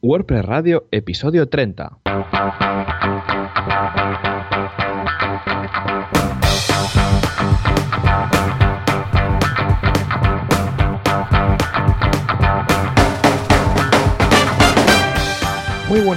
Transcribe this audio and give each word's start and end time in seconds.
WordPress 0.00 0.44
Radio, 0.44 0.86
episodio 0.90 1.48
30. 1.48 1.98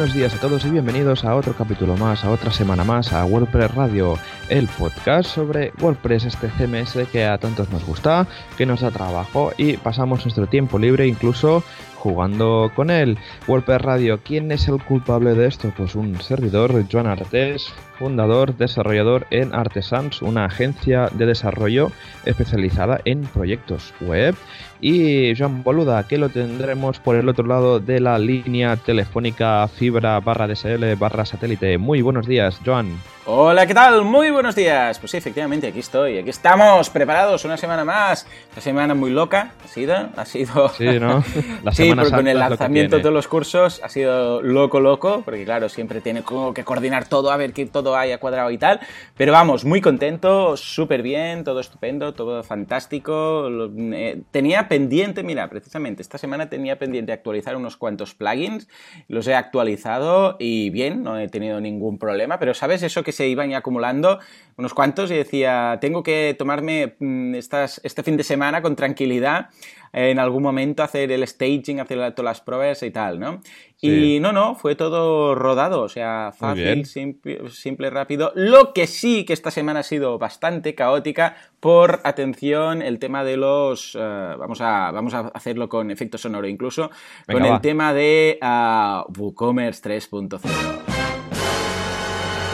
Buenos 0.01 0.15
días 0.15 0.33
a 0.33 0.39
todos 0.39 0.65
y 0.65 0.71
bienvenidos 0.71 1.23
a 1.25 1.35
otro 1.35 1.53
capítulo 1.53 1.95
más, 1.95 2.25
a 2.25 2.31
otra 2.31 2.51
semana 2.51 2.83
más, 2.83 3.13
a 3.13 3.23
WordPress 3.23 3.75
Radio, 3.75 4.17
el 4.49 4.67
podcast 4.67 5.29
sobre 5.29 5.73
WordPress, 5.79 6.25
este 6.25 6.49
CMS 6.49 7.07
que 7.11 7.25
a 7.25 7.37
tantos 7.37 7.69
nos 7.69 7.85
gusta, 7.85 8.25
que 8.57 8.65
nos 8.65 8.81
da 8.81 8.89
trabajo 8.89 9.51
y 9.57 9.77
pasamos 9.77 10.25
nuestro 10.25 10.47
tiempo 10.47 10.79
libre 10.79 11.05
incluso 11.05 11.63
jugando 11.97 12.71
con 12.75 12.89
él. 12.89 13.19
WordPress 13.47 13.81
Radio, 13.81 14.19
¿quién 14.23 14.51
es 14.51 14.67
el 14.67 14.83
culpable 14.83 15.35
de 15.35 15.45
esto? 15.45 15.71
Pues 15.77 15.93
un 15.93 16.19
servidor, 16.19 16.83
Joan 16.91 17.05
Artes, 17.05 17.71
fundador, 17.99 18.57
desarrollador 18.57 19.27
en 19.29 19.53
Artesans, 19.53 20.23
una 20.23 20.45
agencia 20.45 21.09
de 21.13 21.27
desarrollo 21.27 21.91
especializada 22.25 23.01
en 23.05 23.21
proyectos 23.21 23.93
web. 24.01 24.33
Y 24.81 25.35
Joan 25.37 25.61
Boluda, 25.61 26.07
que 26.07 26.17
lo 26.17 26.29
tendremos 26.29 26.99
por 26.99 27.15
el 27.15 27.29
otro 27.29 27.45
lado 27.45 27.79
de 27.79 27.99
la 27.99 28.17
línea 28.17 28.75
telefónica 28.77 29.67
fibra 29.67 30.19
barra 30.19 30.47
DSL 30.47 30.95
barra 30.95 31.23
satélite. 31.23 31.77
Muy 31.77 32.01
buenos 32.01 32.25
días, 32.25 32.59
Joan. 32.65 32.99
Hola, 33.27 33.67
¿qué 33.67 33.75
tal? 33.75 34.03
Muy 34.03 34.31
buenos 34.31 34.55
días. 34.55 34.97
Pues 34.97 35.11
sí, 35.11 35.17
efectivamente, 35.17 35.67
aquí 35.67 35.77
estoy. 35.77 36.17
Aquí 36.17 36.31
estamos, 36.31 36.89
preparados 36.89 37.45
una 37.45 37.55
semana 37.55 37.85
más. 37.85 38.25
Una 38.53 38.61
semana 38.63 38.95
muy 38.95 39.11
loca 39.11 39.51
ha 39.63 39.67
sido. 39.67 40.09
Ha 40.15 40.25
sido... 40.25 40.69
Sí, 40.69 40.99
¿no? 40.99 41.23
La 41.63 41.71
sí, 41.71 41.91
porque 41.93 42.09
con 42.09 42.27
el 42.27 42.39
lanzamiento 42.39 42.95
de 42.95 43.03
todos 43.03 43.13
los 43.13 43.27
cursos 43.27 43.79
ha 43.83 43.89
sido 43.89 44.41
loco, 44.41 44.79
loco. 44.79 45.21
Porque 45.23 45.45
claro, 45.45 45.69
siempre 45.69 46.01
tiene 46.01 46.23
que 46.55 46.63
coordinar 46.63 47.07
todo, 47.07 47.29
a 47.29 47.37
ver 47.37 47.53
que 47.53 47.67
todo 47.67 47.95
haya 47.95 48.17
cuadrado 48.17 48.49
y 48.49 48.57
tal. 48.57 48.79
Pero 49.15 49.33
vamos, 49.33 49.65
muy 49.65 49.81
contento, 49.81 50.57
súper 50.57 51.03
bien, 51.03 51.43
todo 51.43 51.59
estupendo, 51.59 52.15
todo 52.15 52.41
fantástico. 52.41 53.47
Eh, 53.93 54.23
tenía 54.31 54.67
pendiente, 54.67 55.21
mira, 55.21 55.47
precisamente 55.47 56.01
esta 56.01 56.17
semana 56.17 56.49
tenía 56.49 56.79
pendiente 56.79 57.11
actualizar 57.11 57.55
unos 57.55 57.77
cuantos 57.77 58.15
plugins. 58.15 58.67
Los 59.07 59.27
he 59.27 59.35
actualizado 59.35 60.37
y 60.39 60.71
bien, 60.71 61.03
no 61.03 61.19
he 61.19 61.29
tenido 61.29 61.61
ningún 61.61 61.99
problema. 61.99 62.39
Pero 62.39 62.55
¿sabes 62.55 62.81
eso 62.81 63.03
que 63.03 63.10
se 63.11 63.27
iban 63.27 63.53
acumulando 63.53 64.19
unos 64.57 64.73
cuantos 64.73 65.09
y 65.11 65.15
decía, 65.15 65.79
tengo 65.81 66.03
que 66.03 66.35
tomarme 66.37 66.95
mm, 66.99 67.35
estas, 67.35 67.81
este 67.83 68.03
fin 68.03 68.17
de 68.17 68.23
semana 68.23 68.61
con 68.61 68.75
tranquilidad, 68.75 69.49
en 69.93 70.19
algún 70.19 70.43
momento 70.43 70.83
hacer 70.83 71.11
el 71.11 71.27
staging, 71.27 71.79
hacer 71.79 71.97
todas 72.13 72.23
las 72.23 72.41
pruebas 72.41 72.81
y 72.83 72.91
tal, 72.91 73.19
¿no? 73.19 73.41
Y 73.81 74.19
no, 74.19 74.31
no, 74.31 74.55
fue 74.55 74.75
todo 74.75 75.33
rodado, 75.33 75.81
o 75.81 75.89
sea, 75.89 76.31
fácil, 76.37 76.85
simple, 76.85 77.89
rápido. 77.89 78.31
Lo 78.35 78.73
que 78.73 78.85
sí 78.85 79.25
que 79.25 79.33
esta 79.33 79.49
semana 79.49 79.79
ha 79.79 79.83
sido 79.83 80.19
bastante 80.19 80.75
caótica 80.75 81.35
por, 81.59 81.99
atención, 82.03 82.83
el 82.83 82.99
tema 82.99 83.23
de 83.23 83.37
los... 83.37 83.97
Eh, 83.99 83.99
vamos, 84.37 84.61
a, 84.61 84.91
vamos 84.91 85.15
a 85.15 85.31
hacerlo 85.33 85.67
con 85.67 85.89
efecto 85.89 86.19
sonoro 86.19 86.47
incluso, 86.47 86.91
con 87.29 87.43
el 87.43 87.59
tema 87.59 87.93
de 87.93 88.37
uh, 88.41 89.11
WooCommerce 89.19 89.81
3.0. 89.89 90.90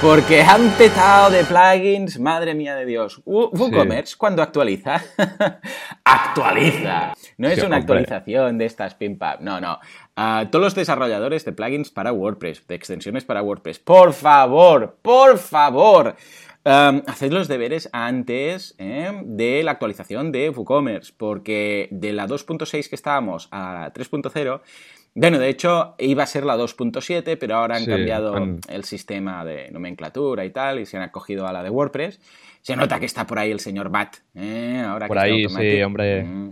Porque 0.02 0.42
han 0.44 0.70
petado 0.78 1.32
de 1.32 1.44
plugins, 1.44 2.20
madre 2.20 2.54
mía 2.54 2.76
de 2.76 2.86
Dios. 2.86 3.20
WooCommerce, 3.26 4.16
cuando 4.16 4.44
actualiza, 4.44 5.02
actualiza. 6.04 7.14
No 7.38 7.48
es 7.48 7.64
una 7.64 7.78
actualización 7.78 8.60
de 8.60 8.66
estas 8.66 8.94
PIMPAP, 8.94 9.42
no, 9.42 9.60
no. 9.60 9.80
todos 10.52 10.64
los 10.64 10.76
desarrolladores 10.76 11.46
de 11.46 11.52
plugins 11.52 11.90
para 11.90 12.14
WordPress, 12.14 12.68
de 12.68 12.76
extensiones 12.76 13.26
para 13.26 13.42
WordPress, 13.42 13.80
por 13.80 14.14
favor, 14.14 14.98
por 15.02 15.40
favor, 15.40 16.16
um, 16.64 17.02
haced 17.08 17.32
los 17.32 17.48
deberes 17.48 17.90
antes 17.92 18.76
eh, 18.78 19.12
de 19.26 19.64
la 19.64 19.72
actualización 19.72 20.32
de 20.32 20.52
WooCommerce, 20.52 21.12
porque 21.18 21.88
de 21.90 22.14
la 22.14 22.28
2.6 22.28 22.88
que 22.88 22.96
estábamos 22.96 23.48
a 23.50 23.74
la 23.74 23.94
3.0 23.94 24.62
bueno, 25.20 25.40
de 25.40 25.50
hecho 25.50 25.96
iba 25.98 26.22
a 26.22 26.28
ser 26.28 26.46
la 26.46 26.56
2.7, 26.56 27.38
pero 27.40 27.56
ahora 27.56 27.76
han 27.76 27.86
cambiado 27.86 28.36
el 28.70 28.84
sistema 28.84 29.44
de 29.44 29.72
nomenclatura 29.72 30.46
y 30.46 30.52
tal, 30.52 30.80
y 30.80 30.86
se 30.86 30.98
han 30.98 31.04
acogido 31.04 31.48
a 31.48 31.52
la 31.52 31.64
de 31.64 31.72
WordPress. 31.72 32.20
Se 32.62 32.76
nota 32.76 33.00
que 33.00 33.08
está 33.08 33.26
por 33.26 33.40
ahí 33.40 33.50
el 33.50 33.60
señor 33.60 33.90
Bat. 33.90 34.18
¿eh? 34.36 34.84
Ahora 34.86 35.08
por 35.08 35.18
ahí, 35.18 35.50
sí, 35.50 35.82
hombre. 35.82 36.24
Mm. 36.24 36.52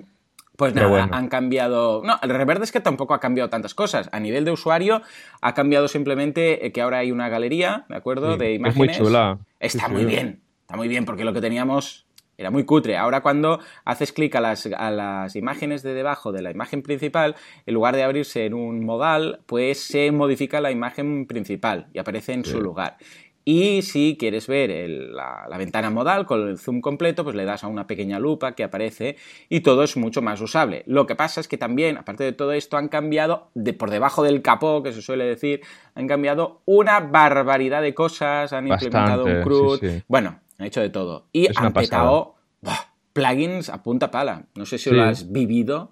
Pues 0.55 0.73
nada, 0.73 1.09
han 1.11 1.27
cambiado. 1.27 2.01
No, 2.03 2.17
el 2.23 2.29
reverde 2.29 2.63
es 2.63 2.71
que 2.71 2.79
tampoco 2.79 3.13
ha 3.13 3.19
cambiado 3.19 3.51
tantas 3.51 3.75
cosas. 3.75 4.09
A 4.11 4.19
nivel 4.19 4.45
de 4.45 4.51
usuario, 4.51 5.03
ha 5.41 5.53
cambiado 5.53 5.87
simplemente 5.87 6.71
que 6.71 6.81
ahora 6.81 6.99
hay 6.99 7.11
una 7.11 7.29
galería, 7.29 7.85
¿de 7.87 7.97
acuerdo? 7.97 8.35
de 8.35 8.55
imágenes. 8.55 8.95
Es 8.95 8.99
muy 8.99 9.07
chula. 9.07 9.37
Está 9.59 9.89
muy 9.89 10.05
bien. 10.05 10.41
Está 10.61 10.75
muy 10.75 10.87
bien, 10.87 11.05
porque 11.05 11.23
lo 11.23 11.33
que 11.33 11.41
teníamos 11.41 12.04
era 12.37 12.51
muy 12.51 12.63
cutre. 12.63 12.97
Ahora 12.97 13.21
cuando 13.21 13.59
haces 13.83 14.11
clic 14.11 14.35
a 14.35 14.41
las, 14.41 14.65
a 14.65 14.91
las, 14.91 15.35
imágenes 15.35 15.83
de 15.83 15.93
debajo 15.93 16.31
de 16.31 16.41
la 16.41 16.51
imagen 16.51 16.81
principal, 16.81 17.35
en 17.65 17.73
lugar 17.73 17.95
de 17.95 18.03
abrirse 18.03 18.45
en 18.45 18.53
un 18.53 18.85
modal, 18.85 19.41
pues 19.45 19.79
se 19.79 20.11
modifica 20.11 20.61
la 20.61 20.71
imagen 20.71 21.25
principal 21.25 21.87
y 21.93 21.99
aparece 21.99 22.33
en 22.33 22.45
su 22.45 22.61
lugar. 22.61 22.97
Y 23.47 23.83
si 23.83 24.17
quieres 24.19 24.47
ver 24.47 24.89
la, 24.89 25.47
ventana 25.55 25.91
modal 25.91 26.25
con 26.25 26.49
el 26.49 26.57
zoom 26.57 26.81
completo, 26.81 27.23
pues 27.23 27.35
le 27.35 27.45
das 27.45 27.63
a 27.63 27.67
una 27.67 27.85
pequeña 27.85 28.17
lupa 28.17 28.53
que 28.53 28.63
aparece 28.63 29.17
y 29.49 29.59
todo 29.59 29.83
es 29.83 29.95
mucho 29.97 30.23
más 30.23 30.41
usable. 30.41 30.83
Lo 30.87 31.05
que 31.05 31.15
pasa 31.15 31.41
es 31.41 31.47
que 31.47 31.59
también, 31.59 31.97
aparte 31.97 32.23
de 32.23 32.33
todo 32.33 32.53
esto, 32.53 32.75
han 32.75 32.87
cambiado, 32.87 33.51
de, 33.53 33.73
por 33.73 33.91
debajo 33.91 34.23
del 34.23 34.41
capó, 34.41 34.81
que 34.81 34.91
se 34.91 35.03
suele 35.03 35.25
decir, 35.25 35.61
han 35.93 36.07
cambiado 36.07 36.63
una 36.65 36.99
barbaridad 36.99 37.83
de 37.83 37.93
cosas, 37.93 38.51
han 38.51 38.67
implementado 38.67 39.25
un 39.25 39.43
CRUD. 39.43 39.79
Bueno, 40.07 40.39
han 40.57 40.67
hecho 40.67 40.81
de 40.81 40.89
todo. 40.89 41.27
Y 41.31 41.47
han 41.55 41.73
petado 41.73 42.35
plugins 43.13 43.69
a 43.69 43.83
punta 43.83 44.11
pala. 44.11 44.45
No 44.55 44.65
sé 44.65 44.77
si 44.77 44.91
lo 44.91 45.03
has 45.03 45.31
vivido. 45.31 45.91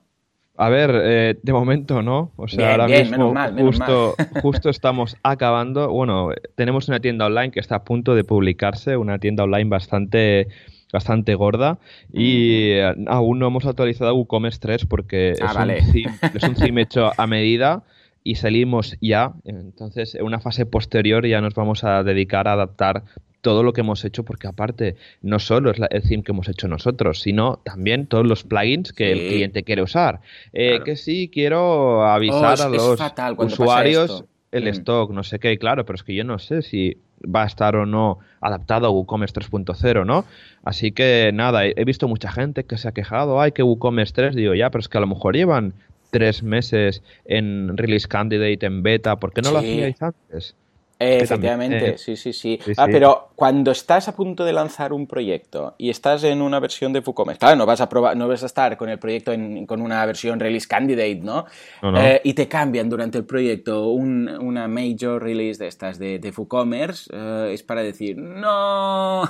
A 0.56 0.70
ver, 0.70 0.92
eh, 1.04 1.40
de 1.42 1.54
momento 1.54 2.04
no. 2.04 2.32
O 2.36 2.48
sea, 2.48 2.72
ahora 2.72 2.88
mismo 2.88 3.34
justo, 3.58 4.16
justo 4.42 4.70
estamos 4.70 5.18
acabando. 5.24 5.90
Bueno, 5.90 6.30
tenemos 6.56 6.88
una 6.88 7.00
tienda 7.00 7.26
online 7.26 7.52
que 7.52 7.60
está 7.60 7.76
a 7.76 7.84
punto 7.84 8.14
de 8.14 8.24
publicarse, 8.24 8.98
una 8.98 9.18
tienda 9.18 9.44
online 9.44 9.70
bastante 9.70 10.48
bastante 10.94 11.34
gorda 11.34 11.80
y 12.12 12.78
aún 13.08 13.40
no 13.40 13.48
hemos 13.48 13.66
actualizado 13.66 14.14
WooCommerce 14.14 14.60
3 14.60 14.86
porque 14.86 15.34
ah, 15.42 15.66
es, 15.74 15.88
un 15.88 15.92
theme, 15.92 16.16
es 16.36 16.44
un 16.44 16.54
theme 16.54 16.82
hecho 16.84 17.12
a 17.18 17.26
medida 17.26 17.82
y 18.24 18.36
salimos 18.36 18.96
ya. 19.02 19.34
Entonces, 19.44 20.14
en 20.14 20.24
una 20.24 20.40
fase 20.40 20.68
posterior 20.68 21.26
ya 21.26 21.42
nos 21.42 21.56
vamos 21.56 21.84
a 21.84 22.04
dedicar 22.04 22.48
a 22.48 22.54
adaptar 22.54 23.04
todo 23.44 23.62
lo 23.62 23.74
que 23.74 23.82
hemos 23.82 24.04
hecho, 24.06 24.24
porque 24.24 24.48
aparte 24.48 24.96
no 25.22 25.38
solo 25.38 25.70
es 25.70 25.78
el 25.90 26.02
theme 26.02 26.24
que 26.24 26.32
hemos 26.32 26.48
hecho 26.48 26.68
nosotros, 26.68 27.22
sino 27.22 27.60
también 27.64 28.08
todos 28.08 28.26
los 28.26 28.44
plugins 28.44 28.94
que 28.94 29.12
el 29.12 29.20
cliente 29.28 29.64
quiere 29.64 29.84
usar. 29.84 30.22
Eh, 30.54 30.80
que 30.84 30.96
sí, 30.96 31.30
quiero 31.32 32.06
avisar 32.06 32.58
oh, 32.62 32.64
a 32.64 32.70
los 32.70 33.00
usuarios 33.38 34.24
el 34.52 34.64
mm. 34.64 34.68
stock, 34.68 35.12
no 35.12 35.24
sé 35.24 35.40
qué, 35.40 35.58
claro, 35.58 35.86
pero 35.86 35.96
es 35.96 36.04
que 36.04 36.16
yo 36.16 36.24
no 36.24 36.40
sé 36.40 36.62
si 36.62 36.98
va 37.24 37.44
a 37.44 37.46
estar 37.46 37.76
o 37.76 37.86
no 37.86 38.20
adaptado 38.40 38.88
a 38.88 38.92
WooCommerce 38.92 39.36
3.0, 39.36 40.06
¿no? 40.06 40.26
Así 40.64 40.92
que 40.92 41.32
nada, 41.34 41.66
he 41.66 41.84
visto 41.86 42.08
mucha 42.08 42.32
gente 42.32 42.64
que 42.64 42.78
se 42.78 42.88
ha 42.88 42.94
quejado, 42.94 43.42
ay, 43.42 43.52
que 43.52 43.64
WooCommerce 43.64 44.14
3, 44.14 44.36
digo, 44.36 44.54
ya, 44.54 44.70
pero 44.70 44.80
es 44.80 44.88
que 44.88 44.98
a 44.98 45.02
lo 45.02 45.08
mejor 45.08 45.36
llevan 45.36 45.74
tres 46.12 46.44
meses 46.44 47.02
en 47.26 47.76
release 47.76 48.08
candidate, 48.08 48.66
en 48.66 48.84
beta, 48.84 49.18
¿por 49.18 49.34
qué 49.34 49.42
no 49.42 49.52
lo 49.52 49.58
hacíais 49.58 50.02
antes? 50.02 50.56
Efectivamente, 51.00 51.92
eh, 51.92 51.98
sí, 51.98 52.16
sí, 52.16 52.34
sí, 52.34 52.60
ah, 52.78 52.88
pero 52.90 53.30
cuando 53.36 53.72
estás 53.72 54.08
a 54.08 54.16
punto 54.16 54.46
de 54.46 54.54
lanzar 54.54 54.94
un 54.94 55.08
proyecto 55.08 55.76
y 55.78 55.90
estás 55.90 56.24
en 56.24 56.42
una 56.42 56.60
versión 56.60 56.94
de 56.94 57.00
WooCommerce, 57.00 57.40
claro, 57.40 57.56
no 57.56 57.66
vas 57.66 57.82
a 57.82 57.90
probar, 57.90 58.16
no 58.16 58.28
vas 58.28 58.44
a 58.44 58.46
estar 58.46 58.78
con 58.78 58.90
el 58.90 59.00
proyecto 59.00 59.32
con 59.68 59.82
una 59.82 60.06
versión 60.06 60.40
release 60.40 60.68
candidate, 60.68 61.20
¿no? 61.22 61.46
Eh, 61.82 62.22
y 62.24 62.34
te 62.34 62.48
cambian 62.48 62.90
durante 62.90 63.18
el 63.18 63.26
proyecto 63.26 63.90
una 63.90 64.68
major 64.68 65.22
release 65.22 65.62
de 65.62 65.68
estas 65.68 66.00
de, 66.00 66.20
de 66.20 66.32
WooCommerce, 66.32 67.12
eh, 67.14 67.52
es 67.54 67.64
para 67.64 67.82
decir, 67.84 68.18
no. 68.18 69.24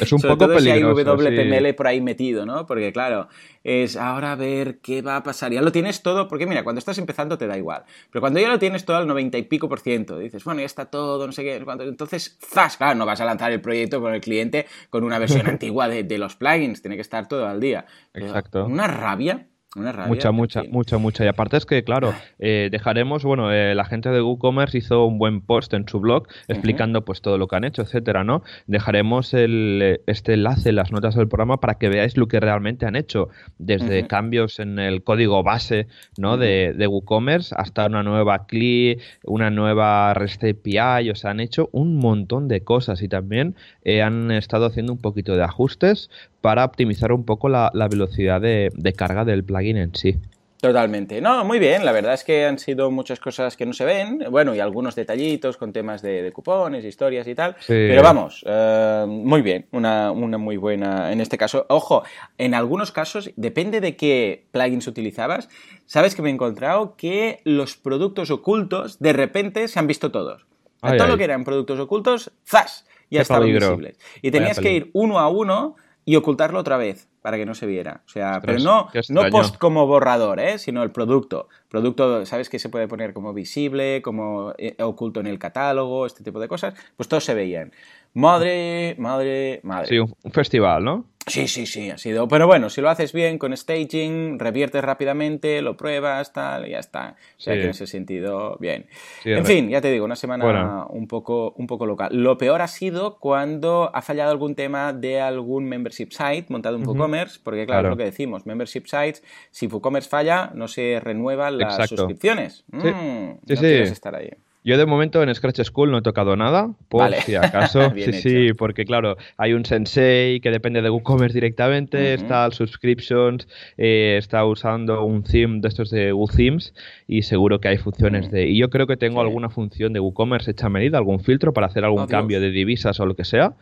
Es 0.00 0.12
un 0.12 0.20
poco 0.22 0.46
peligroso. 0.48 0.94
Si 0.96 1.08
hay 1.08 1.50
WPML 1.50 1.74
por 1.74 1.86
ahí 1.86 2.00
metido, 2.00 2.46
¿no? 2.46 2.66
Porque 2.66 2.92
claro, 2.92 3.28
es 3.64 3.96
ahora 3.96 4.32
a 4.32 4.36
ver 4.36 4.78
qué 4.80 5.02
va 5.02 5.16
a 5.16 5.22
pasar. 5.22 5.52
Ya 5.52 5.62
lo 5.62 5.72
tienes 5.72 6.02
todo, 6.02 6.28
porque 6.28 6.46
mira, 6.46 6.64
cuando 6.64 6.78
estás 6.78 6.98
empezando 6.98 7.38
te 7.38 7.46
da 7.46 7.56
igual. 7.56 7.84
Pero 8.10 8.20
cuando 8.20 8.40
ya 8.40 8.48
lo 8.48 8.58
tienes 8.58 8.84
todo 8.84 8.96
al 8.96 9.06
90 9.06 9.38
y 9.38 9.42
pico 9.42 9.68
por 9.68 9.80
ciento, 9.80 10.18
dices, 10.18 10.44
bueno, 10.44 10.60
ya 10.60 10.66
está 10.66 10.86
todo, 10.86 11.26
no 11.26 11.32
sé 11.32 11.42
qué, 11.42 11.56
entonces, 11.80 12.38
¡zas! 12.40 12.76
Claro, 12.76 12.96
no 12.96 13.06
vas 13.06 13.20
a 13.20 13.24
lanzar 13.24 13.52
el 13.52 13.60
proyecto 13.60 14.00
con 14.00 14.14
el 14.14 14.20
cliente 14.20 14.66
con 14.90 15.04
una 15.04 15.18
versión 15.18 15.46
antigua 15.48 15.88
de, 15.88 16.18
los 16.18 16.36
plugins, 16.36 16.82
tiene 16.82 16.96
que 16.96 17.02
estar 17.02 17.28
todo 17.28 17.46
al 17.46 17.60
día. 17.60 17.86
Exacto. 18.14 18.64
Una 18.64 18.86
rabia 18.86 19.46
mucha, 19.74 20.32
mucha, 20.32 20.62
mucha, 20.64 20.98
mucha. 20.98 21.24
Y 21.24 21.28
aparte 21.28 21.56
es 21.56 21.66
que, 21.66 21.82
claro, 21.82 22.12
eh, 22.38 22.68
dejaremos, 22.70 23.24
bueno, 23.24 23.52
eh, 23.52 23.74
la 23.74 23.84
gente 23.84 24.10
de 24.10 24.20
WooCommerce 24.20 24.78
hizo 24.78 25.06
un 25.06 25.18
buen 25.18 25.40
post 25.40 25.72
en 25.74 25.88
su 25.88 26.00
blog 26.00 26.26
explicando 26.48 27.04
pues 27.04 27.22
todo 27.22 27.38
lo 27.38 27.48
que 27.48 27.56
han 27.56 27.64
hecho, 27.64 27.82
etcétera, 27.82 28.24
¿no? 28.24 28.42
Dejaremos 28.66 29.32
el, 29.34 30.00
este 30.06 30.34
enlace 30.34 30.70
en 30.70 30.76
las 30.76 30.92
notas 30.92 31.14
del 31.14 31.28
programa 31.28 31.58
para 31.58 31.74
que 31.74 31.88
veáis 31.88 32.16
lo 32.16 32.28
que 32.28 32.40
realmente 32.40 32.86
han 32.86 32.96
hecho, 32.96 33.28
desde 33.58 34.06
cambios 34.06 34.58
en 34.58 34.78
el 34.78 35.02
código 35.02 35.42
base, 35.42 35.86
¿no? 36.18 36.36
de, 36.36 36.74
de, 36.76 36.86
WooCommerce 36.86 37.54
hasta 37.56 37.86
una 37.86 38.02
nueva 38.02 38.46
CLI, 38.46 38.98
una 39.24 39.50
nueva 39.50 40.12
REST 40.14 40.44
API, 40.44 41.10
o 41.10 41.14
sea, 41.14 41.30
han 41.30 41.40
hecho 41.40 41.68
un 41.72 41.96
montón 41.96 42.48
de 42.48 42.62
cosas 42.62 43.02
y 43.02 43.08
también 43.08 43.54
eh, 43.84 44.02
han 44.02 44.30
estado 44.30 44.66
haciendo 44.66 44.92
un 44.92 45.00
poquito 45.00 45.36
de 45.36 45.44
ajustes 45.44 46.10
para 46.42 46.64
optimizar 46.64 47.12
un 47.12 47.24
poco 47.24 47.48
la, 47.48 47.70
velocidad 47.88 48.40
de, 48.40 48.94
carga 48.94 49.24
del 49.24 49.44
plugin 49.44 49.78
en 49.78 49.94
sí. 49.94 50.18
Totalmente. 50.60 51.20
No, 51.20 51.44
muy 51.44 51.58
bien. 51.58 51.84
La 51.84 51.90
verdad 51.90 52.14
es 52.14 52.22
que 52.22 52.44
han 52.44 52.58
sido 52.58 52.90
muchas 52.92 53.18
cosas 53.18 53.56
que 53.56 53.66
no 53.66 53.72
se 53.72 53.84
ven. 53.84 54.24
Bueno, 54.30 54.54
y 54.54 54.60
algunos 54.60 54.94
detallitos 54.94 55.56
con 55.56 55.72
temas 55.72 56.02
de, 56.02 56.30
cupones, 56.32 56.84
historias 56.84 57.26
y 57.26 57.34
tal. 57.34 57.56
Pero 57.66 58.00
vamos, 58.02 58.44
eh, 58.46 59.04
muy 59.08 59.42
bien. 59.42 59.66
Una, 59.72 60.12
muy 60.12 60.56
buena. 60.56 61.12
En 61.12 61.20
este 61.20 61.36
caso, 61.36 61.66
ojo, 61.68 62.04
en 62.38 62.54
algunos 62.54 62.92
casos, 62.92 63.30
depende 63.34 63.80
de 63.80 63.96
qué 63.96 64.46
plugins 64.52 64.86
utilizabas. 64.86 65.48
Sabes 65.86 66.14
que 66.14 66.22
me 66.22 66.30
he 66.30 66.32
encontrado 66.32 66.96
que 66.96 67.40
los 67.44 67.76
productos 67.76 68.30
ocultos 68.30 69.00
de 69.00 69.12
repente 69.12 69.66
se 69.66 69.80
han 69.80 69.88
visto 69.88 70.12
todos. 70.12 70.46
todo 70.80 71.08
lo 71.08 71.18
que 71.18 71.24
eran 71.24 71.42
productos 71.42 71.80
ocultos, 71.80 72.30
¡zas! 72.46 72.86
Ya 73.10 73.22
estaban 73.22 73.46
visibles. 73.46 73.98
Y 74.22 74.30
tenías 74.30 74.60
que 74.60 74.72
ir 74.72 74.90
uno 74.92 75.18
a 75.18 75.28
uno 75.28 75.74
y 76.04 76.16
ocultarlo 76.16 76.58
otra 76.58 76.76
vez 76.76 77.08
para 77.20 77.36
que 77.36 77.46
no 77.46 77.54
se 77.54 77.66
viera. 77.66 78.02
O 78.06 78.08
sea, 78.08 78.40
pero 78.44 78.58
no, 78.58 78.88
no 79.08 79.30
post 79.30 79.56
como 79.56 79.86
borrador, 79.86 80.40
¿eh? 80.40 80.58
sino 80.58 80.82
el 80.82 80.90
producto. 80.90 81.48
Producto, 81.68 82.26
¿sabes 82.26 82.48
que 82.48 82.58
se 82.58 82.68
puede 82.68 82.88
poner 82.88 83.12
como 83.12 83.32
visible, 83.32 84.02
como 84.02 84.52
eh, 84.58 84.76
oculto 84.82 85.20
en 85.20 85.28
el 85.28 85.38
catálogo, 85.38 86.04
este 86.04 86.24
tipo 86.24 86.40
de 86.40 86.48
cosas? 86.48 86.74
Pues 86.96 87.08
todos 87.08 87.24
se 87.24 87.34
veían. 87.34 87.72
Madre, 88.14 88.94
madre, 88.98 89.60
madre. 89.62 89.88
Sí, 89.88 89.98
un 89.98 90.32
festival, 90.32 90.84
¿no? 90.84 91.12
Sí, 91.26 91.46
sí, 91.46 91.66
sí, 91.66 91.90
ha 91.90 91.98
sido. 91.98 92.26
Pero 92.26 92.46
bueno, 92.46 92.68
si 92.68 92.80
lo 92.80 92.90
haces 92.90 93.12
bien 93.12 93.38
con 93.38 93.56
staging, 93.56 94.38
reviertes 94.38 94.82
rápidamente, 94.82 95.62
lo 95.62 95.76
pruebas, 95.76 96.32
tal, 96.32 96.66
y 96.66 96.70
ya 96.70 96.80
está. 96.80 97.16
O 97.38 97.40
sea 97.40 97.54
que 97.54 97.62
en 97.62 97.70
ese 97.70 97.86
sentido, 97.86 98.56
bien. 98.58 98.86
en 99.24 99.46
fin, 99.46 99.68
ya 99.68 99.80
te 99.80 99.90
digo, 99.90 100.04
una 100.04 100.16
semana 100.16 100.86
un, 100.88 101.06
poco, 101.06 101.54
un 101.56 101.66
poco 101.66 101.86
local. 101.86 102.10
Lo 102.12 102.38
peor 102.38 102.60
ha 102.60 102.66
sido 102.66 103.18
cuando 103.18 103.90
ha 103.94 104.02
fallado 104.02 104.30
algún 104.32 104.54
tema 104.54 104.92
de 104.92 105.20
algún 105.20 105.64
membership 105.64 106.10
site 106.10 106.46
montado 106.48 106.76
en 106.76 106.86
WooCommerce, 106.86 107.40
porque 107.42 107.66
claro, 107.66 107.88
es 107.88 107.90
lo 107.92 107.96
que 107.96 108.04
decimos, 108.04 108.44
membership 108.44 108.86
sites, 108.86 109.22
si 109.50 109.66
WooCommerce 109.68 110.08
falla, 110.08 110.50
no 110.54 110.66
se 110.66 110.98
renuevan 111.00 111.58
las 111.58 111.88
suscripciones. 111.88 112.64
Sí, 112.70 112.88
mm, 112.88 113.38
sí, 113.46 113.54
no 113.54 113.60
quieres 113.60 113.92
estar 113.92 114.16
ahí. 114.16 114.30
Yo 114.64 114.78
de 114.78 114.86
momento 114.86 115.22
en 115.22 115.34
Scratch 115.34 115.60
School 115.64 115.90
no 115.90 115.98
he 115.98 116.02
tocado 116.02 116.36
nada, 116.36 116.70
por 116.88 117.12
si 117.14 117.34
acaso. 117.36 117.90
sí, 117.94 118.12
sí, 118.12 118.52
porque 118.52 118.84
claro, 118.84 119.16
hay 119.36 119.54
un 119.54 119.64
sensei 119.64 120.40
que 120.40 120.50
depende 120.50 120.82
de 120.82 120.90
WooCommerce 120.90 121.34
directamente, 121.34 122.14
está 122.14 122.44
el 122.44 122.52
subscriptions, 122.52 123.48
eh, 123.76 124.16
está 124.18 124.44
usando 124.44 125.04
un 125.04 125.24
theme 125.24 125.60
de 125.60 125.68
estos 125.68 125.90
de 125.90 126.12
WooThemes 126.12 126.74
y 127.08 127.22
seguro 127.22 127.60
que 127.60 127.68
hay 127.68 127.78
funciones 127.78 128.30
de... 128.30 128.48
Y 128.48 128.58
yo 128.58 128.70
creo 128.70 128.86
que 128.86 128.96
tengo 128.96 129.20
alguna 129.20 129.50
función 129.50 129.92
de 129.92 130.00
WooCommerce 130.00 130.52
hecha 130.52 130.66
a 130.66 130.70
medida, 130.70 130.98
algún 130.98 131.20
filtro 131.20 131.52
para 131.52 131.66
hacer 131.66 131.84
algún 131.84 132.02
oh, 132.02 132.06
cambio 132.06 132.40
de 132.40 132.50
divisas 132.50 133.00
o 133.00 133.06
lo 133.06 133.16
que 133.16 133.24
sea. 133.24 133.54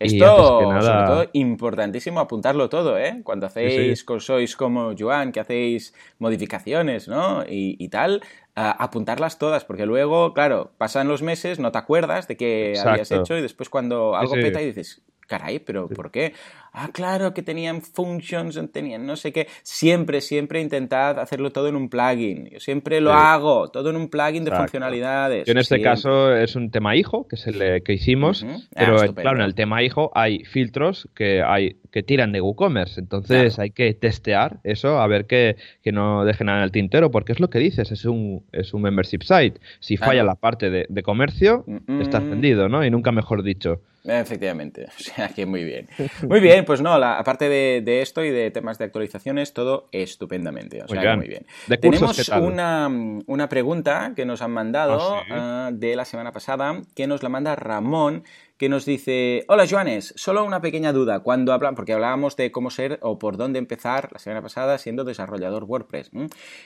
Esto, 0.00 0.80
sobre 0.80 0.80
todo, 0.80 1.26
importantísimo 1.34 2.20
apuntarlo 2.20 2.70
todo, 2.70 2.96
¿eh? 2.98 3.20
Cuando 3.22 3.44
hacéis, 3.44 4.06
sois 4.20 4.56
como 4.56 4.94
Joan, 4.98 5.30
que 5.30 5.40
hacéis 5.40 5.92
modificaciones, 6.18 7.06
¿no? 7.06 7.44
Y, 7.46 7.86
tal, 7.90 8.22
apuntarlas 8.54 9.38
todas, 9.38 9.64
porque 9.64 9.86
luego, 9.86 10.34
claro, 10.34 10.72
pasan 10.78 11.08
los 11.08 11.22
meses, 11.22 11.58
no 11.58 11.72
te 11.72 11.78
acuerdas 11.78 12.28
de 12.28 12.36
qué 12.36 12.80
habías 12.84 13.10
hecho 13.10 13.36
y 13.36 13.42
después 13.42 13.68
cuando 13.68 14.16
algo 14.16 14.34
peta 14.34 14.60
y 14.60 14.66
dices, 14.66 15.02
caray, 15.26 15.60
pero 15.60 15.88
¿por 15.88 16.10
qué? 16.10 16.34
Ah, 16.72 16.90
claro, 16.92 17.34
que 17.34 17.42
tenían 17.42 17.82
functions, 17.82 18.58
tenían 18.72 19.06
no 19.06 19.16
sé 19.16 19.32
qué. 19.32 19.46
Siempre, 19.62 20.20
siempre 20.20 20.60
intentad 20.60 21.18
hacerlo 21.18 21.50
todo 21.50 21.68
en 21.68 21.76
un 21.76 21.88
plugin. 21.88 22.48
Yo 22.50 22.60
siempre 22.60 23.00
lo 23.00 23.12
hago, 23.12 23.68
todo 23.68 23.90
en 23.90 23.96
un 23.96 24.08
plugin 24.08 24.44
de 24.44 24.52
funcionalidades. 24.52 25.48
en 25.48 25.58
este 25.58 25.80
caso 25.80 26.34
es 26.34 26.56
un 26.56 26.70
tema 26.70 26.96
hijo, 26.96 27.26
que 27.26 27.36
es 27.36 27.46
el 27.46 27.82
que 27.82 27.92
hicimos, 27.92 28.44
pero 28.74 29.00
ah, 29.00 29.08
claro, 29.14 29.38
en 29.38 29.44
el 29.44 29.54
tema 29.54 29.82
hijo 29.82 30.10
hay 30.14 30.44
filtros 30.44 31.08
que 31.14 31.42
hay 31.42 31.76
que 31.90 32.02
tiran 32.02 32.32
de 32.32 32.40
WooCommerce. 32.40 33.00
Entonces 33.00 33.58
hay 33.58 33.70
que 33.70 33.92
testear 33.94 34.60
eso, 34.64 35.00
a 35.00 35.06
ver 35.06 35.26
que, 35.26 35.56
no 35.92 36.24
dejen 36.24 36.46
nada 36.46 36.58
en 36.58 36.64
el 36.64 36.70
tintero, 36.70 37.10
porque 37.10 37.32
es 37.32 37.40
lo 37.40 37.50
que 37.50 37.58
dices, 37.58 37.90
es 37.90 38.04
un, 38.04 38.44
es 38.52 38.72
un 38.72 38.82
membership 38.82 39.22
site. 39.22 39.60
Si 39.80 39.96
falla 39.96 40.22
la 40.22 40.36
parte 40.36 40.70
de, 40.70 41.02
comercio, 41.02 41.64
está 42.00 42.20
vendido, 42.20 42.68
¿no? 42.68 42.84
Y 42.84 42.90
nunca 42.90 43.10
mejor 43.10 43.42
dicho. 43.42 43.80
Efectivamente, 44.04 44.86
o 44.98 45.02
sea 45.02 45.28
que 45.28 45.46
muy 45.46 45.64
bien. 45.64 45.88
Muy 46.26 46.40
bien, 46.40 46.59
pues 46.64 46.80
no, 46.80 46.98
la, 46.98 47.18
aparte 47.18 47.48
de, 47.48 48.02
esto 48.02 48.24
y 48.24 48.30
de 48.30 48.50
temas 48.50 48.78
de 48.78 48.84
actualizaciones, 48.84 49.52
todo 49.52 49.88
estupendamente, 49.92 50.82
o 50.82 50.88
sea 50.88 51.00
que 51.00 51.16
muy 51.16 51.28
bien. 51.28 51.46
Tenemos 51.80 52.28
una, 52.30 52.88
una, 53.26 53.48
pregunta 53.48 54.12
que 54.14 54.24
nos 54.24 54.42
han 54.42 54.52
mandado 54.52 55.16
ah, 55.16 55.22
ah, 55.30 55.70
de 55.72 55.96
la 55.96 56.04
semana 56.04 56.32
pasada, 56.32 56.80
que 56.94 57.06
nos 57.06 57.22
la 57.22 57.28
manda 57.28 57.56
Ramón, 57.56 58.24
que 58.60 58.68
nos 58.68 58.84
dice, 58.84 59.46
hola 59.48 59.66
Joanes, 59.66 60.12
solo 60.18 60.44
una 60.44 60.60
pequeña 60.60 60.92
duda, 60.92 61.20
cuando 61.20 61.54
hablan, 61.54 61.74
porque 61.74 61.94
hablábamos 61.94 62.36
de 62.36 62.52
cómo 62.52 62.68
ser 62.68 62.98
o 63.00 63.18
por 63.18 63.38
dónde 63.38 63.58
empezar 63.58 64.10
la 64.12 64.18
semana 64.18 64.42
pasada 64.42 64.76
siendo 64.76 65.04
desarrollador 65.04 65.64
WordPress. 65.64 66.10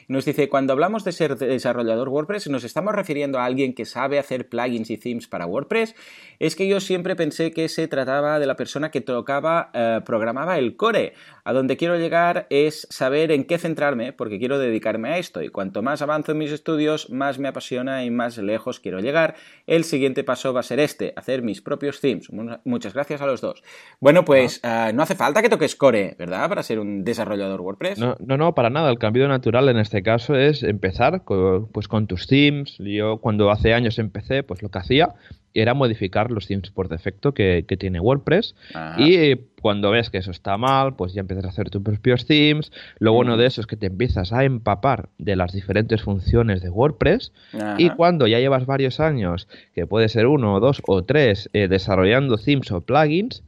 Nos 0.08 0.24
dice, 0.24 0.48
cuando 0.48 0.72
hablamos 0.72 1.04
de 1.04 1.12
ser 1.12 1.36
desarrollador 1.38 2.08
WordPress, 2.08 2.48
¿nos 2.48 2.64
estamos 2.64 2.96
refiriendo 2.96 3.38
a 3.38 3.44
alguien 3.44 3.74
que 3.74 3.84
sabe 3.84 4.18
hacer 4.18 4.48
plugins 4.48 4.90
y 4.90 4.98
themes 4.98 5.28
para 5.28 5.46
WordPress? 5.46 5.94
Es 6.40 6.56
que 6.56 6.66
yo 6.66 6.80
siempre 6.80 7.14
pensé 7.14 7.52
que 7.52 7.68
se 7.68 7.86
trataba 7.86 8.40
de 8.40 8.46
la 8.46 8.56
persona 8.56 8.90
que 8.90 9.00
tocaba, 9.00 9.70
eh, 9.72 10.00
programaba 10.04 10.58
el 10.58 10.74
core. 10.74 11.12
A 11.44 11.52
donde 11.52 11.76
quiero 11.76 11.96
llegar 11.96 12.48
es 12.50 12.88
saber 12.90 13.30
en 13.30 13.44
qué 13.44 13.58
centrarme, 13.58 14.12
porque 14.12 14.40
quiero 14.40 14.58
dedicarme 14.58 15.10
a 15.10 15.18
esto, 15.18 15.42
y 15.42 15.48
cuanto 15.48 15.80
más 15.82 16.02
avanzo 16.02 16.32
en 16.32 16.38
mis 16.38 16.50
estudios, 16.50 17.10
más 17.10 17.38
me 17.38 17.46
apasiona 17.46 18.04
y 18.04 18.10
más 18.10 18.36
lejos 18.38 18.80
quiero 18.80 18.98
llegar. 18.98 19.36
El 19.68 19.84
siguiente 19.84 20.24
paso 20.24 20.52
va 20.52 20.60
a 20.60 20.64
ser 20.64 20.80
este, 20.80 21.12
hacer 21.14 21.42
mis 21.42 21.60
propios 21.60 21.83
themes. 21.92 22.28
Muchas 22.64 22.94
gracias 22.94 23.20
a 23.20 23.26
los 23.26 23.40
dos. 23.40 23.62
Bueno, 24.00 24.24
pues 24.24 24.60
ah. 24.62 24.74
Ah, 24.74 24.92
no 24.92 25.02
hace 25.02 25.14
falta 25.14 25.40
que 25.40 25.48
toques 25.48 25.76
core, 25.76 26.16
¿verdad? 26.18 26.48
Para 26.48 26.62
ser 26.62 26.78
un 26.78 27.04
desarrollador 27.04 27.60
WordPress. 27.60 27.98
No, 27.98 28.16
no, 28.18 28.54
para 28.54 28.70
nada. 28.70 28.90
El 28.90 28.98
cambio 28.98 29.28
natural 29.28 29.68
en 29.68 29.78
este 29.78 30.02
caso 30.02 30.34
es 30.34 30.62
empezar 30.62 31.24
con, 31.24 31.68
pues 31.68 31.86
con 31.86 32.06
tus 32.06 32.26
themes. 32.26 32.76
Yo 32.78 33.18
cuando 33.18 33.50
hace 33.50 33.72
años 33.72 33.98
empecé, 33.98 34.42
pues 34.42 34.62
lo 34.62 34.70
que 34.70 34.78
hacía 34.78 35.14
era 35.54 35.72
modificar 35.72 36.30
los 36.30 36.46
themes 36.46 36.70
por 36.70 36.88
defecto 36.88 37.32
que, 37.32 37.64
tiene 37.78 38.00
WordPress. 38.00 38.54
Y 38.98 39.36
cuando 39.60 39.90
ves 39.90 40.10
que 40.10 40.18
eso 40.18 40.30
está 40.30 40.58
mal, 40.58 40.94
pues 40.94 41.14
ya 41.14 41.20
empiezas 41.20 41.44
a 41.46 41.48
hacer 41.48 41.70
tus 41.70 41.82
propios 41.82 42.26
themes. 42.26 42.72
Lo 42.98 43.12
bueno 43.12 43.36
de 43.36 43.46
eso 43.46 43.60
es 43.60 43.66
que 43.66 43.76
te 43.76 43.86
empiezas 43.86 44.32
a 44.32 44.44
empapar 44.44 45.08
de 45.18 45.36
las 45.36 45.52
diferentes 45.52 46.02
funciones 46.02 46.60
de 46.60 46.70
WordPress. 46.70 47.32
Y 47.78 47.90
cuando 47.90 48.26
ya 48.26 48.40
llevas 48.40 48.66
varios 48.66 49.00
años, 49.00 49.48
que 49.74 49.86
puede 49.86 50.08
ser 50.08 50.26
uno 50.26 50.60
dos 50.60 50.82
o 50.86 51.02
tres, 51.02 51.48
eh, 51.52 51.68
desarrollando 51.68 52.36
themes 52.36 52.70
o 52.72 52.80
plugins, 52.80 53.42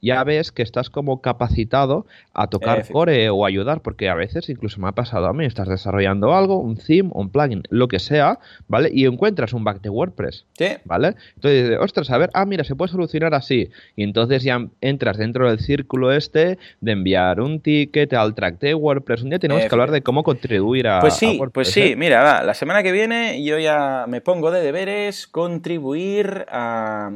ya 0.00 0.22
ves 0.24 0.52
que 0.52 0.62
estás 0.62 0.90
como 0.90 1.20
capacitado 1.20 2.06
a 2.32 2.48
tocar 2.48 2.86
core 2.88 3.30
o 3.30 3.44
ayudar, 3.44 3.80
porque 3.80 4.08
a 4.08 4.14
veces 4.14 4.48
incluso 4.48 4.80
me 4.80 4.88
ha 4.88 4.92
pasado 4.92 5.26
a 5.26 5.32
mí, 5.32 5.44
estás 5.44 5.68
desarrollando 5.68 6.34
algo, 6.34 6.58
un 6.58 6.76
theme, 6.76 7.10
un 7.12 7.30
plugin, 7.30 7.62
lo 7.70 7.88
que 7.88 7.98
sea, 7.98 8.38
¿vale? 8.68 8.90
Y 8.92 9.06
encuentras 9.06 9.52
un 9.52 9.64
bug 9.64 9.80
de 9.80 9.88
WordPress, 9.88 10.44
¿Sí? 10.56 10.68
¿vale? 10.84 11.14
Entonces, 11.34 11.78
ostras, 11.80 12.10
a 12.10 12.18
ver, 12.18 12.30
ah, 12.34 12.46
mira, 12.46 12.64
se 12.64 12.74
puede 12.74 12.92
solucionar 12.92 13.34
así. 13.34 13.70
Y 13.96 14.04
entonces 14.04 14.42
ya 14.42 14.66
entras 14.80 15.16
dentro 15.16 15.48
del 15.48 15.60
círculo 15.60 16.12
este 16.12 16.58
de 16.80 16.92
enviar 16.92 17.40
un 17.40 17.60
ticket 17.60 18.12
al 18.12 18.34
track 18.34 18.60
de 18.60 18.74
WordPress. 18.74 19.22
Un 19.22 19.30
día 19.30 19.38
tenemos 19.38 19.64
que 19.64 19.74
hablar 19.74 19.90
de 19.90 20.02
cómo 20.02 20.22
contribuir 20.22 20.88
a, 20.88 21.00
pues 21.00 21.14
sí, 21.14 21.38
WordPress. 21.38 21.52
Pues 21.52 21.72
sí, 21.72 21.92
¿eh? 21.92 21.96
mira, 21.96 22.22
va, 22.22 22.42
la 22.42 22.54
semana 22.54 22.82
que 22.82 22.92
viene 22.92 23.42
yo 23.42 23.58
ya 23.58 24.04
me 24.08 24.20
pongo 24.20 24.50
de 24.50 24.62
deberes 24.62 25.26
contribuir 25.26 26.46
a 26.50 27.10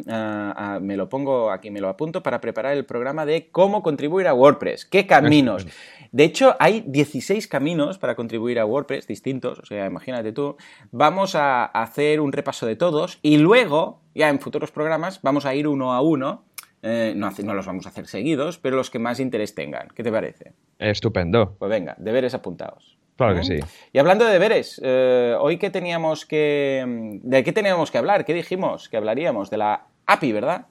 me 0.80 0.96
lo 0.96 1.08
pongo 1.08 1.50
aquí, 1.50 1.70
me 1.70 1.80
lo 1.80 1.88
apunto 1.88 2.22
para 2.22 2.40
preparar 2.40 2.71
el 2.72 2.84
programa 2.84 3.26
de 3.26 3.48
cómo 3.50 3.82
contribuir 3.82 4.28
a 4.28 4.34
WordPress. 4.34 4.84
¿Qué 4.84 5.06
caminos? 5.06 5.66
De 6.12 6.24
hecho, 6.24 6.56
hay 6.58 6.84
16 6.86 7.48
caminos 7.48 7.96
para 7.96 8.14
contribuir 8.14 8.58
a 8.58 8.66
WordPress 8.66 9.06
distintos, 9.06 9.58
o 9.58 9.64
sea, 9.64 9.86
imagínate 9.86 10.32
tú. 10.32 10.56
Vamos 10.90 11.34
a 11.34 11.64
hacer 11.64 12.20
un 12.20 12.32
repaso 12.32 12.66
de 12.66 12.76
todos 12.76 13.18
y 13.22 13.38
luego, 13.38 14.02
ya 14.14 14.28
en 14.28 14.38
futuros 14.38 14.70
programas, 14.70 15.22
vamos 15.22 15.46
a 15.46 15.54
ir 15.54 15.66
uno 15.66 15.94
a 15.94 16.02
uno. 16.02 16.44
Eh, 16.82 17.14
no, 17.16 17.30
no, 17.30 17.54
los 17.54 17.64
vamos 17.64 17.86
a 17.86 17.88
hacer 17.88 18.08
seguidos, 18.08 18.58
pero 18.58 18.76
los 18.76 18.90
que 18.90 18.98
más 18.98 19.20
interés 19.20 19.54
tengan. 19.54 19.88
¿Qué 19.94 20.02
te 20.02 20.12
parece? 20.12 20.52
Estupendo. 20.78 21.56
Pues 21.58 21.70
venga, 21.70 21.94
deberes 21.96 22.34
apuntados. 22.34 22.98
Claro 23.16 23.36
que 23.36 23.44
sí. 23.44 23.60
Y 23.92 23.98
hablando 23.98 24.26
de 24.26 24.32
deberes, 24.32 24.80
eh, 24.84 25.34
hoy 25.38 25.56
que 25.56 25.70
teníamos 25.70 26.26
que... 26.26 27.20
¿De 27.22 27.44
qué 27.44 27.52
teníamos 27.52 27.90
que 27.90 27.98
hablar? 27.98 28.24
¿Qué 28.24 28.34
dijimos? 28.34 28.88
Que 28.88 28.96
hablaríamos 28.96 29.48
de 29.48 29.58
la 29.58 29.86
API, 30.06 30.32
¿verdad? 30.32 30.66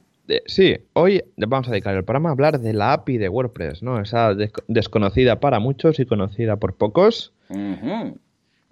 Sí, 0.45 0.77
hoy 0.93 1.23
vamos 1.37 1.67
a 1.67 1.71
dedicar 1.71 1.95
el 1.95 2.03
programa 2.03 2.29
a 2.29 2.31
hablar 2.33 2.59
de 2.59 2.73
la 2.73 2.93
API 2.93 3.17
de 3.17 3.29
WordPress, 3.29 3.83
¿no? 3.83 3.99
Esa 3.99 4.33
desconocida 4.67 5.39
para 5.39 5.59
muchos 5.59 5.99
y 5.99 6.05
conocida 6.05 6.57
por 6.57 6.75
pocos. 6.75 7.33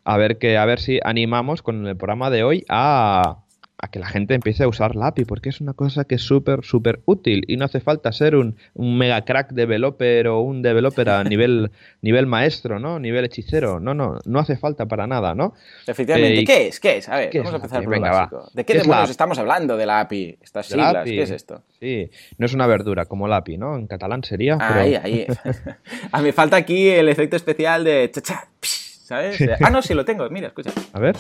A 0.04 0.18
ver 0.18 0.38
que, 0.38 0.58
a 0.58 0.66
ver 0.66 0.80
si 0.80 1.00
animamos 1.04 1.62
con 1.62 1.86
el 1.86 1.98
programa 1.98 2.30
de 2.30 2.44
hoy 2.44 2.66
a 2.70 3.44
a 3.82 3.90
que 3.90 4.00
la 4.00 4.08
gente 4.08 4.34
empiece 4.34 4.64
a 4.64 4.68
usar 4.68 4.96
la 4.96 5.08
API, 5.08 5.24
porque 5.24 5.50
es 5.50 5.62
una 5.62 5.74
cosa 5.74 6.04
que 6.04 6.16
es 6.16 6.22
súper, 6.22 6.66
súper 6.66 7.00
útil 7.06 7.46
y 7.48 7.56
no 7.56 7.66
hace 7.66 7.80
falta 7.80 8.12
ser 8.12 8.36
un, 8.36 8.58
mega 8.76 9.24
crack 9.24 9.52
developer 9.54 10.28
o 10.28 10.42
un 10.42 10.62
developer 10.62 11.10
a 11.10 11.24
nivel, 11.24 11.72
nivel 12.02 12.26
maestro, 12.26 12.80
¿no? 12.80 13.00
Nivel 13.00 13.26
hechicero. 13.26 13.80
No, 13.80 13.94
no, 13.94 14.20
no 14.26 14.40
hace 14.40 14.58
falta 14.58 14.86
para 14.86 15.08
nada, 15.08 15.34
¿no? 15.34 15.54
Efectivamente. 15.88 16.42
Eh, 16.42 16.46
¿Qué 16.46 16.68
es? 16.68 16.80
¿Qué 16.80 16.98
es? 16.98 17.08
A 17.08 17.18
ver, 17.18 17.32
vamos 17.36 17.54
a 17.54 17.56
empezar 17.56 17.84
por 17.84 17.96
lo 17.96 18.02
básico. 18.02 18.50
¿De 18.54 18.66
qué, 18.66 18.74
demonios 18.80 19.10
estamos 19.10 19.40
hablando 19.40 19.78
de 19.78 19.86
la 19.86 20.02
API? 20.02 20.38
Estas 20.42 20.68
siglas, 20.68 21.06
¿qué 21.06 21.22
es 21.22 21.32
esto? 21.32 21.64
Sí, 21.80 22.12
no 22.38 22.46
es 22.46 22.54
una 22.54 22.68
verdura 22.68 23.06
como 23.06 23.30
la 23.30 23.38
API, 23.38 23.58
¿no? 23.58 23.78
En 23.78 23.88
catalán 23.88 24.24
sería. 24.24 24.58
Ahí, 24.60 24.96
ahí. 24.96 25.26
a 26.12 26.22
mí 26.22 26.32
falta 26.34 26.58
aquí 26.58 26.90
el 26.90 27.08
efecto 27.08 27.38
especial 27.38 27.86
de 27.86 28.12
chacha, 28.12 28.50
¿sabes? 28.62 29.40
Ah, 29.62 29.70
no, 29.70 29.82
sí 29.82 29.94
lo 29.94 30.04
tengo, 30.04 30.30
mira, 30.30 30.48
escucha. 30.48 30.72
A 30.92 31.00
ver. 31.00 31.16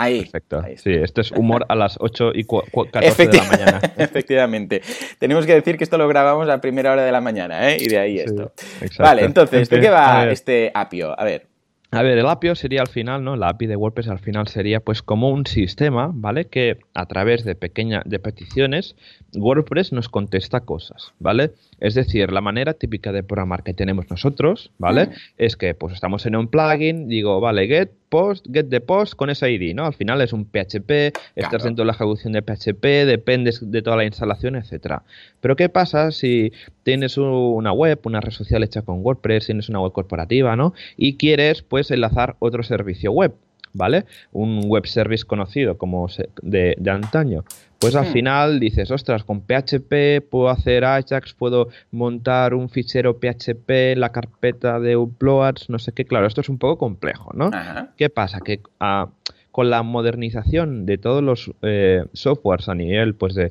Ahí. 0.00 0.22
Perfecto. 0.22 0.62
Sí, 0.76 0.92
esto 0.94 1.20
es 1.20 1.30
humor 1.32 1.66
a 1.68 1.74
las 1.74 1.98
8 2.00 2.32
y 2.34 2.44
14 2.44 3.26
de 3.26 3.36
la 3.36 3.44
mañana. 3.44 3.80
Efectivamente. 3.98 4.80
Tenemos 5.18 5.44
que 5.44 5.54
decir 5.54 5.76
que 5.76 5.84
esto 5.84 5.98
lo 5.98 6.08
grabamos 6.08 6.48
a 6.48 6.60
primera 6.60 6.92
hora 6.92 7.04
de 7.04 7.12
la 7.12 7.20
mañana, 7.20 7.70
¿eh? 7.70 7.76
Y 7.78 7.88
de 7.88 7.98
ahí 7.98 8.18
esto. 8.18 8.52
Vale, 8.98 9.24
entonces, 9.24 9.68
¿de 9.68 9.80
qué 9.80 9.90
va 9.90 10.30
este 10.30 10.70
apio? 10.74 11.18
A 11.18 11.24
ver. 11.24 11.46
A 11.92 12.02
ver, 12.02 12.18
el 12.18 12.26
apio 12.26 12.54
sería 12.54 12.82
al 12.82 12.88
final, 12.88 13.24
¿no? 13.24 13.34
La 13.34 13.48
API 13.48 13.66
de 13.66 13.74
WordPress 13.74 14.08
al 14.08 14.20
final 14.20 14.46
sería 14.46 14.78
pues 14.78 15.02
como 15.02 15.28
un 15.30 15.44
sistema, 15.44 16.10
¿vale? 16.14 16.46
Que 16.46 16.78
a 16.94 17.06
través 17.06 17.44
de 17.44 17.56
pequeñas 17.56 18.04
de 18.06 18.20
peticiones 18.20 18.94
WordPress 19.34 19.92
nos 19.92 20.08
contesta 20.08 20.60
cosas, 20.60 21.12
¿vale? 21.18 21.50
Es 21.80 21.94
decir, 21.94 22.30
la 22.30 22.40
manera 22.40 22.74
típica 22.74 23.12
de 23.12 23.22
programar 23.22 23.62
que 23.62 23.74
tenemos 23.74 24.10
nosotros, 24.10 24.70
¿vale? 24.78 25.06
Mm. 25.06 25.10
Es 25.38 25.56
que 25.56 25.74
pues 25.74 25.94
estamos 25.94 26.26
en 26.26 26.36
un 26.36 26.48
plugin, 26.48 27.08
digo, 27.08 27.40
vale, 27.40 27.66
get 27.66 27.90
post, 28.10 28.46
get 28.52 28.68
the 28.68 28.80
post 28.80 29.14
con 29.14 29.30
ese 29.30 29.50
ID, 29.50 29.74
¿no? 29.74 29.86
Al 29.86 29.94
final 29.94 30.20
es 30.20 30.32
un 30.32 30.44
PHP, 30.44 31.16
estás 31.36 31.62
dentro 31.62 31.82
de 31.82 31.86
la 31.86 31.92
ejecución 31.92 32.32
de 32.32 32.42
PHP, 32.42 33.06
dependes 33.06 33.70
de 33.70 33.82
toda 33.82 33.96
la 33.96 34.04
instalación, 34.04 34.56
etcétera. 34.56 35.02
Pero 35.40 35.56
¿qué 35.56 35.68
pasa 35.68 36.10
si 36.10 36.52
tienes 36.82 37.16
una 37.16 37.72
web, 37.72 37.98
una 38.04 38.20
red 38.20 38.32
social 38.32 38.62
hecha 38.62 38.82
con 38.82 39.00
WordPress, 39.04 39.46
tienes 39.46 39.68
una 39.68 39.80
web 39.80 39.92
corporativa, 39.92 40.56
¿no? 40.56 40.74
Y 40.96 41.16
quieres 41.16 41.62
pues 41.62 41.90
enlazar 41.90 42.36
otro 42.40 42.62
servicio 42.62 43.12
web, 43.12 43.34
¿vale? 43.72 44.04
Un 44.32 44.64
web 44.66 44.86
service 44.86 45.24
conocido 45.24 45.78
como 45.78 46.08
de, 46.42 46.74
de 46.78 46.90
antaño. 46.90 47.44
Pues 47.80 47.96
al 47.96 48.10
hmm. 48.10 48.12
final 48.12 48.60
dices, 48.60 48.90
ostras, 48.90 49.24
con 49.24 49.40
PHP 49.40 50.20
puedo 50.30 50.50
hacer 50.50 50.84
Ajax, 50.84 51.32
puedo 51.32 51.68
montar 51.90 52.52
un 52.52 52.68
fichero 52.68 53.18
PHP, 53.18 53.96
la 53.96 54.12
carpeta 54.12 54.78
de 54.78 54.96
uploads, 54.96 55.70
no 55.70 55.78
sé 55.78 55.92
qué. 55.92 56.04
Claro, 56.04 56.26
esto 56.26 56.42
es 56.42 56.50
un 56.50 56.58
poco 56.58 56.76
complejo, 56.76 57.30
¿no? 57.34 57.50
¿Qué 57.96 58.10
pasa? 58.10 58.40
Que 58.40 58.60
ah, 58.80 59.08
con 59.50 59.70
la 59.70 59.82
modernización 59.82 60.84
de 60.84 60.98
todos 60.98 61.22
los 61.22 61.50
eh, 61.62 62.04
softwares 62.12 62.68
a 62.68 62.74
nivel 62.74 63.14
pues 63.14 63.34
de, 63.34 63.50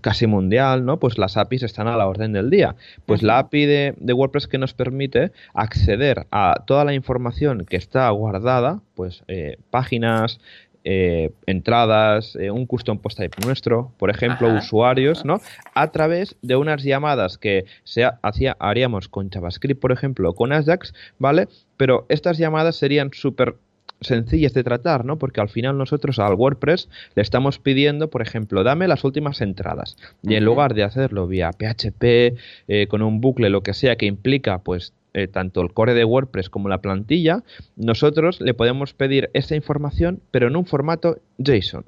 casi 0.00 0.26
mundial, 0.26 0.84
¿no? 0.84 0.98
Pues 0.98 1.18
las 1.18 1.36
APIs 1.36 1.62
están 1.62 1.88
a 1.88 1.96
la 1.96 2.06
orden 2.06 2.32
del 2.32 2.50
día. 2.50 2.76
Pues 3.06 3.22
la 3.22 3.38
API 3.38 3.66
de, 3.66 3.94
de, 3.98 4.12
WordPress 4.12 4.46
que 4.46 4.58
nos 4.58 4.74
permite 4.74 5.32
acceder 5.54 6.26
a 6.30 6.62
toda 6.66 6.84
la 6.84 6.94
información 6.94 7.64
que 7.64 7.76
está 7.76 8.08
guardada, 8.10 8.80
pues 8.94 9.22
eh, 9.28 9.56
páginas, 9.70 10.40
eh, 10.82 11.32
entradas, 11.44 12.36
eh, 12.36 12.50
un 12.50 12.64
custom 12.64 12.98
post 12.98 13.18
type 13.18 13.36
nuestro, 13.44 13.92
por 13.98 14.08
ejemplo, 14.08 14.48
usuarios, 14.54 15.26
¿no? 15.26 15.38
A 15.74 15.90
través 15.90 16.36
de 16.40 16.56
unas 16.56 16.82
llamadas 16.82 17.36
que 17.36 17.66
se 17.84 18.08
hacía, 18.22 18.56
haríamos 18.58 19.06
con 19.08 19.28
JavaScript, 19.28 19.78
por 19.78 19.92
ejemplo, 19.92 20.32
con 20.32 20.52
Ajax, 20.52 20.94
¿vale? 21.18 21.48
Pero 21.76 22.06
estas 22.08 22.38
llamadas 22.38 22.76
serían 22.76 23.10
súper 23.12 23.56
sencillas 24.00 24.54
de 24.54 24.64
tratar, 24.64 25.04
¿no? 25.04 25.18
Porque 25.18 25.40
al 25.40 25.48
final 25.48 25.78
nosotros 25.78 26.18
al 26.18 26.34
WordPress 26.34 26.88
le 27.14 27.22
estamos 27.22 27.58
pidiendo, 27.58 28.10
por 28.10 28.22
ejemplo, 28.22 28.62
dame 28.62 28.88
las 28.88 29.04
últimas 29.04 29.40
entradas. 29.40 29.96
Y 30.22 30.34
en 30.34 30.44
lugar 30.44 30.74
de 30.74 30.84
hacerlo 30.84 31.26
vía 31.26 31.50
PHP, 31.52 32.36
eh, 32.68 32.86
con 32.88 33.02
un 33.02 33.20
bucle, 33.20 33.50
lo 33.50 33.62
que 33.62 33.74
sea, 33.74 33.96
que 33.96 34.06
implica, 34.06 34.58
pues, 34.58 34.92
eh, 35.12 35.26
tanto 35.26 35.60
el 35.60 35.72
core 35.72 35.94
de 35.94 36.04
WordPress 36.04 36.50
como 36.50 36.68
la 36.68 36.80
plantilla, 36.80 37.42
nosotros 37.76 38.40
le 38.40 38.54
podemos 38.54 38.94
pedir 38.94 39.30
esa 39.34 39.56
información, 39.56 40.20
pero 40.30 40.46
en 40.46 40.56
un 40.56 40.66
formato 40.66 41.18
JSON. 41.38 41.84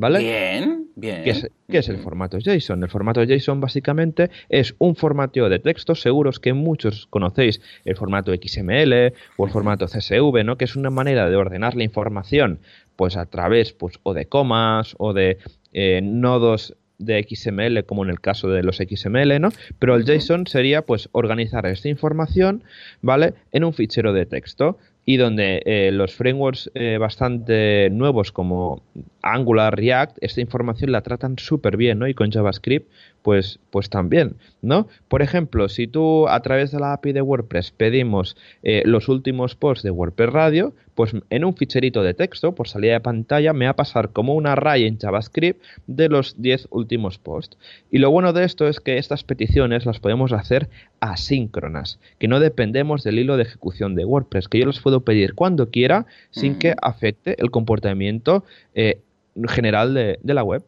¿Vale? 0.00 0.20
Bien, 0.20 0.86
bien. 0.96 1.24
¿Qué 1.24 1.76
es, 1.78 1.88
el 1.90 1.98
formato 1.98 2.38
JSON? 2.38 2.82
El 2.82 2.88
formato 2.88 3.22
JSON 3.22 3.60
básicamente 3.60 4.30
es 4.48 4.74
un 4.78 4.96
formateo 4.96 5.50
de 5.50 5.58
textos, 5.58 6.00
seguros 6.00 6.40
que 6.40 6.54
muchos 6.54 7.06
conocéis 7.10 7.60
el 7.84 7.96
formato 7.96 8.32
XML 8.32 9.12
o 9.36 9.44
el 9.44 9.52
formato 9.52 9.84
CSV, 9.84 10.42
¿no? 10.42 10.56
Que 10.56 10.64
es 10.64 10.74
una 10.74 10.88
manera 10.88 11.28
de 11.28 11.36
ordenar 11.36 11.76
la 11.76 11.84
información 11.84 12.60
pues 12.96 13.18
a 13.18 13.26
través 13.26 13.74
pues, 13.74 14.00
o 14.02 14.14
de 14.14 14.24
comas 14.24 14.94
o 14.96 15.12
de 15.12 15.36
eh, 15.74 16.00
nodos 16.02 16.74
de 16.96 17.22
XML 17.28 17.84
como 17.84 18.02
en 18.02 18.08
el 18.08 18.20
caso 18.20 18.48
de 18.48 18.62
los 18.62 18.78
XML, 18.78 19.38
¿no? 19.38 19.50
Pero 19.78 19.96
el 19.96 20.06
JSON 20.06 20.46
sería 20.46 20.80
pues 20.80 21.10
organizar 21.12 21.66
esta 21.66 21.90
información, 21.90 22.64
¿vale? 23.02 23.34
En 23.52 23.64
un 23.64 23.74
fichero 23.74 24.14
de 24.14 24.24
texto 24.24 24.78
y 25.10 25.16
donde 25.16 25.60
eh, 25.66 25.90
los 25.92 26.14
frameworks 26.14 26.70
eh, 26.74 26.96
bastante 26.96 27.90
nuevos 27.90 28.30
como 28.30 28.84
Angular, 29.22 29.74
React, 29.76 30.18
esta 30.20 30.40
información 30.40 30.92
la 30.92 31.02
tratan 31.02 31.36
súper 31.36 31.76
bien, 31.76 31.98
¿no? 31.98 32.06
Y 32.06 32.14
con 32.14 32.30
JavaScript, 32.30 32.88
pues, 33.22 33.58
pues 33.70 33.90
también, 33.90 34.36
¿no? 34.62 34.88
Por 35.08 35.22
ejemplo, 35.22 35.68
si 35.68 35.86
tú 35.86 36.28
a 36.28 36.40
través 36.40 36.70
de 36.70 36.80
la 36.80 36.92
API 36.92 37.12
de 37.12 37.22
WordPress 37.22 37.70
pedimos 37.70 38.36
eh, 38.62 38.82
los 38.86 39.08
últimos 39.08 39.54
posts 39.54 39.82
de 39.82 39.90
WordPress 39.90 40.32
Radio, 40.32 40.74
pues 40.94 41.14
en 41.30 41.44
un 41.44 41.54
ficherito 41.54 42.02
de 42.02 42.14
texto, 42.14 42.54
por 42.54 42.68
salida 42.68 42.94
de 42.94 43.00
pantalla, 43.00 43.52
me 43.52 43.66
va 43.66 43.72
a 43.72 43.76
pasar 43.76 44.10
como 44.10 44.34
un 44.34 44.46
array 44.46 44.86
en 44.86 44.98
JavaScript 44.98 45.62
de 45.86 46.08
los 46.08 46.40
10 46.40 46.68
últimos 46.70 47.18
posts. 47.18 47.58
Y 47.90 47.98
lo 47.98 48.10
bueno 48.10 48.32
de 48.32 48.44
esto 48.44 48.68
es 48.68 48.80
que 48.80 48.98
estas 48.98 49.24
peticiones 49.24 49.86
las 49.86 50.00
podemos 50.00 50.32
hacer 50.32 50.68
asíncronas, 51.00 51.98
que 52.18 52.28
no 52.28 52.40
dependemos 52.40 53.02
del 53.02 53.18
hilo 53.18 53.36
de 53.36 53.44
ejecución 53.44 53.94
de 53.94 54.04
WordPress, 54.04 54.48
que 54.48 54.58
yo 54.58 54.66
las 54.66 54.80
puedo 54.80 55.00
pedir 55.00 55.34
cuando 55.34 55.70
quiera 55.70 56.06
sin 56.30 56.58
que 56.58 56.74
afecte 56.82 57.36
el 57.40 57.50
comportamiento 57.50 58.44
eh, 58.74 59.00
general 59.48 59.94
de, 59.94 60.18
de 60.22 60.34
la 60.34 60.42
web. 60.42 60.64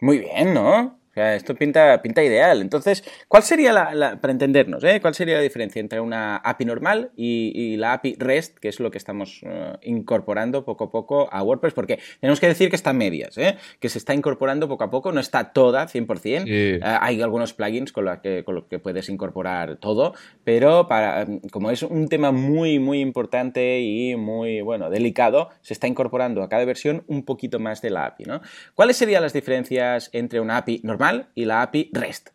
Muy 0.00 0.18
bien, 0.18 0.54
¿no? 0.54 0.98
O 1.14 1.20
sea, 1.20 1.36
esto 1.36 1.54
pinta, 1.54 2.02
pinta 2.02 2.24
ideal. 2.24 2.60
Entonces, 2.60 3.04
¿cuál 3.28 3.44
sería 3.44 3.72
la, 3.72 4.20
para 4.20 4.32
entendernos, 4.32 4.82
¿eh? 4.82 5.00
cuál 5.00 5.14
sería 5.14 5.36
la 5.36 5.42
diferencia 5.42 5.78
entre 5.78 6.00
una 6.00 6.38
API 6.38 6.64
normal 6.64 7.12
y, 7.16 7.76
la 7.76 7.92
API 7.92 8.16
REST, 8.18 8.58
que 8.58 8.68
es 8.68 8.80
lo 8.80 8.90
que 8.90 8.98
estamos 8.98 9.40
eh, 9.44 9.74
incorporando 9.82 10.64
poco 10.64 10.84
a 10.84 10.90
poco 10.90 11.28
a 11.30 11.44
WordPress? 11.44 11.72
Porque 11.72 12.00
tenemos 12.20 12.40
que 12.40 12.48
decir 12.48 12.68
que 12.68 12.74
está 12.74 12.92
medias, 12.92 13.38
¿eh? 13.38 13.56
que 13.78 13.88
se 13.88 13.98
está 13.98 14.12
incorporando 14.12 14.66
poco 14.66 14.82
a 14.82 14.90
poco, 14.90 15.12
no 15.12 15.20
está 15.20 15.52
toda 15.52 15.86
100%. 15.86 16.46
Eh, 16.48 16.80
hay 16.82 17.22
algunos 17.22 17.54
plugins 17.54 17.92
con, 17.92 18.06
los 18.06 18.18
que, 18.18 18.42
con 18.42 18.56
los 18.56 18.64
que 18.64 18.80
puedes 18.80 19.08
incorporar 19.08 19.76
todo, 19.76 20.14
pero 20.42 20.88
para, 20.88 21.28
como 21.52 21.70
es 21.70 21.84
un 21.84 22.08
tema 22.08 22.32
muy, 22.32 22.80
muy 22.80 23.00
importante 23.00 23.80
y 23.80 24.16
muy, 24.16 24.62
bueno, 24.62 24.90
delicado, 24.90 25.50
se 25.60 25.74
está 25.74 25.86
incorporando 25.86 26.42
a 26.42 26.48
cada 26.48 26.64
versión 26.64 27.04
un 27.06 27.24
poquito 27.24 27.60
más 27.60 27.82
de 27.82 27.90
la 27.90 28.06
API. 28.06 28.24
¿no? 28.24 28.40
¿Cuáles 28.74 28.96
serían 28.96 29.22
las 29.22 29.32
diferencias 29.32 30.10
entre 30.12 30.40
una 30.40 30.56
API 30.56 30.80
normal 30.82 31.03
y 31.34 31.44
la 31.44 31.62
API 31.62 31.90
REST. 31.92 32.30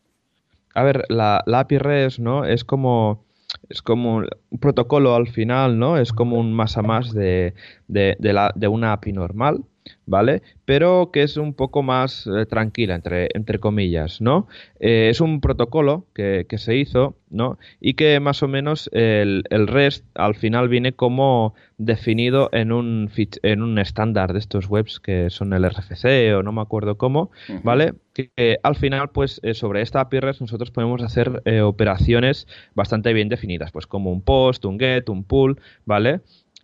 A 0.76 0.84
ver, 0.84 1.06
la, 1.10 1.44
API 1.46 1.78
REST, 1.78 2.20
¿no? 2.20 2.46
Es 2.46 2.64
como 2.64 3.26
es 3.68 3.82
como 3.82 4.18
un 4.18 4.60
protocolo 4.60 5.16
al 5.16 5.28
final, 5.28 5.80
¿no? 5.80 5.98
Es 5.98 6.14
como 6.14 6.38
un 6.40 6.54
más 6.54 6.78
a 6.78 6.82
más 6.82 7.14
de, 7.14 7.56
de, 7.88 8.68
una 8.68 8.94
API 8.94 9.12
normal, 9.12 9.64
¿vale? 10.10 10.42
Pero 10.66 11.12
que 11.14 11.22
es 11.22 11.38
un 11.38 11.54
poco 11.54 11.84
más 11.84 12.28
eh, 12.28 12.46
tranquila, 12.48 12.96
entre, 12.96 13.30
entre 13.36 13.60
comillas, 13.60 14.22
¿no? 14.22 14.48
Eh, 14.80 15.10
es 15.10 15.22
un 15.22 15.40
protocolo 15.40 16.08
que, 16.14 16.46
se 16.58 16.76
hizo, 16.76 17.16
¿no? 17.30 17.58
Y 17.80 17.94
que 17.94 18.20
más 18.20 18.42
o 18.42 18.48
menos 18.48 18.90
el, 18.92 19.44
REST 19.50 20.04
al 20.16 20.36
final 20.36 20.68
viene 20.68 20.94
como 20.94 21.54
definido 21.78 22.50
en 22.52 22.72
un, 22.72 23.10
en 23.44 23.62
un 23.62 23.80
estándar 23.80 24.34
de 24.34 24.40
estos 24.40 24.68
webs 24.68 25.00
que 25.00 25.30
son 25.30 25.54
el 25.54 25.64
RFC 25.70 26.36
o 26.36 26.44
no 26.44 26.52
me 26.52 26.62
acuerdo 26.62 26.98
cómo, 26.98 27.30
¿vale? 27.64 27.94
Que, 28.14 28.60
al 28.64 28.76
final, 28.76 29.12
pues 29.12 29.40
eh, 29.44 29.54
sobre 29.54 29.82
esta 29.82 30.02
API 30.02 30.20
REST 30.20 30.42
nosotros 30.42 30.72
podemos 30.72 31.04
hacer 31.04 31.44
operaciones 31.64 32.48
bastante 32.74 33.14
bien 33.14 33.30
definidas, 33.30 33.72
pues 33.72 33.86
como 33.86 34.12
un 34.12 34.22
post, 34.22 34.66
un 34.66 34.80
get, 34.80 35.08
un 35.08 35.24
pull, 35.24 35.62
¿vale? 35.86 36.22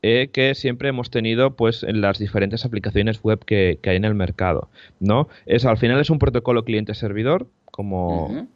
Eh, 0.08 0.30
que 0.32 0.54
siempre 0.54 0.90
hemos 0.90 1.10
tenido 1.10 1.56
pues 1.56 1.82
en 1.82 2.00
las 2.00 2.20
diferentes 2.20 2.64
aplicaciones 2.64 3.24
web 3.24 3.44
que, 3.44 3.80
hay 3.84 3.96
en 3.96 4.06
el 4.06 4.14
mercado, 4.14 4.70
¿no? 5.00 5.30
Es, 5.48 5.66
al 5.66 5.80
final 5.80 6.00
es 6.00 6.12
un 6.12 6.20
protocolo 6.20 6.64
cliente-servidor, 6.64 7.48
como, 7.72 8.48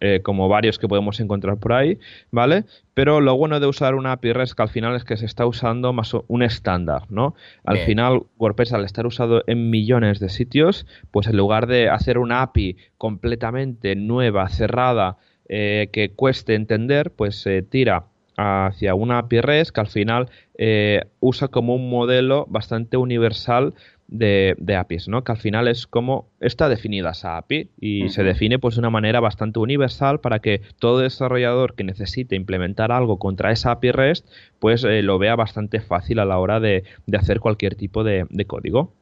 eh, 0.00 0.20
como 0.22 0.46
varios 0.50 0.78
que 0.78 0.86
podemos 0.86 1.20
encontrar 1.20 1.56
por 1.56 1.72
ahí, 1.72 1.98
¿vale? 2.30 2.66
Pero 2.92 3.22
lo 3.22 3.34
bueno 3.34 3.60
de 3.60 3.66
usar 3.66 3.94
una 3.94 4.12
API 4.12 4.34
REST 4.34 4.54
que 4.54 4.62
al 4.62 4.68
final 4.68 4.94
es 4.94 5.04
que 5.04 5.16
se 5.16 5.24
está 5.24 5.46
usando 5.46 5.94
más 5.94 6.12
un 6.28 6.42
estándar, 6.42 7.04
¿no? 7.08 7.34
Al 7.64 7.78
final, 7.78 8.24
WordPress 8.36 8.74
al 8.74 8.84
estar 8.84 9.06
usado 9.06 9.42
en 9.46 9.70
millones 9.70 10.20
de 10.20 10.28
sitios, 10.28 10.86
pues 11.10 11.28
en 11.28 11.38
lugar 11.38 11.66
de 11.66 11.88
hacer 11.88 12.18
una 12.18 12.42
API 12.42 12.76
completamente 12.98 13.96
nueva, 13.96 14.50
cerrada, 14.50 15.16
eh, 15.48 15.88
que 15.94 16.10
cueste 16.10 16.54
entender, 16.54 17.10
pues 17.10 17.40
se 17.40 17.62
tira 17.62 18.04
hacia 18.36 18.94
una 18.94 19.18
API 19.18 19.40
REST 19.40 19.74
que 19.74 19.80
al 19.80 19.86
final 19.86 20.28
eh, 20.56 21.04
usa 21.20 21.48
como 21.48 21.74
un 21.74 21.90
modelo 21.90 22.46
bastante 22.48 22.96
universal 22.96 23.74
de, 24.06 24.76
APIs, 24.76 25.08
¿no? 25.08 25.24
Que 25.24 25.32
al 25.32 25.38
final 25.38 25.66
es 25.66 25.86
como 25.86 26.28
está 26.40 26.68
definida 26.68 27.10
esa 27.10 27.36
API 27.36 27.70
y 27.80 28.10
se 28.10 28.22
define 28.22 28.58
pues 28.58 28.74
de 28.74 28.80
una 28.80 28.90
manera 28.90 29.20
bastante 29.20 29.58
universal 29.58 30.20
para 30.20 30.40
que 30.40 30.60
todo 30.78 30.98
desarrollador 30.98 31.74
que 31.74 31.84
necesite 31.84 32.36
implementar 32.36 32.92
algo 32.92 33.18
contra 33.18 33.50
esa 33.50 33.72
API 33.72 33.92
REST 33.92 34.28
pues 34.58 34.84
eh, 34.84 35.02
lo 35.02 35.18
vea 35.18 35.36
bastante 35.36 35.80
fácil 35.80 36.18
a 36.18 36.24
la 36.24 36.38
hora 36.38 36.60
de, 36.60 36.84
hacer 37.16 37.40
cualquier 37.40 37.74
tipo 37.74 38.04
de 38.04 38.44
código. 38.46 38.92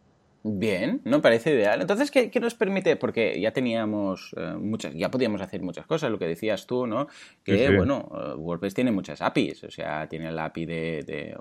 Bien, 0.44 1.00
no 1.04 1.22
parece 1.22 1.52
ideal. 1.52 1.80
Entonces, 1.80 2.10
¿qué, 2.10 2.30
nos 2.40 2.54
permite? 2.54 2.96
Porque 2.96 3.40
ya 3.40 3.52
teníamos 3.52 4.34
eh, 4.36 4.54
muchas, 4.58 4.92
ya 4.92 5.08
podíamos 5.08 5.40
hacer 5.40 5.62
muchas 5.62 5.86
cosas, 5.86 6.10
lo 6.10 6.18
que 6.18 6.26
decías 6.26 6.66
tú, 6.66 6.88
¿no? 6.88 7.06
Que, 7.44 7.70
bueno, 7.76 8.10
eh, 8.12 8.34
WordPress 8.34 8.74
tiene 8.74 8.90
muchas 8.90 9.22
APIs, 9.22 9.62
o 9.62 9.70
sea, 9.70 10.08
tiene 10.08 10.32
la 10.32 10.46
API 10.46 10.66
de, 10.66 11.36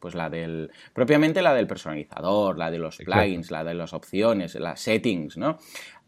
pues 0.00 0.14
la 0.14 0.30
del, 0.30 0.70
propiamente 0.94 1.42
la 1.42 1.52
del 1.52 1.66
personalizador, 1.66 2.56
la 2.58 2.70
de 2.70 2.78
los 2.78 2.96
plugins, 2.96 3.50
la 3.50 3.64
de 3.64 3.74
las 3.74 3.92
opciones, 3.92 4.54
las 4.54 4.80
settings, 4.80 5.36
¿no? 5.36 5.58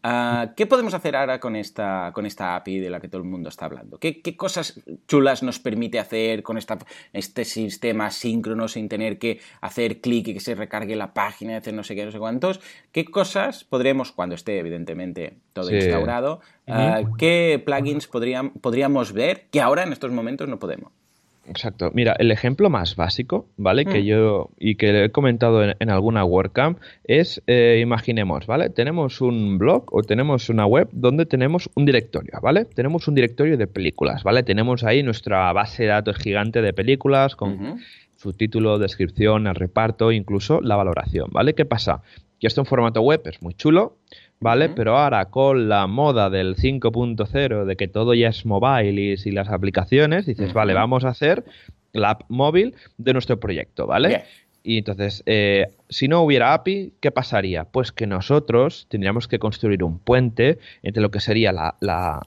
Ah, 0.03 0.53
¿Qué 0.55 0.65
podemos 0.65 0.93
hacer 0.93 1.15
ahora 1.15 1.39
con 1.39 1.55
esta, 1.55 2.11
con 2.13 2.25
esta 2.25 2.55
API 2.55 2.79
de 2.79 2.89
la 2.89 2.99
que 2.99 3.07
todo 3.07 3.21
el 3.21 3.27
mundo 3.27 3.49
está 3.49 3.65
hablando? 3.65 3.99
¿Qué, 3.99 4.21
cosas 4.35 4.81
chulas 5.07 5.43
nos 5.43 5.59
permite 5.59 5.99
hacer 5.99 6.41
con 6.41 6.57
esta, 6.57 6.79
este 7.13 7.45
sistema 7.45 8.09
síncrono 8.09 8.67
sin 8.67 8.89
tener 8.89 9.19
que 9.19 9.39
hacer 9.61 10.01
clic 10.01 10.29
y 10.29 10.33
que 10.33 10.39
se 10.39 10.55
recargue 10.55 10.95
la 10.95 11.13
página, 11.13 11.57
hacer 11.57 11.73
no 11.73 11.83
sé 11.83 11.95
qué, 11.95 12.05
no 12.05 12.11
sé 12.11 12.19
cuántos? 12.19 12.61
¿Qué 12.91 13.05
cosas 13.05 13.63
podremos, 13.63 14.11
cuando 14.11 14.35
esté 14.35 14.57
evidentemente 14.57 15.37
todo 15.53 15.73
instaurado, 15.73 16.41
ah, 16.67 17.01
qué 17.17 17.61
plugins 17.63 18.07
podríamos 18.07 19.13
ver 19.13 19.47
que 19.51 19.61
ahora 19.61 19.83
en 19.83 19.93
estos 19.93 20.11
momentos 20.11 20.47
no 20.47 20.57
podemos? 20.57 20.91
Exacto. 21.47 21.89
Mira, 21.93 22.15
el 22.19 22.31
ejemplo 22.31 22.69
más 22.69 22.95
básico, 22.95 23.47
¿vale? 23.57 23.85
Que 23.85 24.01
mm. 24.01 24.05
yo 24.05 24.49
y 24.59 24.75
que 24.75 25.05
he 25.05 25.11
comentado 25.11 25.63
en, 25.63 25.89
alguna 25.89 26.23
WordCamp 26.23 26.79
es, 27.03 27.41
eh, 27.47 27.79
imaginemos, 27.81 28.45
¿vale? 28.45 28.69
Tenemos 28.69 29.21
un 29.21 29.57
blog 29.57 29.85
o 29.91 30.03
tenemos 30.03 30.49
una 30.49 30.65
web 30.65 30.87
donde 30.91 31.25
tenemos 31.25 31.69
un 31.75 31.85
directorio, 31.85 32.33
¿vale? 32.41 32.65
Tenemos 32.65 33.07
un 33.07 33.15
directorio 33.15 33.57
de 33.57 33.67
películas, 33.67 34.23
¿vale? 34.23 34.43
Tenemos 34.43 34.83
ahí 34.83 35.01
nuestra 35.01 35.51
base 35.51 35.83
de 35.83 35.89
datos 35.89 36.17
gigante 36.17 36.61
de 36.61 36.73
películas 36.73 37.35
con 37.35 37.79
su 38.17 38.33
título, 38.33 38.77
descripción, 38.77 39.47
el 39.47 39.55
reparto, 39.55 40.11
incluso 40.11 40.61
la 40.61 40.75
valoración, 40.75 41.29
¿vale? 41.31 41.55
¿Qué 41.55 41.65
pasa? 41.65 42.03
Que 42.39 42.47
esto 42.47 42.61
en 42.61 42.65
formato 42.65 43.01
web 43.01 43.21
es 43.25 43.41
muy 43.41 43.55
chulo, 43.55 43.97
¿vale? 44.41 44.69
Pero 44.69 44.97
ahora 44.97 45.25
con 45.25 45.69
la 45.69 45.87
moda 45.87 46.29
del 46.29 46.55
5.0 46.55 47.65
de 47.65 47.75
que 47.77 47.87
todo 47.87 48.13
ya 48.13 48.29
es 48.29 48.45
mobile 48.45 49.15
y, 49.23 49.31
las 49.31 49.49
aplicaciones, 49.49 50.25
dices, 50.25 50.51
vale, 50.51 50.73
vamos 50.73 51.05
a 51.05 51.09
hacer 51.09 51.45
la 51.93 52.11
app 52.11 52.23
móvil 52.27 52.75
de 52.97 53.13
nuestro 53.13 53.39
proyecto, 53.39 53.87
¿vale? 53.87 54.23
Y 54.63 54.79
entonces, 54.79 55.23
eh, 55.25 55.67
si 55.89 56.07
no 56.07 56.21
hubiera 56.21 56.53
API, 56.53 56.93
¿qué 56.99 57.11
pasaría? 57.11 57.65
Pues 57.65 57.91
que 57.91 58.05
nosotros 58.05 58.87
tendríamos 58.89 59.27
que 59.27 59.39
construir 59.39 59.83
un 59.83 59.99
puente 59.99 60.59
entre 60.83 61.01
lo 61.01 61.09
que 61.09 61.19
sería 61.19 61.51
la, 61.51 61.75
la, 61.79 62.21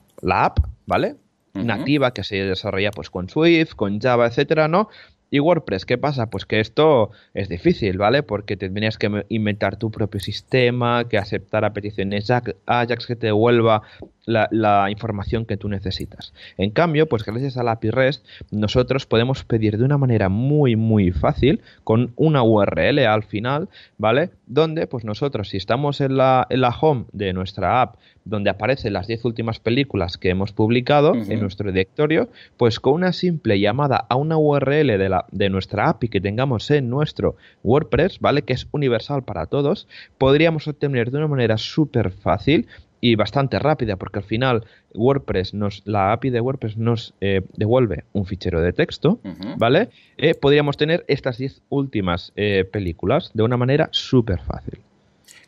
app, 0.45 0.59
¿vale? 0.85 1.15
Nativa 1.53 2.13
que 2.13 2.25
se 2.25 2.43
desarrolla 2.43 2.91
pues 2.91 3.09
con 3.09 3.29
Swift, 3.29 3.75
con 3.75 4.01
Java, 4.01 4.27
etcétera, 4.27 4.67
¿no? 4.67 4.89
¿Y 5.35 5.39
WordPress 5.41 5.85
qué 5.85 5.97
pasa? 5.97 6.29
Pues 6.29 6.45
que 6.45 6.61
esto 6.61 7.11
es 7.33 7.49
difícil, 7.49 7.97
¿vale? 7.97 8.23
Porque 8.23 8.55
tendrías 8.55 8.97
que 8.97 9.25
inventar 9.27 9.75
tu 9.75 9.91
propio 9.91 10.21
sistema, 10.21 11.09
que 11.09 11.17
aceptara 11.17 11.73
peticiones 11.73 12.31
Ajax 12.31 13.05
que 13.05 13.17
te 13.17 13.27
devuelva 13.27 13.81
la, 14.25 14.87
información 14.89 15.45
que 15.45 15.57
tú 15.57 15.67
necesitas. 15.67 16.33
En 16.57 16.71
cambio, 16.71 17.09
pues 17.09 17.25
gracias 17.25 17.57
a 17.57 17.63
la 17.63 17.73
API 17.73 17.89
REST, 17.89 18.25
nosotros 18.51 19.05
podemos 19.05 19.43
pedir 19.43 19.77
de 19.77 19.83
una 19.83 19.97
manera 19.97 20.29
muy, 20.29 20.77
muy 20.77 21.11
fácil, 21.11 21.61
con 21.83 22.13
una 22.15 22.41
URL 22.41 22.99
al 22.99 23.23
final, 23.23 23.67
¿vale? 23.97 24.29
Donde, 24.47 24.87
pues 24.87 25.03
nosotros, 25.03 25.49
si 25.49 25.57
estamos 25.57 25.99
en 25.99 26.15
la, 26.15 26.47
en 26.49 26.61
la 26.61 26.69
home 26.69 27.07
de 27.11 27.33
nuestra 27.33 27.81
app, 27.81 27.97
donde 28.25 28.49
aparecen 28.49 28.93
las 28.93 29.07
10 29.07 29.23
últimas 29.25 29.59
películas 29.59 30.17
que 30.17 30.29
hemos 30.29 30.51
publicado 30.51 31.13
en 31.15 31.39
nuestro 31.39 31.71
directorio, 31.71 32.29
pues 32.57 32.79
con 32.79 32.93
una 32.93 33.13
simple 33.13 33.59
llamada 33.59 34.05
a 34.09 34.15
una 34.15 34.37
URL 34.37 34.97
de, 34.97 35.09
la, 35.09 35.25
de 35.31 35.49
nuestra 35.49 35.89
API 35.89 36.09
que 36.09 36.19
tengamos 36.19 36.69
en 36.71 36.89
nuestro 36.89 37.35
WordPress, 37.63 38.19
¿vale? 38.19 38.41
Que 38.41 38.53
es 38.53 38.67
universal 38.71 39.23
para 39.23 39.45
todos, 39.45 39.87
podríamos 40.17 40.67
obtener 40.67 41.11
de 41.11 41.19
una 41.19 41.27
manera 41.27 41.57
súper 41.57 42.11
fácil 42.11 42.67
y 42.99 43.15
bastante 43.15 43.59
rápida, 43.59 43.97
porque 43.97 44.19
al 44.19 44.25
final 44.25 44.65
WordPress 44.95 45.53
nos, 45.53 45.83
la 45.85 46.11
API 46.11 46.31
de 46.31 46.41
WordPress 46.41 46.77
nos 46.77 47.13
eh, 47.21 47.41
devuelve 47.55 48.05
un 48.13 48.25
fichero 48.25 48.61
de 48.61 48.73
texto, 48.73 49.19
¿vale? 49.57 49.89
Eh, 50.17 50.33
podríamos 50.33 50.77
tener 50.77 51.05
estas 51.07 51.37
10 51.37 51.61
últimas 51.69 52.33
eh, 52.35 52.65
películas 52.71 53.29
de 53.35 53.43
una 53.43 53.57
manera 53.57 53.89
súper 53.91 54.39
fácil. 54.41 54.84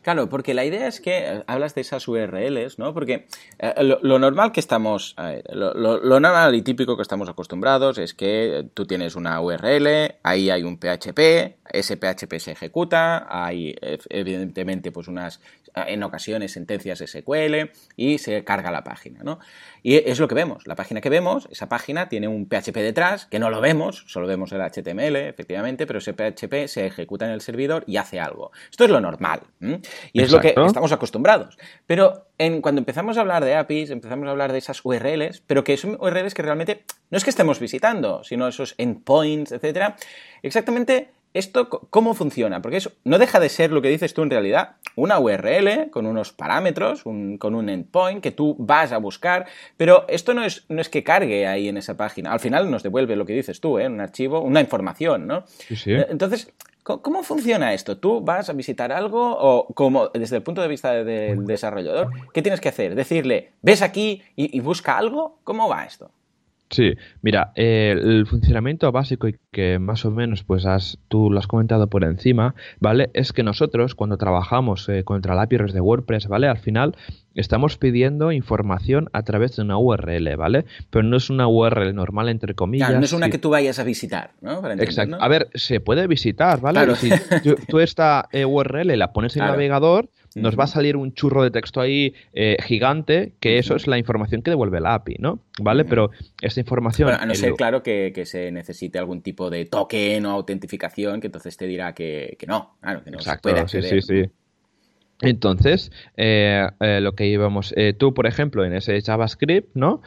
Claro, 0.08 0.30
porque 0.30 0.54
la 0.54 0.64
idea 0.64 0.88
es 0.88 1.02
que 1.02 1.18
eh, 1.18 1.44
hablas 1.46 1.74
de 1.74 1.82
esas 1.82 2.08
URLs, 2.08 2.78
¿no? 2.78 2.94
Porque 2.94 3.26
eh, 3.58 3.74
lo, 4.00 4.18
normal 4.18 4.52
que 4.52 4.60
estamos, 4.60 5.14
lo, 5.52 5.74
lo, 5.74 6.18
normal 6.18 6.54
y 6.54 6.62
típico 6.62 6.96
que 6.96 7.02
estamos 7.02 7.28
acostumbrados 7.28 7.98
es 7.98 8.14
que 8.14 8.70
tú 8.72 8.86
tienes 8.86 9.16
una 9.16 9.38
URL, 9.38 10.14
ahí 10.22 10.48
hay 10.48 10.62
un 10.62 10.78
PHP, 10.78 11.58
ese 11.70 11.98
PHP 11.98 12.38
se 12.38 12.52
ejecuta, 12.52 13.26
hay 13.28 13.76
evidentemente 14.08 14.92
pues 14.92 15.08
unas, 15.08 15.42
en 15.74 16.02
ocasiones 16.02 16.52
sentencias 16.52 17.02
SQL 17.04 17.70
y 17.96 18.18
se 18.18 18.44
carga 18.44 18.70
la 18.70 18.84
página, 18.84 19.22
¿no? 19.22 19.38
Y 19.82 19.96
es 19.96 20.18
lo 20.18 20.28
que 20.28 20.34
vemos, 20.34 20.66
la 20.66 20.74
página 20.74 21.00
que 21.00 21.08
vemos, 21.08 21.48
esa 21.50 21.68
página 21.68 22.08
tiene 22.08 22.28
un 22.28 22.46
PHP 22.46 22.76
detrás, 22.76 23.26
que 23.26 23.38
no 23.38 23.50
lo 23.50 23.60
vemos, 23.60 24.04
solo 24.06 24.26
vemos 24.26 24.52
el 24.52 24.60
HTML, 24.60 25.16
efectivamente, 25.16 25.86
pero 25.86 25.98
ese 25.98 26.12
PHP 26.12 26.66
se 26.66 26.86
ejecuta 26.86 27.26
en 27.26 27.32
el 27.32 27.40
servidor 27.40 27.84
y 27.86 27.96
hace 27.96 28.20
algo. 28.20 28.50
Esto 28.70 28.84
es 28.84 28.90
lo 28.90 29.00
normal. 29.00 29.40
Y 30.12 30.22
es 30.22 30.30
lo 30.30 30.40
que 30.40 30.54
estamos 30.56 30.92
acostumbrados. 30.92 31.58
Pero 31.86 32.28
en, 32.38 32.60
cuando 32.60 32.80
empezamos 32.80 33.16
a 33.16 33.20
hablar 33.20 33.44
de 33.44 33.54
APIs, 33.54 33.90
empezamos 33.90 34.26
a 34.28 34.30
hablar 34.30 34.52
de 34.52 34.58
esas 34.58 34.84
URLs, 34.84 35.42
pero 35.46 35.64
que 35.64 35.76
son 35.76 35.96
URLs 36.00 36.34
que 36.34 36.42
realmente 36.42 36.84
no 37.10 37.18
es 37.18 37.24
que 37.24 37.30
estemos 37.30 37.60
visitando, 37.60 38.22
sino 38.24 38.48
esos 38.48 38.74
endpoints, 38.78 39.52
etcétera, 39.52 39.96
exactamente 40.42 41.10
¿Esto 41.34 41.68
cómo 41.68 42.14
funciona? 42.14 42.62
Porque 42.62 42.78
eso 42.78 42.92
no 43.04 43.18
deja 43.18 43.38
de 43.38 43.48
ser 43.48 43.70
lo 43.70 43.82
que 43.82 43.88
dices 43.88 44.14
tú 44.14 44.22
en 44.22 44.30
realidad, 44.30 44.76
una 44.96 45.18
URL 45.18 45.90
con 45.90 46.06
unos 46.06 46.32
parámetros, 46.32 47.02
con 47.02 47.54
un 47.54 47.68
endpoint 47.68 48.22
que 48.22 48.30
tú 48.30 48.56
vas 48.58 48.92
a 48.92 48.98
buscar, 48.98 49.46
pero 49.76 50.06
esto 50.08 50.32
no 50.34 50.42
es, 50.42 50.64
no 50.68 50.80
es 50.80 50.88
que 50.88 51.04
cargue 51.04 51.46
ahí 51.46 51.68
en 51.68 51.76
esa 51.76 51.96
página. 51.96 52.32
Al 52.32 52.40
final 52.40 52.70
nos 52.70 52.82
devuelve 52.82 53.14
lo 53.14 53.26
que 53.26 53.34
dices 53.34 53.60
tú, 53.60 53.78
¿eh? 53.78 53.86
un 53.86 54.00
archivo, 54.00 54.40
una 54.40 54.60
información, 54.60 55.26
¿no? 55.26 55.44
Sí, 55.46 55.76
sí. 55.76 55.92
Eh, 55.92 56.06
entonces, 56.08 56.52
¿cómo 56.82 57.22
funciona 57.22 57.74
esto? 57.74 57.98
¿Tú 57.98 58.22
vas 58.22 58.48
a 58.48 58.54
visitar 58.54 58.90
algo 58.90 59.36
o 59.38 59.72
como 59.74 60.08
desde 60.08 60.36
el 60.36 60.42
punto 60.42 60.62
de 60.62 60.68
vista 60.68 60.92
del 61.04 61.44
desarrollador, 61.44 62.08
qué 62.32 62.40
tienes 62.40 62.60
que 62.60 62.70
hacer? 62.70 62.94
¿Decirle, 62.94 63.52
ves 63.60 63.82
aquí 63.82 64.22
y 64.34 64.58
busca 64.60 64.96
algo? 64.96 65.38
¿Cómo 65.44 65.68
va 65.68 65.84
esto? 65.84 66.10
Sí, 66.70 66.94
mira, 67.22 67.52
eh, 67.54 67.94
el 67.96 68.26
funcionamiento 68.26 68.92
básico 68.92 69.26
y 69.28 69.36
que 69.50 69.78
más 69.78 70.04
o 70.04 70.10
menos 70.10 70.44
pues 70.44 70.66
has, 70.66 70.98
tú 71.08 71.30
lo 71.30 71.38
has 71.38 71.46
comentado 71.46 71.88
por 71.88 72.04
encima, 72.04 72.54
¿vale? 72.78 73.10
Es 73.14 73.32
que 73.32 73.42
nosotros 73.42 73.94
cuando 73.94 74.18
trabajamos 74.18 74.88
eh, 74.88 75.02
contra 75.04 75.34
la 75.34 75.42
API 75.42 75.58
de 75.72 75.80
WordPress, 75.80 76.28
¿vale? 76.28 76.46
Al 76.46 76.58
final 76.58 76.94
estamos 77.34 77.78
pidiendo 77.78 78.32
información 78.32 79.08
a 79.12 79.22
través 79.22 79.56
de 79.56 79.62
una 79.62 79.78
URL, 79.78 80.36
¿vale? 80.36 80.66
Pero 80.90 81.04
no 81.04 81.16
es 81.16 81.30
una 81.30 81.48
URL 81.48 81.94
normal 81.94 82.28
entre 82.28 82.54
comillas. 82.54 82.88
Claro, 82.88 83.00
no 83.00 83.04
es 83.06 83.12
una 83.12 83.30
que 83.30 83.38
tú 83.38 83.50
vayas 83.50 83.78
a 83.78 83.84
visitar, 83.84 84.32
¿no? 84.42 84.60
Exacto. 84.72 85.16
A 85.20 85.28
ver, 85.28 85.48
se 85.54 85.80
puede 85.80 86.06
visitar, 86.06 86.60
¿vale? 86.60 86.80
Claro. 86.80 86.96
Si 86.96 87.10
tú, 87.68 87.78
esta 87.80 88.28
eh, 88.32 88.44
URL 88.44 88.98
la 88.98 89.12
pones 89.12 89.36
en 89.36 89.44
el 89.44 89.48
navegador, 89.48 90.10
nos 90.34 90.58
va 90.58 90.64
a 90.64 90.66
salir 90.66 90.96
un 90.96 91.12
churro 91.12 91.42
de 91.42 91.50
texto 91.50 91.80
ahí 91.80 92.14
eh, 92.32 92.56
gigante, 92.62 93.32
que 93.40 93.58
eso 93.58 93.76
es 93.76 93.86
la 93.86 93.98
información 93.98 94.42
que 94.42 94.50
devuelve 94.50 94.80
la 94.80 94.94
API, 94.94 95.16
¿no? 95.18 95.40
¿Vale? 95.60 95.84
Pero 95.84 96.10
esta 96.40 96.60
información... 96.60 97.10
a 97.10 97.24
no 97.26 97.34
ser, 97.34 97.54
claro, 97.54 97.82
que, 97.82 98.12
se 98.24 98.50
necesite 98.50 98.98
algún 98.98 99.22
tipo 99.22 99.50
de 99.50 99.64
token 99.64 100.26
o 100.26 100.30
autentificación, 100.30 101.20
que 101.20 101.28
entonces 101.28 101.56
te 101.56 101.66
dirá 101.66 101.94
que, 101.94 102.36
no, 102.46 102.76
claro, 102.80 103.02
que 103.02 103.10
no 103.10 103.18
Exacto, 103.18 103.68
sí, 103.68 103.82
sí, 103.82 104.02
sí. 104.02 104.24
Entonces, 105.20 105.90
eh, 106.16 106.68
eh, 106.78 107.00
lo 107.00 107.16
que 107.16 107.26
íbamos, 107.26 107.74
tú, 107.96 108.14
por 108.14 108.28
ejemplo, 108.28 108.64
en 108.64 108.72
ese 108.72 109.00
JavaScript, 109.00 109.74
¿no? 109.74 110.02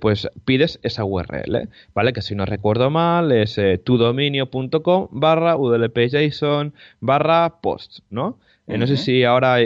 pues 0.00 0.28
pides 0.44 0.78
esa 0.84 1.04
URL, 1.04 1.68
¿vale? 1.92 2.12
Que 2.12 2.22
si 2.22 2.36
no 2.36 2.46
recuerdo 2.46 2.88
mal, 2.90 3.32
es 3.32 3.58
tudominio.com 3.82 5.08
barra 5.10 5.56
udlpjson 5.56 6.74
barra 7.00 7.60
post, 7.60 8.00
¿no? 8.10 8.38
No 8.66 8.86
sé 8.86 8.96
si 8.96 9.24
ahora 9.24 9.58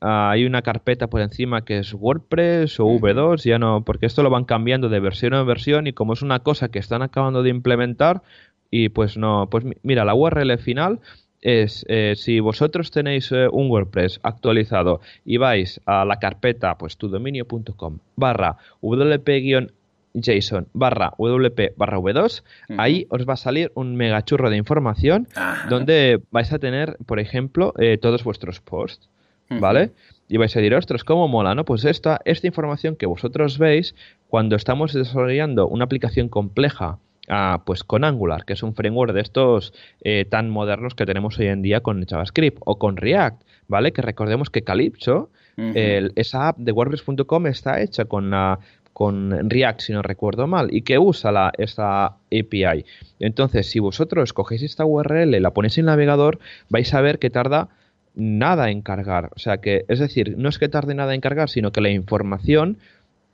hay 0.00 0.44
una 0.44 0.62
carpeta 0.62 1.08
por 1.08 1.20
encima 1.20 1.64
que 1.64 1.78
es 1.78 1.94
WordPress 1.94 2.80
o 2.80 2.86
V2, 2.86 3.44
ya 3.44 3.58
no, 3.58 3.84
porque 3.84 4.06
esto 4.06 4.22
lo 4.22 4.30
van 4.30 4.44
cambiando 4.44 4.88
de 4.88 5.00
versión 5.00 5.34
a 5.34 5.42
versión 5.42 5.86
y 5.86 5.92
como 5.92 6.12
es 6.12 6.22
una 6.22 6.40
cosa 6.40 6.68
que 6.68 6.78
están 6.78 7.02
acabando 7.02 7.42
de 7.42 7.50
implementar 7.50 8.22
y 8.70 8.90
pues 8.90 9.16
no, 9.16 9.48
pues 9.50 9.64
mira, 9.82 10.04
la 10.04 10.14
URL 10.14 10.58
final 10.58 11.00
es 11.40 11.86
eh, 11.88 12.14
si 12.16 12.40
vosotros 12.40 12.90
tenéis 12.90 13.32
eh, 13.32 13.48
un 13.50 13.70
WordPress 13.70 14.20
actualizado 14.22 15.00
y 15.24 15.38
vais 15.38 15.80
a 15.86 16.04
la 16.04 16.18
carpeta 16.18 16.76
pues 16.76 16.96
tudominio.com 16.98 17.98
barra 18.16 18.58
wp 18.82 19.70
JSON 20.14 20.68
barra 20.72 21.12
WP 21.18 21.76
barra 21.76 21.98
V2, 21.98 22.42
ahí 22.78 23.06
os 23.10 23.28
va 23.28 23.34
a 23.34 23.36
salir 23.36 23.70
un 23.74 23.96
megachurro 23.96 24.50
de 24.50 24.56
información 24.56 25.28
donde 25.68 26.20
vais 26.30 26.52
a 26.52 26.58
tener, 26.58 26.96
por 27.06 27.20
ejemplo, 27.20 27.74
eh, 27.78 27.98
todos 27.98 28.24
vuestros 28.24 28.60
posts, 28.60 29.08
¿vale? 29.48 29.92
Y 30.28 30.36
vais 30.36 30.56
a 30.56 30.60
decir, 30.60 30.74
ostras, 30.74 31.04
¿cómo 31.04 31.26
mola? 31.28 31.54
¿no? 31.54 31.64
Pues 31.64 31.84
esta, 31.84 32.20
esta 32.24 32.46
información 32.46 32.96
que 32.96 33.06
vosotros 33.06 33.58
veis 33.58 33.94
cuando 34.28 34.56
estamos 34.56 34.92
desarrollando 34.92 35.66
una 35.66 35.84
aplicación 35.84 36.28
compleja 36.28 36.98
ah, 37.28 37.62
pues 37.66 37.82
con 37.82 38.04
Angular, 38.04 38.44
que 38.44 38.52
es 38.52 38.62
un 38.62 38.74
framework 38.74 39.12
de 39.12 39.20
estos 39.22 39.72
eh, 40.02 40.24
tan 40.28 40.50
modernos 40.50 40.94
que 40.94 41.06
tenemos 41.06 41.38
hoy 41.38 41.46
en 41.46 41.62
día 41.62 41.80
con 41.80 42.04
JavaScript 42.04 42.58
o 42.64 42.78
con 42.78 42.96
React, 42.96 43.42
¿vale? 43.66 43.92
Que 43.92 44.02
recordemos 44.02 44.50
que 44.50 44.62
Calypso, 44.62 45.30
esa 45.56 46.48
app 46.48 46.58
de 46.58 46.72
WordPress.com 46.72 47.46
está 47.46 47.82
hecha 47.82 48.06
con 48.06 48.30
la 48.30 48.60
con 48.92 49.48
React, 49.48 49.80
si 49.80 49.92
no 49.92 50.02
recuerdo 50.02 50.46
mal, 50.46 50.68
y 50.72 50.82
que 50.82 50.98
usa 50.98 51.32
la, 51.32 51.52
esta 51.56 52.06
API. 52.06 52.84
Entonces, 53.18 53.70
si 53.70 53.78
vosotros 53.78 54.32
cogéis 54.32 54.62
esta 54.62 54.84
URL, 54.84 55.40
la 55.40 55.52
ponéis 55.52 55.78
en 55.78 55.82
el 55.82 55.86
navegador, 55.86 56.38
vais 56.68 56.92
a 56.92 57.00
ver 57.00 57.18
que 57.18 57.30
tarda 57.30 57.68
nada 58.14 58.70
en 58.70 58.82
cargar. 58.82 59.30
O 59.34 59.38
sea 59.38 59.58
que, 59.58 59.84
es 59.88 59.98
decir, 59.98 60.36
no 60.36 60.48
es 60.48 60.58
que 60.58 60.68
tarde 60.68 60.94
nada 60.94 61.14
en 61.14 61.20
cargar, 61.20 61.48
sino 61.48 61.72
que 61.72 61.80
la 61.80 61.90
información 61.90 62.78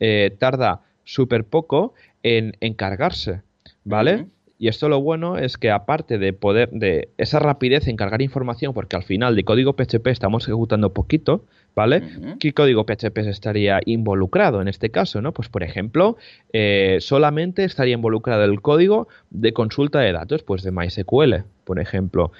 eh, 0.00 0.34
tarda 0.38 0.82
súper 1.04 1.44
poco 1.44 1.94
en, 2.22 2.52
cargarse, 2.74 3.42
¿vale? 3.84 4.26
Y 4.58 4.68
esto 4.68 4.88
lo 4.88 5.00
bueno 5.00 5.36
es 5.36 5.58
que 5.58 5.70
aparte 5.70 6.18
de 6.18 6.32
poder, 6.32 6.70
de 6.70 7.10
esa 7.18 7.38
rapidez 7.38 7.88
en 7.88 7.96
cargar 7.96 8.22
información, 8.22 8.72
porque 8.72 8.96
al 8.96 9.02
final 9.02 9.36
de 9.36 9.44
código 9.44 9.74
PHP 9.74 10.06
estamos 10.06 10.44
ejecutando 10.44 10.94
poquito, 10.94 11.44
¿vale? 11.74 12.02
¿Qué 12.40 12.54
código 12.54 12.86
PHP 12.86 13.18
estaría 13.18 13.80
involucrado 13.84 14.62
en 14.62 14.68
este 14.68 14.90
caso, 14.90 15.20
no? 15.20 15.32
Pues 15.32 15.48
por 15.50 15.62
ejemplo, 15.62 16.16
eh, 16.52 16.98
solamente 17.00 17.64
estaría 17.64 17.94
involucrado 17.94 18.44
el 18.44 18.62
código 18.62 19.08
de 19.30 19.52
consulta 19.52 20.00
de 20.00 20.12
datos, 20.12 20.42
pues 20.42 20.62
de 20.62 20.70
MySQL, 20.70 21.44
por 21.66 21.80
ejemplo. 21.80 22.32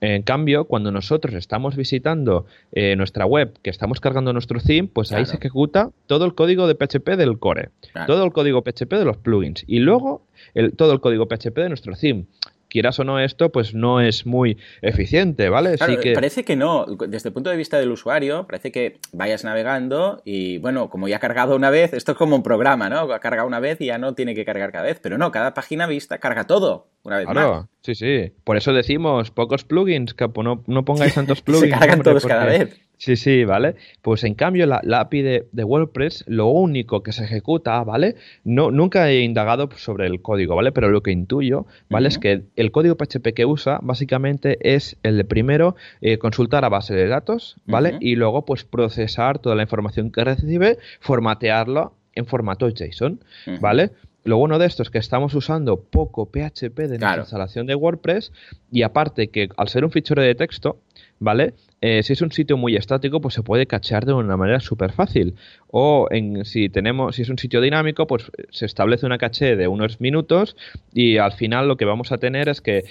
En 0.00 0.22
cambio, 0.22 0.66
cuando 0.66 0.92
nosotros 0.92 1.34
estamos 1.34 1.74
visitando 1.74 2.46
eh, 2.72 2.94
nuestra 2.96 3.24
web, 3.24 3.58
que 3.62 3.70
estamos 3.70 3.98
cargando 4.00 4.32
nuestro 4.32 4.60
theme, 4.60 4.88
pues 4.92 5.10
ahí 5.12 5.24
se 5.24 5.36
ejecuta 5.36 5.90
todo 6.06 6.26
el 6.26 6.34
código 6.34 6.68
de 6.68 6.74
PHP 6.74 7.16
del 7.16 7.38
core, 7.38 7.70
todo 8.06 8.24
el 8.24 8.32
código 8.32 8.62
PHP 8.62 8.92
de 8.92 9.04
los 9.04 9.16
plugins. 9.16 9.64
Y 9.66 9.80
luego 9.80 10.26
el, 10.52 10.72
todo 10.74 10.92
el 10.92 11.00
código 11.00 11.26
PHP 11.26 11.56
de 11.56 11.68
nuestro 11.70 11.96
theme 11.96 12.26
quieras 12.74 12.98
o 12.98 13.04
no 13.04 13.20
esto, 13.20 13.52
pues 13.52 13.72
no 13.72 14.00
es 14.00 14.26
muy 14.26 14.58
eficiente, 14.82 15.48
¿vale? 15.48 15.76
que... 16.02 16.12
Parece 16.12 16.44
que 16.44 16.56
no, 16.56 16.86
desde 16.86 17.28
el 17.28 17.32
punto 17.32 17.48
de 17.48 17.56
vista 17.56 17.78
del 17.78 17.92
usuario, 17.92 18.48
parece 18.48 18.72
que 18.72 18.98
vayas 19.12 19.44
navegando 19.44 20.20
y 20.24 20.58
bueno, 20.58 20.90
como 20.90 21.06
ya 21.06 21.18
ha 21.18 21.20
cargado 21.20 21.54
una 21.54 21.70
vez, 21.70 21.92
esto 21.92 22.12
es 22.12 22.18
como 22.18 22.34
un 22.34 22.42
programa, 22.42 22.88
¿no? 22.88 23.12
Ha 23.12 23.20
cargado 23.20 23.46
una 23.46 23.60
vez 23.60 23.80
y 23.80 23.86
ya 23.86 23.98
no 23.98 24.16
tiene 24.16 24.34
que 24.34 24.44
cargar 24.44 24.72
cada 24.72 24.86
vez, 24.86 24.98
pero 25.00 25.18
no, 25.18 25.30
cada 25.30 25.54
página 25.54 25.86
vista 25.86 26.18
carga 26.18 26.48
todo 26.48 26.88
una 27.04 27.18
vez 27.18 27.26
claro, 27.26 27.68
Sí, 27.82 27.94
sí. 27.94 28.32
Por 28.42 28.56
eso 28.56 28.72
decimos 28.72 29.30
pocos 29.30 29.62
plugins, 29.62 30.14
que 30.14 30.26
no, 30.42 30.64
no 30.66 30.84
pongáis 30.84 31.14
tantos 31.14 31.42
plugins. 31.42 31.72
Se 31.72 31.78
cargan 31.78 32.02
todos 32.02 32.26
cada 32.26 32.46
vez. 32.46 32.80
Sí, 33.04 33.16
sí, 33.16 33.44
¿vale? 33.44 33.74
Pues 34.00 34.24
en 34.24 34.32
cambio 34.32 34.64
la, 34.64 34.80
API 34.98 35.20
de, 35.20 35.64
WordPress, 35.64 36.24
lo 36.26 36.46
único 36.46 37.02
que 37.02 37.12
se 37.12 37.24
ejecuta, 37.24 37.84
¿vale? 37.84 38.16
No, 38.44 38.70
nunca 38.70 39.10
he 39.10 39.20
indagado 39.20 39.68
sobre 39.76 40.06
el 40.06 40.22
código, 40.22 40.56
¿vale? 40.56 40.72
Pero 40.72 40.88
lo 40.88 41.02
que 41.02 41.10
intuyo, 41.10 41.66
¿vale? 41.90 42.08
Es 42.08 42.18
que 42.18 42.44
el 42.56 42.72
código 42.72 42.96
PHP 42.96 43.34
que 43.34 43.44
usa 43.44 43.78
básicamente 43.82 44.56
es 44.62 44.96
el 45.02 45.18
de 45.18 45.24
primero 45.24 45.76
eh, 46.00 46.16
consultar 46.16 46.64
a 46.64 46.70
base 46.70 46.94
de 46.94 47.06
datos, 47.06 47.56
¿vale? 47.66 47.98
Y 48.00 48.16
luego 48.16 48.46
pues 48.46 48.64
procesar 48.64 49.38
toda 49.38 49.54
la 49.54 49.64
información 49.64 50.10
que 50.10 50.24
recibe, 50.24 50.78
formatearlo 51.00 51.92
en 52.14 52.24
formato 52.24 52.70
JSON, 52.70 53.20
¿vale? 53.60 53.90
Lo 54.24 54.38
bueno 54.38 54.58
de 54.58 54.64
esto 54.64 54.82
es 54.82 54.88
que 54.88 54.96
estamos 54.96 55.34
usando 55.34 55.82
poco 55.82 56.24
PHP 56.24 56.78
de 56.78 56.98
nuestra 56.98 57.18
instalación 57.18 57.66
de 57.66 57.74
WordPress 57.74 58.32
y 58.72 58.80
aparte 58.80 59.28
que 59.28 59.50
al 59.58 59.68
ser 59.68 59.84
un 59.84 59.90
fichero 59.90 60.22
de 60.22 60.34
texto, 60.34 60.78
¿vale? 61.18 61.52
Eh, 61.86 62.02
si 62.02 62.14
es 62.14 62.22
un 62.22 62.32
sitio 62.32 62.56
muy 62.56 62.76
estático, 62.76 63.20
pues 63.20 63.34
se 63.34 63.42
puede 63.42 63.66
cachear 63.66 64.06
de 64.06 64.14
una 64.14 64.38
manera 64.38 64.58
súper 64.58 64.92
fácil. 64.92 65.34
O 65.66 66.08
en, 66.10 66.46
si 66.46 66.70
tenemos, 66.70 67.14
si 67.14 67.20
es 67.20 67.28
un 67.28 67.36
sitio 67.36 67.60
dinámico, 67.60 68.06
pues 68.06 68.32
se 68.48 68.64
establece 68.64 69.04
una 69.04 69.18
caché 69.18 69.54
de 69.54 69.68
unos 69.68 70.00
minutos 70.00 70.56
y 70.94 71.18
al 71.18 71.32
final 71.32 71.68
lo 71.68 71.76
que 71.76 71.84
vamos 71.84 72.10
a 72.10 72.16
tener 72.16 72.48
es 72.48 72.62
que 72.62 72.84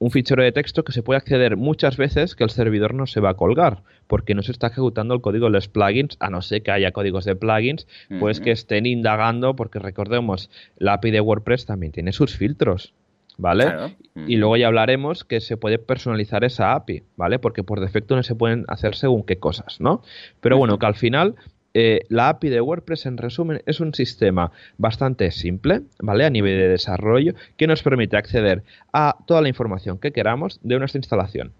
un 0.00 0.10
fichero 0.10 0.42
de 0.42 0.50
texto 0.50 0.82
que 0.82 0.90
se 0.90 1.04
puede 1.04 1.18
acceder 1.18 1.56
muchas 1.56 1.96
veces 1.96 2.34
que 2.34 2.42
el 2.42 2.50
servidor 2.50 2.94
no 2.94 3.06
se 3.06 3.20
va 3.20 3.30
a 3.30 3.34
colgar 3.34 3.84
porque 4.08 4.34
no 4.34 4.42
se 4.42 4.50
está 4.50 4.68
ejecutando 4.68 5.14
el 5.14 5.20
código 5.20 5.46
de 5.46 5.52
los 5.52 5.68
plugins, 5.68 6.16
a 6.18 6.28
no 6.28 6.42
ser 6.42 6.64
que 6.64 6.72
haya 6.72 6.90
códigos 6.90 7.26
de 7.26 7.36
plugins, 7.36 7.86
pues 8.18 8.40
que 8.40 8.50
estén 8.50 8.86
indagando, 8.86 9.54
porque 9.54 9.78
recordemos, 9.78 10.50
la 10.78 10.94
API 10.94 11.12
de 11.12 11.20
WordPress 11.20 11.66
también 11.66 11.92
tiene 11.92 12.12
sus 12.12 12.36
filtros. 12.36 12.92
¿Vale? 13.38 13.94
Y 14.14 14.36
luego 14.36 14.56
ya 14.56 14.68
hablaremos 14.68 15.24
que 15.24 15.40
se 15.42 15.58
puede 15.58 15.78
personalizar 15.78 16.42
esa 16.42 16.72
API, 16.72 17.02
¿vale? 17.16 17.38
Porque 17.38 17.62
por 17.62 17.80
defecto 17.80 18.16
no 18.16 18.22
se 18.22 18.34
pueden 18.34 18.64
hacer 18.68 18.94
según 18.94 19.24
qué 19.24 19.38
cosas, 19.38 19.78
¿no? 19.78 20.02
Pero 20.40 20.56
bueno, 20.56 20.78
que 20.78 20.86
al 20.86 20.94
final 20.94 21.34
eh, 21.78 22.06
la 22.08 22.30
API 22.30 22.48
de 22.48 22.62
WordPress, 22.62 23.04
en 23.04 23.18
resumen, 23.18 23.60
es 23.66 23.80
un 23.80 23.92
sistema 23.92 24.50
bastante 24.78 25.30
simple, 25.30 25.82
¿vale? 26.00 26.24
A 26.24 26.30
nivel 26.30 26.56
de 26.56 26.68
desarrollo, 26.68 27.34
que 27.58 27.66
nos 27.66 27.82
permite 27.82 28.16
acceder 28.16 28.62
a 28.94 29.18
toda 29.26 29.42
la 29.42 29.48
información 29.48 29.98
que 29.98 30.10
queramos 30.10 30.58
de 30.62 30.78
nuestra 30.78 30.98
instalación. 30.98 31.52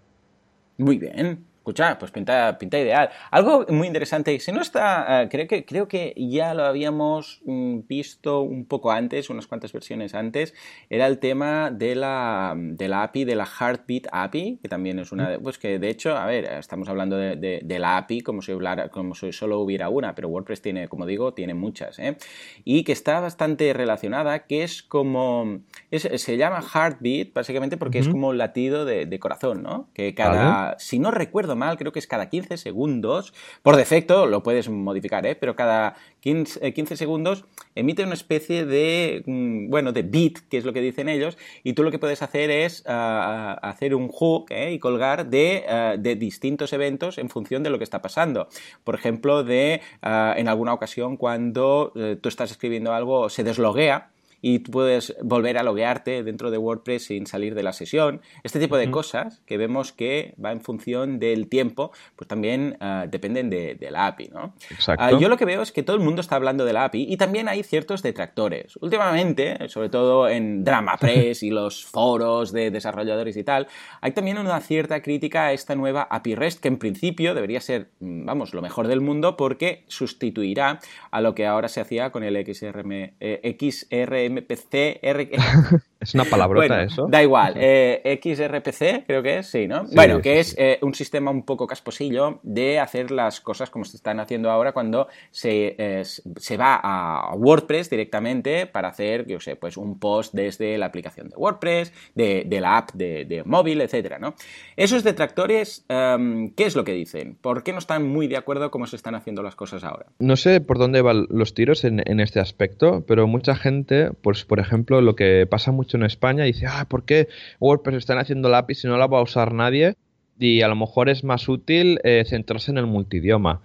Muy 0.79 0.97
bien. 0.97 1.45
Escucha, 1.67 1.99
pues 1.99 2.11
pinta, 2.11 2.57
pinta 2.57 2.79
ideal. 2.79 3.09
Algo 3.29 3.65
muy 3.67 3.87
interesante, 3.87 4.39
si 4.39 4.53
no 4.53 4.61
está, 4.61 5.23
eh, 5.23 5.27
creo, 5.29 5.47
que, 5.47 5.65
creo 5.65 5.89
que 5.89 6.13
ya 6.15 6.53
lo 6.53 6.63
habíamos 6.63 7.41
mm, 7.43 7.79
visto 7.89 8.39
un 8.39 8.63
poco 8.63 8.89
antes, 8.89 9.29
unas 9.29 9.47
cuantas 9.47 9.73
versiones 9.73 10.15
antes, 10.15 10.53
era 10.89 11.07
el 11.07 11.19
tema 11.19 11.69
de 11.69 11.95
la, 11.95 12.55
de 12.55 12.87
la 12.87 13.03
API, 13.03 13.25
de 13.25 13.35
la 13.35 13.45
Heartbeat 13.45 14.07
API, 14.13 14.59
que 14.61 14.69
también 14.69 14.97
es 14.99 15.11
una, 15.11 15.29
de, 15.29 15.39
pues 15.39 15.57
que 15.57 15.77
de 15.77 15.89
hecho, 15.89 16.15
a 16.15 16.25
ver, 16.25 16.45
estamos 16.45 16.87
hablando 16.87 17.17
de, 17.17 17.65
la 17.77 17.97
API 17.97 18.21
como 18.21 18.41
si, 18.41 18.53
como 18.89 19.13
si 19.13 19.33
solo 19.33 19.59
hubiera 19.59 19.89
una, 19.89 20.15
pero 20.15 20.29
WordPress 20.29 20.61
tiene, 20.61 20.87
como 20.87 21.05
digo, 21.05 21.33
tiene 21.33 21.53
muchas, 21.53 21.99
¿eh? 21.99 22.15
y 22.63 22.85
que 22.85 22.93
está 22.93 23.19
bastante 23.19 23.73
relacionada, 23.73 24.45
que 24.45 24.63
es 24.63 24.83
como, 24.83 25.59
se 25.91 26.37
llama 26.37 26.61
Heartbeat 26.61 27.33
básicamente 27.33 27.75
porque 27.75 27.99
es 27.99 28.07
como 28.07 28.29
un 28.29 28.37
latido 28.37 28.85
de, 28.85 29.19
corazón, 29.19 29.63
¿no? 29.63 29.89
Que 29.93 30.13
cada, 30.13 30.79
si 30.79 30.99
no 30.99 31.11
recuerdo 31.11 31.56
mal, 31.57 31.77
creo 31.77 31.91
que 31.91 31.99
es 31.99 32.07
cada 32.07 32.29
15 32.29 32.57
segundos. 32.57 33.33
Por 33.63 33.75
defecto, 33.75 34.25
lo 34.25 34.43
puedes 34.43 34.69
modificar, 34.69 35.25
¿eh? 35.25 35.35
pero 35.35 35.55
cada 35.55 35.95
15, 36.21 36.59
eh, 36.61 36.95
segundos 36.95 37.45
emite 37.75 38.03
una 38.03 38.13
especie 38.13 38.65
de, 38.65 39.23
mm, 39.25 39.69
bueno, 39.69 39.91
de 39.91 40.03
beat, 40.03 40.39
que 40.49 40.57
es 40.57 40.65
lo 40.65 40.73
que 40.73 40.81
dicen 40.81 41.09
ellos, 41.09 41.37
y 41.63 41.73
tú 41.73 41.83
lo 41.83 41.91
que 41.91 41.99
puedes 41.99 42.21
hacer 42.21 42.49
es 42.49 42.83
ah, 42.87 43.57
ah, 43.61 43.69
hacer 43.69 43.95
un 43.95 44.07
hook 44.07 44.51
¿eh? 44.51 44.71
y 44.71 44.79
colgar 44.79 45.29
de, 45.29 45.65
ah, 45.67 45.95
de, 45.97 46.15
distintos 46.15 46.73
eventos 46.73 47.17
en 47.17 47.29
función 47.29 47.63
de 47.63 47.69
lo 47.69 47.77
que 47.77 47.83
está 47.83 48.01
pasando. 48.01 48.47
Por 48.83 48.95
ejemplo, 48.95 49.43
de 49.43 49.81
en 50.01 50.47
alguna 50.47 50.73
ocasión 50.73 51.17
cuando 51.17 51.91
eh, 51.95 52.17
tú 52.19 52.29
estás 52.29 52.51
escribiendo 52.51 52.93
algo 52.93 53.29
se 53.29 53.43
desloguea, 53.43 54.11
y 54.41 54.59
tú 54.59 54.71
puedes 54.71 55.15
volver 55.21 55.57
a 55.57 55.63
loguearte 55.63 56.23
dentro 56.23 56.51
de 56.51 56.57
WordPress 56.57 57.05
sin 57.05 57.27
salir 57.27 57.55
de 57.55 57.63
la 57.63 57.73
sesión. 57.73 58.21
Este 58.43 58.59
tipo 58.59 58.77
de 58.77 58.91
cosas 58.91 59.41
que 59.45 59.57
vemos 59.57 59.91
que 59.91 60.35
va 60.43 60.51
en 60.51 60.61
función 60.61 61.19
del 61.19 61.47
tiempo, 61.47 61.91
pues 62.15 62.27
también 62.27 62.77
ah, 62.79 63.05
dependen 63.09 63.49
de, 63.49 63.77
la 63.89 64.07
API, 64.07 64.29
¿no? 64.29 64.53
Ah, 64.97 65.11
yo 65.11 65.29
lo 65.29 65.37
que 65.37 65.45
veo 65.45 65.61
es 65.61 65.71
que 65.71 65.83
todo 65.83 65.95
el 65.95 66.03
mundo 66.03 66.21
está 66.21 66.35
hablando 66.35 66.65
de 66.65 66.73
la 66.73 66.85
API 66.85 67.05
y 67.09 67.17
también 67.17 67.47
hay 67.47 67.63
ciertos 67.63 68.03
detractores. 68.03 68.77
Últimamente, 68.81 69.69
sobre 69.69 69.89
todo 69.89 70.27
en 70.27 70.63
DramaPress 70.63 71.43
y 71.43 71.49
los 71.49 71.85
foros 71.85 72.51
de 72.51 72.69
desarrolladores 72.69 73.37
y 73.37 73.43
tal, 73.43 73.67
hay 74.01 74.11
también 74.11 74.37
una 74.37 74.59
cierta 74.59 75.01
crítica 75.01 75.47
a 75.47 75.53
esta 75.53 75.75
nueva 75.75 76.07
API 76.09 76.35
REST 76.35 76.61
que 76.61 76.67
en 76.67 76.77
principio 76.77 77.33
debería 77.33 77.61
ser, 77.61 77.89
mm, 77.99 78.25
vamos, 78.25 78.53
lo 78.53 78.61
mejor 78.61 78.87
del 78.87 79.01
mundo 79.01 79.37
porque 79.37 79.85
sustituirá 79.87 80.79
a 81.11 81.21
lo 81.21 81.33
que 81.33 81.45
ahora 81.45 81.67
se 81.67 81.81
hacía 81.81 82.11
con 82.11 82.23
el 82.23 82.35
XRM, 82.35 83.13
eh, 83.19 83.57
XRM 83.59 84.26
MPC, 84.27 84.99
¿Es 86.07 86.15
una 86.15 86.23
palabrota 86.23 86.83
eso? 86.83 87.05
Da 87.09 87.21
igual. 87.21 87.55
Eh, 87.57 88.17
XRPC, 88.23 89.05
creo 89.05 89.21
que 89.21 89.39
es, 89.39 89.47
sí, 89.47 89.67
¿no? 89.67 89.83
bueno, 89.93 90.21
que 90.21 90.39
es 90.39 90.55
eh, 90.57 90.79
un 90.81 90.95
sistema 90.95 91.31
un 91.31 91.43
poco 91.43 91.67
casposillo 91.67 92.39
de 92.43 92.79
hacer 92.79 93.11
las 93.11 93.41
cosas 93.41 93.69
como 93.69 93.83
se 93.83 93.97
están 93.97 94.21
haciendo 94.21 94.49
ahora 94.49 94.71
cuando 94.71 95.09
se, 95.31 95.75
eh, 95.77 96.03
se 96.05 96.55
va 96.55 96.79
a 96.81 97.35
WordPress 97.35 97.89
directamente 97.89 98.67
para 98.67 98.87
hacer, 98.87 99.27
yo 99.27 99.41
sé, 99.41 99.57
pues 99.57 99.75
un 99.75 99.99
post 99.99 100.33
desde 100.33 100.77
la 100.77 100.85
aplicación 100.85 101.27
de 101.27 101.35
WordPress, 101.35 101.91
de, 102.15 102.47
la 102.61 102.77
app 102.77 102.91
de, 102.93 103.43
móvil, 103.45 103.81
etcétera, 103.81 104.17
¿no? 104.17 104.33
Esos 104.77 105.03
detractores, 105.03 105.83
em, 105.89 106.51
¿qué 106.51 106.67
es 106.67 106.77
lo 106.77 106.85
que 106.85 106.93
dicen? 106.93 107.35
¿Por 107.35 107.63
qué 107.63 107.73
no 107.73 107.79
están 107.79 108.07
muy 108.07 108.27
de 108.27 108.37
acuerdo 108.37 108.71
cómo 108.71 108.87
se 108.87 108.95
están 108.95 109.15
haciendo 109.15 109.43
las 109.43 109.55
cosas 109.55 109.83
ahora? 109.83 110.05
No 110.19 110.37
sé 110.37 110.61
por 110.61 110.77
dónde 110.77 111.01
van 111.01 111.27
los 111.29 111.53
tiros 111.53 111.83
en, 111.83 112.01
en 112.09 112.21
este 112.21 112.39
aspecto, 112.39 113.03
pero 113.05 113.27
mucha 113.27 113.55
gente, 113.57 114.11
pues 114.21 114.45
por 114.45 114.59
ejemplo, 114.59 115.01
lo 115.01 115.17
que 115.17 115.45
pasa 115.47 115.73
mucho 115.73 115.96
en 115.97 116.05
España, 116.05 116.43
dice, 116.43 116.65
ah, 116.67 116.85
¿por 116.87 117.03
qué 117.03 117.27
WordPress 117.59 117.97
están 117.97 118.17
haciendo 118.17 118.49
la 118.49 118.59
API 118.59 118.75
si 118.75 118.87
no 118.87 118.97
la 118.97 119.07
va 119.07 119.19
a 119.19 119.23
usar 119.23 119.53
nadie? 119.53 119.95
Y 120.39 120.61
a 120.61 120.67
lo 120.67 120.75
mejor 120.75 121.09
es 121.09 121.23
más 121.23 121.49
útil 121.49 121.99
eh, 122.03 122.23
centrarse 122.25 122.71
en 122.71 122.77
el 122.77 122.85
multidioma. 122.85 123.61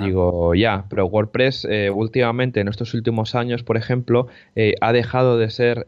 Digo, 0.00 0.54
ya, 0.54 0.84
pero 0.88 1.06
WordPress 1.06 1.66
eh, 1.68 1.90
últimamente, 1.90 2.60
en 2.60 2.68
estos 2.68 2.94
últimos 2.94 3.34
años, 3.34 3.64
por 3.64 3.76
ejemplo, 3.76 4.28
eh, 4.54 4.74
ha 4.80 4.92
dejado 4.92 5.36
de 5.36 5.50
ser 5.50 5.86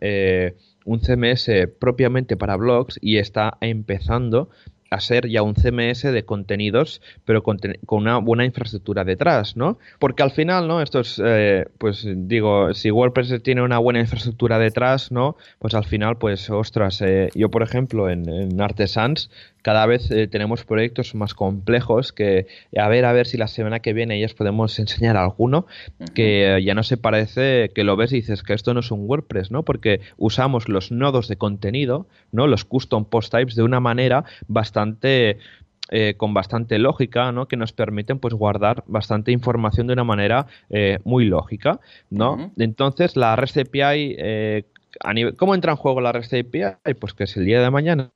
un 0.84 1.00
CMS 1.00 1.48
propiamente 1.78 2.36
para 2.36 2.56
blogs 2.56 2.98
y 3.00 3.18
está 3.18 3.56
empezando 3.60 4.50
a 4.96 5.00
ser 5.00 5.28
ya 5.28 5.42
un 5.42 5.54
CMS 5.54 6.02
de 6.02 6.24
contenidos, 6.24 7.00
pero 7.24 7.42
con, 7.42 7.58
una 7.88 8.18
buena 8.18 8.44
infraestructura 8.44 9.04
detrás, 9.04 9.56
¿no? 9.56 9.78
Porque 9.98 10.22
al 10.22 10.30
final, 10.30 10.68
¿no? 10.68 10.82
Esto 10.82 11.00
es, 11.00 11.20
eh, 11.24 11.66
pues 11.78 12.06
digo, 12.06 12.74
si 12.74 12.90
WordPress 12.90 13.42
tiene 13.42 13.62
una 13.62 13.78
buena 13.78 14.00
infraestructura 14.00 14.58
detrás, 14.58 15.12
¿no? 15.12 15.36
Pues 15.58 15.74
al 15.74 15.84
final, 15.84 16.16
pues, 16.16 16.50
ostras, 16.50 17.00
eh, 17.02 17.30
yo 17.34 17.50
por 17.50 17.62
ejemplo 17.62 18.10
en, 18.10 18.28
en 18.28 18.60
Artesans 18.60 19.30
cada 19.66 19.84
vez 19.84 20.12
eh, 20.12 20.28
tenemos 20.28 20.64
proyectos 20.64 21.16
más 21.16 21.34
complejos 21.34 22.12
que 22.12 22.46
a 22.76 22.86
ver 22.86 23.04
a 23.04 23.12
ver 23.12 23.26
si 23.26 23.36
la 23.36 23.48
semana 23.48 23.80
que 23.80 23.94
viene 23.94 24.16
ellos 24.16 24.32
podemos 24.32 24.78
enseñar 24.78 25.16
alguno 25.16 25.66
que 26.14 26.54
eh, 26.54 26.62
ya 26.62 26.72
no 26.74 26.84
se 26.84 26.96
parece 26.96 27.72
que 27.74 27.82
lo 27.82 27.96
ves 27.96 28.12
y 28.12 28.20
dices 28.20 28.44
que 28.44 28.52
esto 28.54 28.74
no 28.74 28.78
es 28.78 28.92
un 28.92 29.08
WordPress, 29.08 29.50
¿no? 29.50 29.64
Porque 29.64 30.02
usamos 30.18 30.68
los 30.68 30.92
nodos 30.92 31.26
de 31.26 31.34
contenido, 31.34 32.06
¿no? 32.30 32.46
Los 32.46 32.64
custom 32.64 33.06
post 33.06 33.32
types 33.32 33.56
de 33.56 33.64
una 33.64 33.80
manera 33.80 34.24
bastante 34.46 35.38
eh, 35.90 36.14
con 36.16 36.32
bastante 36.32 36.78
lógica, 36.78 37.32
¿no? 37.32 37.48
Que 37.48 37.56
nos 37.56 37.72
permiten 37.72 38.20
pues 38.20 38.34
guardar 38.34 38.84
bastante 38.86 39.32
información 39.32 39.88
de 39.88 39.94
una 39.94 40.04
manera 40.04 40.46
muy 41.02 41.24
lógica, 41.24 41.80
¿no? 42.08 42.52
Entonces 42.56 43.16
la 43.16 43.34
REST 43.34 43.58
API 43.58 44.64
a 45.00 45.12
nivel, 45.12 45.34
¿Cómo 45.34 45.56
entra 45.56 45.72
en 45.72 45.76
juego 45.76 46.00
la 46.00 46.12
REST 46.12 46.34
API? 46.34 46.94
Pues 47.00 47.14
que 47.14 47.24
es 47.24 47.36
el 47.36 47.46
día 47.46 47.60
de 47.60 47.70
mañana 47.72 48.12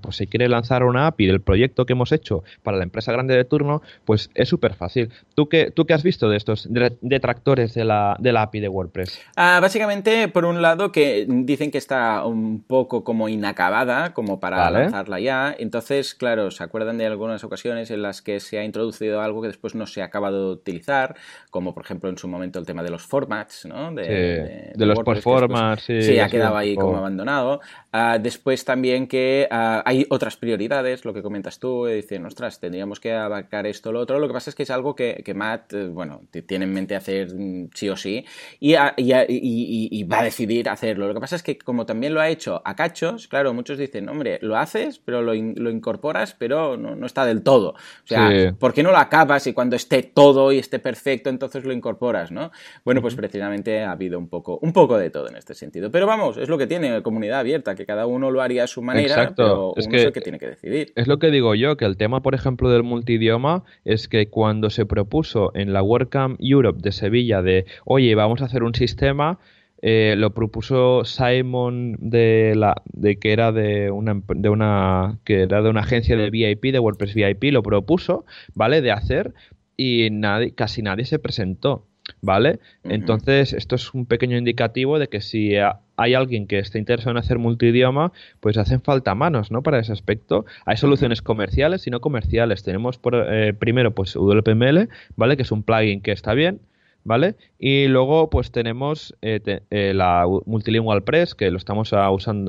pues 0.00 0.16
si 0.16 0.26
quiere 0.26 0.48
lanzar 0.48 0.82
una 0.82 1.06
API 1.06 1.26
del 1.26 1.42
proyecto 1.42 1.84
que 1.84 1.92
hemos 1.92 2.10
hecho 2.12 2.42
para 2.62 2.78
la 2.78 2.84
empresa 2.84 3.12
grande 3.12 3.36
de 3.36 3.44
turno, 3.44 3.82
pues 4.06 4.30
es 4.34 4.48
súper 4.48 4.74
fácil. 4.74 5.10
¿Tú 5.34 5.48
qué, 5.48 5.70
¿Tú 5.70 5.84
qué 5.84 5.92
has 5.92 6.02
visto 6.02 6.30
de 6.30 6.38
estos 6.38 6.68
detractores 7.02 7.74
de 7.74 7.84
la, 7.84 8.16
de 8.18 8.32
la 8.32 8.42
API 8.42 8.60
de 8.60 8.68
WordPress? 8.68 9.20
Ah, 9.36 9.58
básicamente, 9.60 10.28
por 10.28 10.46
un 10.46 10.62
lado, 10.62 10.90
que 10.90 11.26
dicen 11.28 11.70
que 11.70 11.76
está 11.76 12.24
un 12.24 12.62
poco 12.62 13.04
como 13.04 13.28
inacabada, 13.28 14.14
como 14.14 14.40
para 14.40 14.70
lanzarla 14.70 15.20
ya. 15.20 15.54
Entonces, 15.58 16.14
claro, 16.14 16.50
se 16.50 16.64
acuerdan 16.64 16.96
de 16.96 17.04
algunas 17.04 17.44
ocasiones 17.44 17.90
en 17.90 18.00
las 18.00 18.22
que 18.22 18.40
se 18.40 18.58
ha 18.58 18.64
introducido 18.64 19.20
algo 19.20 19.42
que 19.42 19.48
después 19.48 19.74
no 19.74 19.86
se 19.86 20.00
ha 20.00 20.06
acabado 20.06 20.46
de 20.46 20.52
utilizar, 20.54 21.14
como 21.50 21.74
por 21.74 21.84
ejemplo 21.84 22.08
en 22.08 22.16
su 22.16 22.26
momento 22.26 22.58
el 22.58 22.64
tema 22.64 22.82
de 22.82 22.90
los 22.90 23.02
formats, 23.02 23.66
¿no? 23.66 23.92
De, 23.92 24.72
los 24.76 25.00
performance. 25.00 25.84
sí, 25.84 26.02
sí, 26.02 26.18
ha 26.18 26.28
quedado 26.28 26.56
ahí 26.56 26.74
como 26.74 26.96
abandonado. 26.96 27.60
Ah, 27.96 28.18
después 28.18 28.64
también 28.64 29.06
que 29.06 29.46
hay 29.48 30.04
otras 30.10 30.36
prioridades, 30.36 31.04
lo 31.04 31.14
que 31.14 31.22
comentas 31.22 31.60
tú, 31.60 31.86
y 31.86 31.94
dicen, 31.94 32.26
ostras, 32.26 32.58
tendríamos 32.58 32.98
que 32.98 33.12
abarcar 33.12 33.68
esto 33.68 33.90
o 33.90 33.92
lo 33.92 34.00
otro. 34.00 34.18
Lo 34.18 34.26
que 34.26 34.32
pasa 34.32 34.50
es 34.50 34.56
que 34.56 34.64
es 34.64 34.70
algo 34.70 34.96
que, 34.96 35.22
que 35.24 35.32
Matt, 35.32 35.74
eh, 35.74 35.86
bueno, 35.86 36.22
tiene 36.44 36.64
en 36.64 36.72
mente 36.72 36.96
hacer 36.96 37.28
sí 37.72 37.88
o 37.88 37.96
sí 37.96 38.24
y, 38.58 38.74
y, 38.74 40.02
va 40.02 40.18
a 40.18 40.24
decidir 40.24 40.68
hacerlo. 40.68 41.06
Lo 41.06 41.14
que 41.14 41.20
pasa 41.20 41.36
es 41.36 41.44
que 41.44 41.56
como 41.56 41.86
también 41.86 42.14
lo 42.14 42.20
ha 42.20 42.28
hecho 42.28 42.62
a 42.64 42.74
cachos, 42.74 43.28
claro, 43.28 43.54
muchos 43.54 43.78
dicen, 43.78 44.08
hombre, 44.08 44.40
lo 44.42 44.56
haces, 44.56 44.98
pero 44.98 45.22
lo, 45.22 45.32
lo 45.32 45.70
incorporas, 45.70 46.34
pero 46.36 46.76
no, 46.76 46.96
no, 46.96 47.06
está 47.06 47.24
del 47.24 47.44
todo. 47.44 47.74
O 47.74 48.06
sea, 48.06 48.56
¿por 48.58 48.74
qué 48.74 48.82
no 48.82 48.90
lo 48.90 48.98
acabas 48.98 49.46
y 49.46 49.52
cuando 49.52 49.76
esté 49.76 50.02
todo 50.02 50.50
y 50.50 50.58
esté 50.58 50.80
perfecto, 50.80 51.30
entonces 51.30 51.62
lo 51.62 51.72
incorporas, 51.72 52.32
¿no? 52.32 52.50
Bueno, 52.84 53.00
pues 53.00 53.14
precisamente 53.14 53.84
ha 53.84 53.92
habido 53.92 54.18
un 54.18 54.28
poco, 54.28 54.58
un 54.62 54.72
poco 54.72 54.98
de 54.98 55.10
todo 55.10 55.28
en 55.28 55.36
este 55.36 55.54
sentido. 55.54 55.92
Pero 55.92 56.08
vamos, 56.08 56.38
es 56.38 56.48
lo 56.48 56.58
que 56.58 56.66
tiene 56.66 57.00
comunidad 57.00 57.38
abierta, 57.38 57.76
que 57.76 57.83
cada 57.86 58.06
uno 58.06 58.30
lo 58.30 58.42
haría 58.42 58.64
a 58.64 58.66
su 58.66 58.82
manera, 58.82 59.14
Exacto 59.14 59.74
es 59.76 59.88
que, 59.88 60.20
tiene 60.20 60.38
que 60.38 60.48
decidir. 60.48 60.92
Es 60.96 61.06
lo 61.06 61.18
que 61.18 61.30
digo 61.30 61.54
yo, 61.54 61.76
que 61.76 61.84
el 61.84 61.96
tema, 61.96 62.22
por 62.22 62.34
ejemplo, 62.34 62.70
del 62.70 62.82
multidioma 62.82 63.64
es 63.84 64.08
que 64.08 64.28
cuando 64.28 64.70
se 64.70 64.86
propuso 64.86 65.52
en 65.54 65.72
la 65.72 65.82
WordCamp 65.82 66.38
Europe 66.40 66.80
de 66.82 66.92
Sevilla 66.92 67.42
de, 67.42 67.66
oye, 67.84 68.14
vamos 68.14 68.42
a 68.42 68.46
hacer 68.46 68.62
un 68.62 68.74
sistema, 68.74 69.38
eh, 69.82 70.14
lo 70.16 70.32
propuso 70.32 71.04
Simon 71.04 71.96
de 71.98 72.54
la 72.56 72.82
de 72.86 73.18
que 73.18 73.32
era 73.32 73.52
de 73.52 73.90
una 73.90 74.22
de 74.28 74.48
una 74.48 75.18
que 75.24 75.42
era 75.42 75.60
de 75.60 75.68
una 75.68 75.80
agencia 75.80 76.16
de 76.16 76.30
VIP 76.30 76.72
de 76.72 76.78
WordPress 76.78 77.12
VIP 77.12 77.52
lo 77.52 77.62
propuso 77.62 78.24
vale 78.54 78.80
de 78.80 78.92
hacer 78.92 79.34
y 79.76 80.08
nadie 80.10 80.54
casi 80.54 80.80
nadie 80.80 81.04
se 81.04 81.18
presentó 81.18 81.84
¿vale? 82.20 82.60
Entonces, 82.84 83.52
esto 83.52 83.76
es 83.76 83.94
un 83.94 84.06
pequeño 84.06 84.36
indicativo 84.36 84.98
de 84.98 85.08
que 85.08 85.20
si 85.20 85.54
hay 85.96 86.14
alguien 86.14 86.46
que 86.46 86.58
esté 86.58 86.78
interesado 86.78 87.12
en 87.12 87.18
hacer 87.18 87.38
multidioma, 87.38 88.12
pues 88.40 88.56
hacen 88.56 88.80
falta 88.80 89.14
manos, 89.14 89.50
¿no? 89.50 89.62
Para 89.62 89.78
ese 89.78 89.92
aspecto. 89.92 90.44
Hay 90.66 90.76
soluciones 90.76 91.22
comerciales 91.22 91.86
y 91.86 91.90
no 91.90 92.00
comerciales. 92.00 92.62
Tenemos 92.62 92.98
por, 92.98 93.14
eh, 93.14 93.54
primero, 93.54 93.92
pues 93.92 94.14
WPML, 94.14 94.88
¿vale? 95.16 95.36
Que 95.36 95.42
es 95.42 95.52
un 95.52 95.62
plugin 95.62 96.00
que 96.00 96.12
está 96.12 96.34
bien, 96.34 96.60
¿vale? 97.04 97.36
Y 97.58 97.86
luego, 97.86 98.30
pues 98.30 98.50
tenemos 98.50 99.14
eh, 99.22 99.60
eh, 99.70 99.92
la 99.94 100.26
Multilingual 100.46 101.02
Press, 101.02 101.34
que 101.34 101.50
lo 101.50 101.58
estamos 101.58 101.92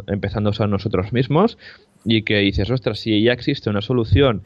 empezando 0.08 0.50
a 0.50 0.52
usar 0.52 0.70
nosotros 0.70 1.14
mismos, 1.14 1.58
y 2.06 2.22
que 2.22 2.38
dices, 2.38 2.70
ostras, 2.70 3.00
si 3.00 3.22
ya 3.24 3.34
existe 3.34 3.70
una 3.70 3.82
solución 3.82 4.44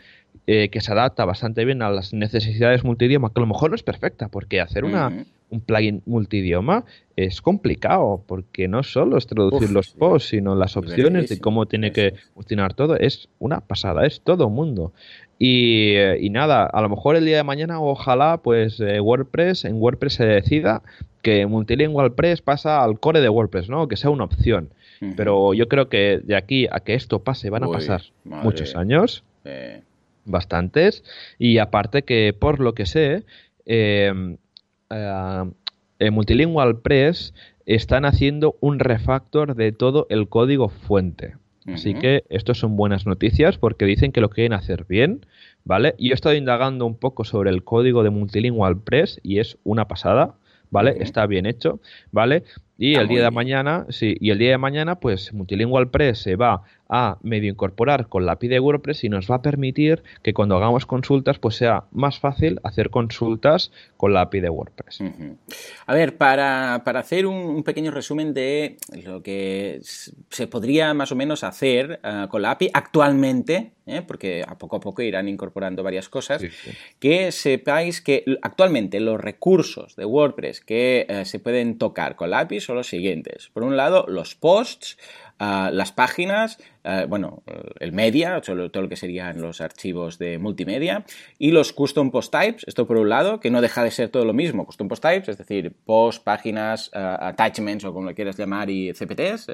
eh, 0.48 0.70
que 0.70 0.82
se 0.82 0.92
adapta 0.92 1.26
bastante 1.26 1.66
bien 1.66 1.82
a 1.82 1.92
las 1.92 2.14
necesidades 2.14 2.84
multidioma, 2.84 3.30
que 3.30 3.40
a 3.40 3.42
lo 3.42 3.48
mejor 3.48 3.70
no 3.70 3.76
es 3.76 3.84
perfecta, 3.84 4.30
porque 4.30 4.62
hacer 4.62 4.86
una, 4.86 5.26
un 5.50 5.62
plugin 5.62 6.02
multidioma 6.06 6.86
es 7.16 7.42
complicado, 7.42 8.24
porque 8.28 8.68
no 8.68 8.84
solo 8.84 9.18
es 9.18 9.28
traducir 9.28 9.72
los 9.72 9.90
posts, 9.92 10.30
sino 10.30 10.56
las 10.56 10.78
opciones 10.78 11.30
de 11.30 11.40
cómo 11.40 11.66
tiene 11.66 11.92
que 11.92 12.14
funcionar 12.34 12.74
todo. 12.74 12.96
Es 12.96 13.30
una 13.40 13.60
pasada, 13.60 14.06
es 14.06 14.22
todo 14.22 14.50
mundo. 14.50 14.94
Y, 15.38 15.96
eh, 15.96 16.18
y, 16.22 16.30
nada, 16.30 16.66
a 16.66 16.82
lo 16.82 16.90
mejor 16.90 17.16
el 17.16 17.26
día 17.26 17.38
de 17.38 17.44
mañana, 17.44 17.82
ojalá, 17.82 18.38
pues 18.42 18.80
eh, 18.80 19.00
WordPress, 19.00 19.66
en 19.66 19.82
WordPress 19.82 20.14
se 20.14 20.26
decida 20.26 20.82
que 21.22 21.46
Multilingual 21.46 22.14
Press 22.14 22.42
pasa 22.42 22.84
al 22.84 23.00
core 23.00 23.22
de 23.22 23.30
WordPress, 23.30 23.70
¿no? 23.70 23.88
Que 23.88 23.98
sea 23.98 24.10
una 24.10 24.26
opción. 24.26 24.70
Pero 25.16 25.54
yo 25.54 25.70
creo 25.70 25.88
que 25.88 26.20
de 26.22 26.36
aquí 26.36 26.68
a 26.70 26.82
que 26.82 26.94
esto 26.94 27.24
pase 27.24 27.50
van 27.50 27.64
a 27.64 27.70
pasar 27.70 28.02
muchos 28.26 28.76
años 28.76 29.24
bastantes. 30.26 31.04
Y 31.38 31.58
aparte 31.58 32.04
que, 32.04 32.36
por 32.38 32.60
lo 32.60 32.74
que 32.74 32.86
sé, 32.86 33.24
eh, 33.66 34.38
eh, 34.90 36.12
Multilingual 36.12 36.80
Press 36.80 37.34
están 37.66 38.06
haciendo 38.06 38.58
un 38.62 38.80
refactor 38.80 39.56
de 39.56 39.72
todo 39.72 40.08
el 40.10 40.28
código 40.28 40.70
fuente. 40.70 41.36
Así 41.68 41.94
que 41.94 42.24
esto 42.30 42.56
son 42.56 42.76
buenas 42.76 43.06
noticias 43.06 43.60
porque 43.60 43.86
dicen 43.86 44.12
que 44.12 44.22
lo 44.22 44.30
quieren 44.30 44.54
hacer 44.54 44.86
bien, 44.86 45.26
¿vale? 45.66 45.94
Y 46.00 46.08
yo 46.08 46.14
he 46.14 46.16
estado 46.16 46.34
indagando 46.34 46.88
un 46.88 46.96
poco 46.96 47.26
sobre 47.26 47.52
el 47.52 47.64
código 47.64 48.02
de 48.02 48.10
Multilingual 48.10 48.82
Press 48.82 49.20
y 49.22 49.38
es 49.38 49.60
una 49.64 49.88
pasada, 49.88 50.34
¿vale? 50.72 50.96
Está 51.00 51.28
bien 51.28 51.46
hecho, 51.46 51.80
¿vale? 52.12 52.44
Y 52.82 52.96
el 52.96 53.10
día 53.10 53.24
de 53.24 53.32
mañana, 53.32 53.86
sí, 53.90 54.16
y 54.22 54.30
el 54.30 54.40
día 54.40 54.52
de 54.52 54.58
mañana, 54.58 55.02
pues 55.02 55.34
Multilingual 55.34 55.90
Press 55.90 56.20
se 56.20 56.38
va 56.38 56.64
a 56.90 57.18
medio 57.22 57.52
incorporar 57.52 58.10
con 58.10 58.26
la 58.26 58.34
API 58.34 58.48
de 58.48 58.60
WordPress 58.60 59.04
y 59.04 59.10
nos 59.10 59.30
va 59.30 59.36
a 59.36 59.42
permitir 59.44 60.02
que 60.24 60.34
cuando 60.34 60.56
hagamos 60.56 60.88
consultas 60.88 61.38
pues 61.38 61.56
sea 61.56 61.84
más 61.92 62.20
fácil 62.20 62.60
hacer 62.64 62.90
consultas 62.90 63.72
con 63.96 64.12
la 64.12 64.22
API 64.22 64.40
de 64.40 64.50
WordPress. 64.50 65.04
A 65.86 65.94
ver, 65.94 66.18
para, 66.18 66.76
hacer 66.76 67.28
un, 67.28 67.64
pequeño 67.64 67.92
resumen 67.92 68.34
de 68.34 68.78
lo 69.06 69.22
que 69.22 69.80
se 69.84 70.48
podría 70.48 70.96
más 70.96 71.12
o 71.12 71.16
menos 71.16 71.44
hacer 71.44 72.00
eh, 72.04 72.26
con 72.30 72.42
la 72.42 72.52
API 72.52 72.72
actualmente, 72.74 73.74
¿eh? 73.86 74.02
porque 74.02 74.44
a 74.48 74.58
poco 74.58 74.78
a 74.78 74.80
poco 74.80 75.04
irán 75.04 75.28
incorporando 75.28 75.84
varias 75.84 76.10
cosas, 76.10 76.42
que 77.00 77.32
sepáis 77.32 78.02
que 78.02 78.24
actualmente 78.42 79.00
los 79.00 79.22
recursos 79.22 79.96
de 79.96 80.06
WordPress 80.06 80.62
que 80.62 81.06
eh, 81.08 81.26
se 81.26 81.38
pueden 81.38 81.78
tocar 81.78 82.16
con 82.16 82.32
la 82.32 82.40
API 82.40 82.60
son 82.70 82.78
los 82.78 82.88
siguientes. 82.88 83.50
Por 83.52 83.64
un 83.64 83.76
lado, 83.78 84.06
los 84.08 84.36
posts, 84.36 85.00
las 85.40 85.92
páginas, 85.92 86.60
bueno, 87.08 87.44
el 87.80 87.92
media, 87.92 88.42
todo 88.42 88.56
lo 88.56 88.90
que 88.90 88.96
serían 88.96 89.42
los 89.42 89.62
archivos 89.62 90.18
de 90.18 90.38
multimedia, 90.38 91.06
y 91.38 91.52
los 91.52 91.74
custom 91.74 92.12
post 92.12 92.32
types, 92.32 92.64
esto 92.68 92.88
por 92.88 92.98
un 92.98 93.10
lado, 93.10 93.40
que 93.40 93.52
no 93.52 93.62
deja 93.62 93.84
de 93.84 93.92
ser 93.92 94.10
todo 94.10 94.26
lo 94.26 94.34
mismo, 94.34 94.66
custom 94.66 94.88
post 94.88 95.04
types, 95.04 95.30
es 95.30 95.38
decir, 95.38 95.74
post, 95.86 96.24
páginas, 96.24 96.90
attachments 96.94 97.86
o 97.86 97.94
como 97.94 98.10
lo 98.10 98.16
quieras 98.16 98.38
llamar, 98.38 98.70
y 98.70 98.94
CPTs, 98.94 99.48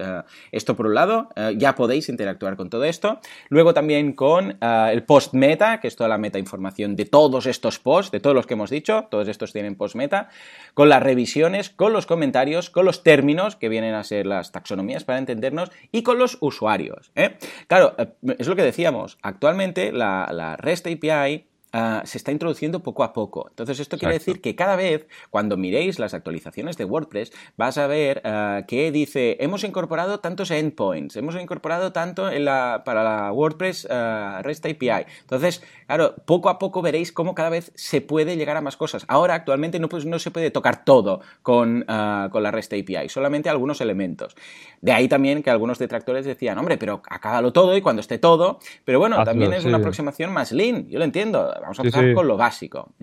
esto 0.51 0.75
por 0.75 0.87
un 0.87 0.95
lado, 0.95 1.29
ya 1.55 1.75
podéis 1.75 2.09
interactuar 2.09 2.55
con 2.55 2.69
todo 2.69 2.83
esto. 2.83 3.19
Luego 3.49 3.73
también 3.73 4.13
con 4.13 4.57
el 4.61 5.03
post 5.03 5.33
meta, 5.33 5.79
que 5.79 5.87
es 5.87 5.95
toda 5.95 6.09
la 6.09 6.17
meta 6.17 6.39
información 6.39 6.95
de 6.95 7.05
todos 7.05 7.45
estos 7.45 7.79
posts, 7.79 8.11
de 8.11 8.19
todos 8.19 8.35
los 8.35 8.45
que 8.47 8.53
hemos 8.53 8.69
dicho, 8.69 9.07
todos 9.09 9.27
estos 9.27 9.51
tienen 9.51 9.75
post 9.75 9.95
meta, 9.95 10.29
con 10.73 10.89
las 10.89 11.01
revisiones, 11.01 11.69
con 11.69 11.93
los 11.93 12.05
comentarios, 12.05 12.69
con 12.69 12.85
los 12.85 13.03
términos, 13.03 13.55
que 13.55 13.69
vienen 13.69 13.93
a 13.93 14.03
ser 14.03 14.25
las 14.25 14.51
taxonomías 14.51 15.03
para 15.03 15.19
entendernos, 15.19 15.71
y 15.91 16.03
con 16.03 16.17
los 16.17 16.37
usuarios. 16.41 17.11
¿Eh? 17.15 17.37
Claro, 17.67 17.95
eh, 17.97 18.13
es 18.37 18.47
lo 18.47 18.55
que 18.55 18.63
decíamos, 18.63 19.17
actualmente 19.21 19.91
la, 19.91 20.29
la 20.31 20.57
REST 20.57 20.87
API 20.87 21.45
Ah, 21.77 22.03
se 22.05 22.17
está 22.17 22.31
introduciendo 22.31 22.79
poco 22.79 23.03
a 23.03 23.11
poco. 23.11 23.47
Entonces, 23.49 23.81
esto 23.81 23.97
quiere 23.97 24.13
decir 24.13 24.39
que 24.39 24.55
cada 24.55 24.77
vez, 24.77 25.09
cuando 25.29 25.57
miréis 25.57 25.99
las 25.99 26.13
actualizaciones 26.13 26.77
de 26.77 26.85
WordPress, 26.85 27.33
vas 27.57 27.77
a 27.77 27.85
ver 27.85 28.21
ah, 28.23 28.61
que 28.65 28.93
dice, 28.93 29.35
hemos 29.41 29.65
incorporado 29.65 30.21
tantos 30.21 30.51
endpoints, 30.51 31.17
hemos 31.17 31.35
incorporado 31.35 31.91
tanto 31.91 32.31
en 32.31 32.45
la, 32.45 32.83
para 32.85 33.03
la 33.03 33.29
WordPress 33.33 33.89
ah, 33.91 34.39
REST 34.41 34.67
API. 34.67 35.05
Entonces, 35.19 35.61
claro, 35.85 36.15
poco 36.25 36.47
a 36.47 36.59
poco 36.59 36.81
veréis 36.81 37.11
cómo 37.11 37.35
cada 37.35 37.49
vez 37.49 37.73
se 37.75 37.99
puede 37.99 38.37
llegar 38.37 38.55
a 38.55 38.61
más 38.61 38.77
cosas. 38.77 39.03
Ahora, 39.09 39.33
actualmente, 39.33 39.77
no, 39.77 39.89
pues, 39.89 40.05
no 40.05 40.17
se 40.17 40.31
puede 40.31 40.51
tocar 40.51 40.85
todo 40.85 41.19
con, 41.41 41.83
con 42.31 42.41
la 42.41 42.51
REST 42.51 42.71
API, 42.71 43.09
solamente 43.09 43.49
algunos 43.49 43.81
elementos. 43.81 44.37
De 44.79 44.93
ahí 44.93 45.09
también 45.09 45.43
que 45.43 45.49
algunos 45.49 45.77
detractores 45.77 46.25
decían, 46.25 46.57
hombre, 46.57 46.77
pero 46.77 47.01
acábalo 47.09 47.51
todo 47.51 47.75
y 47.75 47.81
cuando 47.81 47.99
esté 47.99 48.17
todo. 48.17 48.59
Pero 48.85 48.99
bueno, 48.99 49.21
también 49.25 49.51
es 49.51 49.65
una 49.65 49.75
aproximación 49.75 50.31
más 50.31 50.53
lean, 50.53 50.87
yo 50.87 50.99
lo 50.99 51.05
entiendo 51.05 51.53
Vamos 51.65 51.79
a 51.79 51.81
empezar 51.81 52.13
con 52.13 52.27
lo 52.27 52.37
básico. 52.37 52.93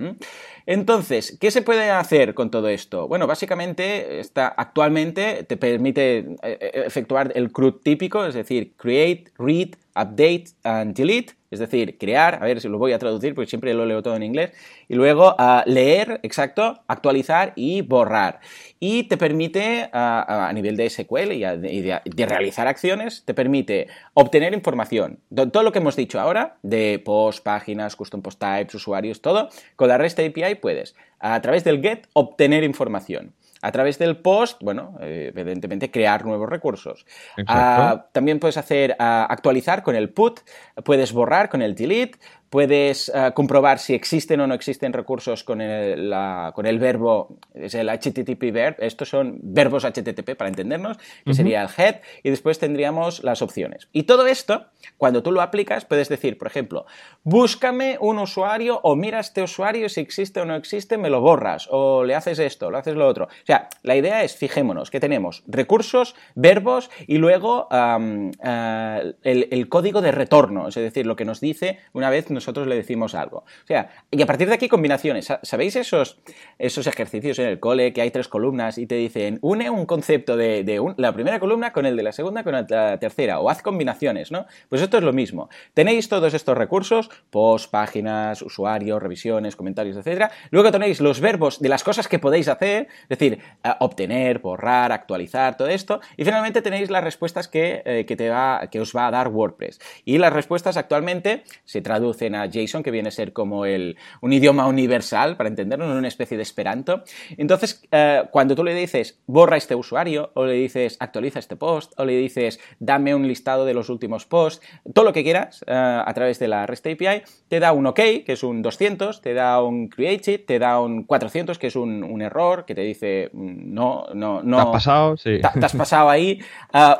Entonces, 0.66 1.36
¿qué 1.40 1.50
se 1.50 1.62
puede 1.62 1.90
hacer 1.90 2.34
con 2.34 2.50
todo 2.50 2.68
esto? 2.68 3.08
Bueno, 3.08 3.26
básicamente, 3.26 4.20
está, 4.20 4.48
actualmente 4.48 5.44
te 5.44 5.56
permite 5.56 6.18
eh, 6.18 6.36
eh, 6.42 6.82
efectuar 6.86 7.32
el 7.34 7.50
CRUD 7.50 7.80
típico, 7.82 8.24
es 8.24 8.34
decir, 8.34 8.74
create, 8.76 9.32
read, 9.36 9.70
update 9.96 10.44
and 10.62 10.94
delete 10.94 11.34
es 11.52 11.58
decir, 11.58 11.98
crear, 11.98 12.38
a 12.42 12.46
ver 12.46 12.60
si 12.60 12.68
lo 12.68 12.78
voy 12.78 12.92
a 12.92 12.98
traducir 12.98 13.34
porque 13.34 13.48
siempre 13.48 13.74
lo 13.74 13.84
leo 13.86 14.02
todo 14.02 14.16
en 14.16 14.22
inglés, 14.22 14.52
y 14.88 14.94
luego 14.94 15.36
uh, 15.38 15.60
leer, 15.66 16.18
exacto, 16.22 16.82
actualizar 16.88 17.52
y 17.54 17.82
borrar. 17.82 18.40
Y 18.80 19.04
te 19.04 19.16
permite, 19.16 19.88
a 19.92 20.50
nivel 20.54 20.76
de 20.76 20.90
SQL 20.90 21.32
y, 21.32 21.40
de, 21.82 22.26
realizar 22.26 22.66
acciones, 22.66 23.22
te 23.24 23.34
permite 23.34 23.86
obtener 24.14 24.54
información. 24.54 25.20
Todo 25.52 25.62
lo 25.62 25.70
que 25.70 25.78
hemos 25.78 25.94
dicho 25.94 26.18
ahora, 26.18 26.56
de 26.62 27.00
post, 27.04 27.44
páginas, 27.44 27.94
custom 27.94 28.22
post 28.22 28.40
types, 28.40 28.74
usuarios, 28.74 29.20
todo, 29.20 29.50
con 29.76 29.88
la 29.88 29.98
REST 29.98 30.20
API 30.20 30.56
puedes, 30.56 30.96
a 31.20 31.40
través 31.42 31.62
del 31.62 31.80
GET, 31.80 32.08
obtener 32.14 32.64
información. 32.64 33.34
A 33.62 33.72
través 33.72 33.98
del 33.98 34.16
post, 34.16 34.60
bueno, 34.60 34.98
eh, 35.00 35.32
evidentemente 35.34 35.90
crear 35.90 36.24
nuevos 36.26 36.48
recursos. 36.48 37.06
Ah, 37.46 38.06
también 38.12 38.38
puedes 38.38 38.56
hacer 38.56 38.96
ah, 38.98 39.26
actualizar 39.30 39.82
con 39.82 39.94
el 39.94 40.10
put, 40.10 40.40
puedes 40.84 41.12
borrar 41.12 41.48
con 41.48 41.62
el 41.62 41.74
delete, 41.74 42.18
puedes 42.52 43.10
eh, 43.14 43.32
comprobar 43.34 43.78
si 43.78 43.94
existen 43.94 44.38
o 44.40 44.46
no 44.46 44.52
existen 44.52 44.92
recursos 44.92 45.42
con 45.42 45.62
el, 45.62 46.14
con 46.52 46.66
el 46.66 46.78
verbo, 46.78 47.38
es 47.54 47.74
el 47.74 47.88
HTTP 47.88 48.52
verb, 48.52 48.76
estos 48.80 49.08
son 49.08 49.38
verbos 49.42 49.84
HTTP 49.86 50.36
para 50.36 50.50
entendernos, 50.50 50.98
que 51.24 51.32
sería 51.32 51.62
el 51.62 51.70
head, 51.74 52.02
y 52.22 52.28
después 52.28 52.58
tendríamos 52.58 53.24
las 53.24 53.40
opciones. 53.40 53.88
Y 53.92 54.02
todo 54.02 54.26
esto, 54.26 54.66
cuando 54.98 55.22
tú 55.22 55.32
lo 55.32 55.40
aplicas, 55.40 55.86
puedes 55.86 56.10
decir, 56.10 56.36
por 56.36 56.46
ejemplo, 56.46 56.84
búscame 57.22 57.96
un 57.98 58.18
usuario 58.18 58.80
o 58.82 58.96
mira 58.96 59.20
este 59.20 59.42
usuario, 59.42 59.88
si 59.88 60.02
existe 60.02 60.38
o 60.38 60.44
no 60.44 60.54
existe, 60.54 60.98
me 60.98 61.08
lo 61.08 61.22
borras, 61.22 61.68
o 61.70 62.04
le 62.04 62.14
haces 62.14 62.38
esto, 62.38 62.70
lo 62.70 62.76
haces 62.76 62.96
lo 62.96 63.08
otro. 63.08 63.28
O 63.28 63.46
sea, 63.46 63.70
la 63.82 63.96
idea 63.96 64.24
es, 64.24 64.36
fijémonos, 64.36 64.90
que 64.90 65.00
tenemos 65.00 65.42
recursos, 65.46 66.14
verbos 66.34 66.90
y 67.06 67.16
luego 67.16 67.68
eh, 67.72 69.14
el, 69.22 69.48
el, 69.50 69.68
código 69.70 70.02
de 70.02 70.12
retorno, 70.12 70.68
es 70.68 70.74
decir, 70.74 71.06
lo 71.06 71.16
que 71.16 71.24
nos 71.24 71.40
dice 71.40 71.78
una 71.94 72.10
vez 72.10 72.30
nos 72.30 72.41
nosotros 72.42 72.66
le 72.66 72.76
decimos 72.76 73.14
algo. 73.14 73.38
O 73.38 73.66
sea, 73.66 73.90
y 74.10 74.20
a 74.20 74.26
partir 74.26 74.48
de 74.48 74.54
aquí 74.54 74.68
combinaciones. 74.68 75.32
¿Sabéis 75.42 75.76
esos, 75.76 76.18
esos 76.58 76.86
ejercicios 76.86 77.38
en 77.38 77.46
el 77.46 77.60
cole 77.60 77.92
que 77.92 78.02
hay 78.02 78.10
tres 78.10 78.28
columnas 78.28 78.78
y 78.78 78.86
te 78.86 78.96
dicen 78.96 79.38
une 79.42 79.70
un 79.70 79.86
concepto 79.86 80.36
de, 80.36 80.62
la 80.96 81.12
primera 81.12 81.38
columna 81.40 81.72
con 81.72 81.86
el 81.86 81.96
de 81.96 82.02
la 82.02 82.12
segunda 82.12 82.42
con 82.42 82.52
la 82.52 82.98
tercera 82.98 83.40
o 83.40 83.48
haz 83.48 83.62
combinaciones, 83.62 84.32
¿no? 84.32 84.46
Pues 84.68 84.82
esto 84.82 84.98
es 84.98 85.04
lo 85.04 85.12
mismo. 85.12 85.48
Tenéis 85.74 86.08
todos 86.08 86.34
estos 86.34 86.56
recursos, 86.56 87.10
post, 87.30 87.70
páginas, 87.70 88.42
usuarios, 88.42 89.02
revisiones, 89.02 89.56
comentarios, 89.56 89.96
etcétera. 89.96 90.30
Luego 90.50 90.70
tenéis 90.72 91.00
los 91.00 91.20
verbos 91.20 91.60
de 91.60 91.68
las 91.68 91.84
cosas 91.84 92.08
que 92.08 92.18
podéis 92.18 92.48
hacer, 92.48 92.88
es 93.02 93.18
decir, 93.18 93.38
obtener, 93.80 94.40
borrar, 94.40 94.92
actualizar, 94.92 95.56
todo 95.56 95.68
esto. 95.68 96.00
Y 96.16 96.24
finalmente 96.24 96.62
tenéis 96.62 96.90
las 96.90 97.04
respuestas 97.04 97.48
que, 97.48 97.82
eh, 97.84 98.06
que, 98.06 98.80
os 98.80 98.96
va 98.96 99.06
a 99.06 99.10
dar 99.10 99.28
WordPress. 99.28 99.80
Y 100.04 100.18
las 100.18 100.32
respuestas 100.32 100.76
actualmente 100.76 101.44
se 101.64 101.80
traducen 101.80 102.31
a 102.34 102.46
JSON, 102.46 102.82
que 102.82 102.90
viene 102.90 103.08
a 103.08 103.12
ser 103.12 103.32
como 103.32 103.66
el, 103.66 103.96
un 104.20 104.32
idioma 104.32 104.66
universal, 104.66 105.36
para 105.36 105.48
entenderlo, 105.48 105.90
una 105.90 106.08
especie 106.08 106.36
de 106.36 106.42
esperanto. 106.42 107.02
Entonces, 107.36 107.82
eh, 107.90 108.24
cuando 108.30 108.54
tú 108.54 108.64
le 108.64 108.74
dices, 108.74 109.20
borra 109.26 109.56
este 109.56 109.74
usuario, 109.74 110.30
o 110.34 110.46
le 110.46 110.54
dices, 110.54 110.96
actualiza 111.00 111.38
este 111.38 111.56
post, 111.56 111.92
o 111.98 112.04
le 112.04 112.16
dices, 112.16 112.60
dame 112.78 113.14
un 113.14 113.26
listado 113.26 113.64
de 113.64 113.74
los 113.74 113.88
últimos 113.88 114.26
posts, 114.26 114.64
todo 114.94 115.04
lo 115.04 115.12
que 115.12 115.22
quieras 115.22 115.64
eh, 115.66 115.72
a 115.72 116.12
través 116.14 116.38
de 116.38 116.48
la 116.48 116.66
REST 116.66 116.86
API, 116.88 117.22
te 117.48 117.60
da 117.60 117.72
un 117.72 117.86
OK, 117.86 117.96
que 117.96 118.32
es 118.32 118.42
un 118.42 118.62
200, 118.62 119.20
te 119.20 119.34
da 119.34 119.62
un 119.62 119.88
create 119.88 120.38
te 120.38 120.58
da 120.58 120.80
un 120.80 121.04
400, 121.04 121.58
que 121.58 121.66
es 121.66 121.76
un, 121.76 122.22
error, 122.22 122.64
que 122.64 122.74
te 122.74 122.82
dice, 122.82 123.30
mm, 123.32 123.74
no, 123.74 124.06
no, 124.14 124.42
no. 124.42 124.56
Te 124.56 124.62
has 124.62 124.68
pasado, 124.68 125.16
sí. 125.16 125.40
Te, 125.40 125.64
has 125.64 125.74
pasado 125.74 126.08
ahí. 126.10 126.38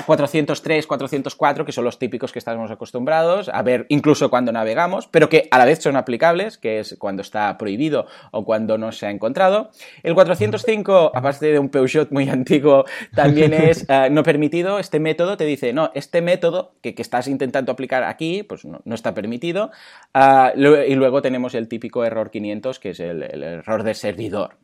403, 0.07 0.87
404, 0.87 1.65
que 1.65 1.73
son 1.73 1.85
los 1.85 1.99
típicos 1.99 2.33
que 2.33 2.39
estamos 2.39 2.71
acostumbrados 2.71 3.49
a 3.49 3.63
ver 3.63 3.87
incluso 3.89 4.31
cuando 4.31 4.53
navegamos, 4.53 5.07
pero 5.13 5.29
que 5.29 5.47
a 5.53 5.59
la 5.59 5.65
vez 5.65 5.79
son 5.79 5.95
aplicables, 5.95 6.59
que 6.59 6.81
es 6.81 6.97
cuando 6.99 7.23
está 7.23 7.57
prohibido 7.59 8.07
o 8.33 8.45
cuando 8.45 8.79
no 8.79 8.91
se 8.91 9.07
ha 9.07 9.11
encontrado. 9.11 9.71
El 10.03 10.15
405, 10.15 11.13
aparte 11.15 11.53
de 11.53 11.59
un 11.61 11.69
Peugeot 11.69 12.11
muy 12.11 12.29
antiguo, 12.29 12.85
también 13.15 13.53
es 13.53 13.85
eh, 13.89 14.09
no 14.11 14.25
permitido. 14.25 14.81
Este 14.81 14.99
método 14.99 15.37
te 15.37 15.45
dice, 15.45 15.73
no, 15.73 15.93
este 15.95 16.23
método 16.23 16.75
que, 16.81 16.95
estás 17.03 17.27
intentando 17.27 17.73
aplicar 17.73 18.05
aquí, 18.05 18.43
pues 18.45 18.65
no, 18.65 18.81
está 18.95 19.13
permitido. 19.13 19.71
Ah, 20.15 20.53
y 20.55 20.95
luego 20.95 21.21
tenemos 21.21 21.55
el 21.55 21.69
típico 21.69 22.05
error 22.05 22.31
500, 22.31 22.79
que 22.79 22.91
es 22.91 23.01
el, 23.01 23.23
error 23.23 23.83
de 23.83 23.95
servidor. 23.95 24.57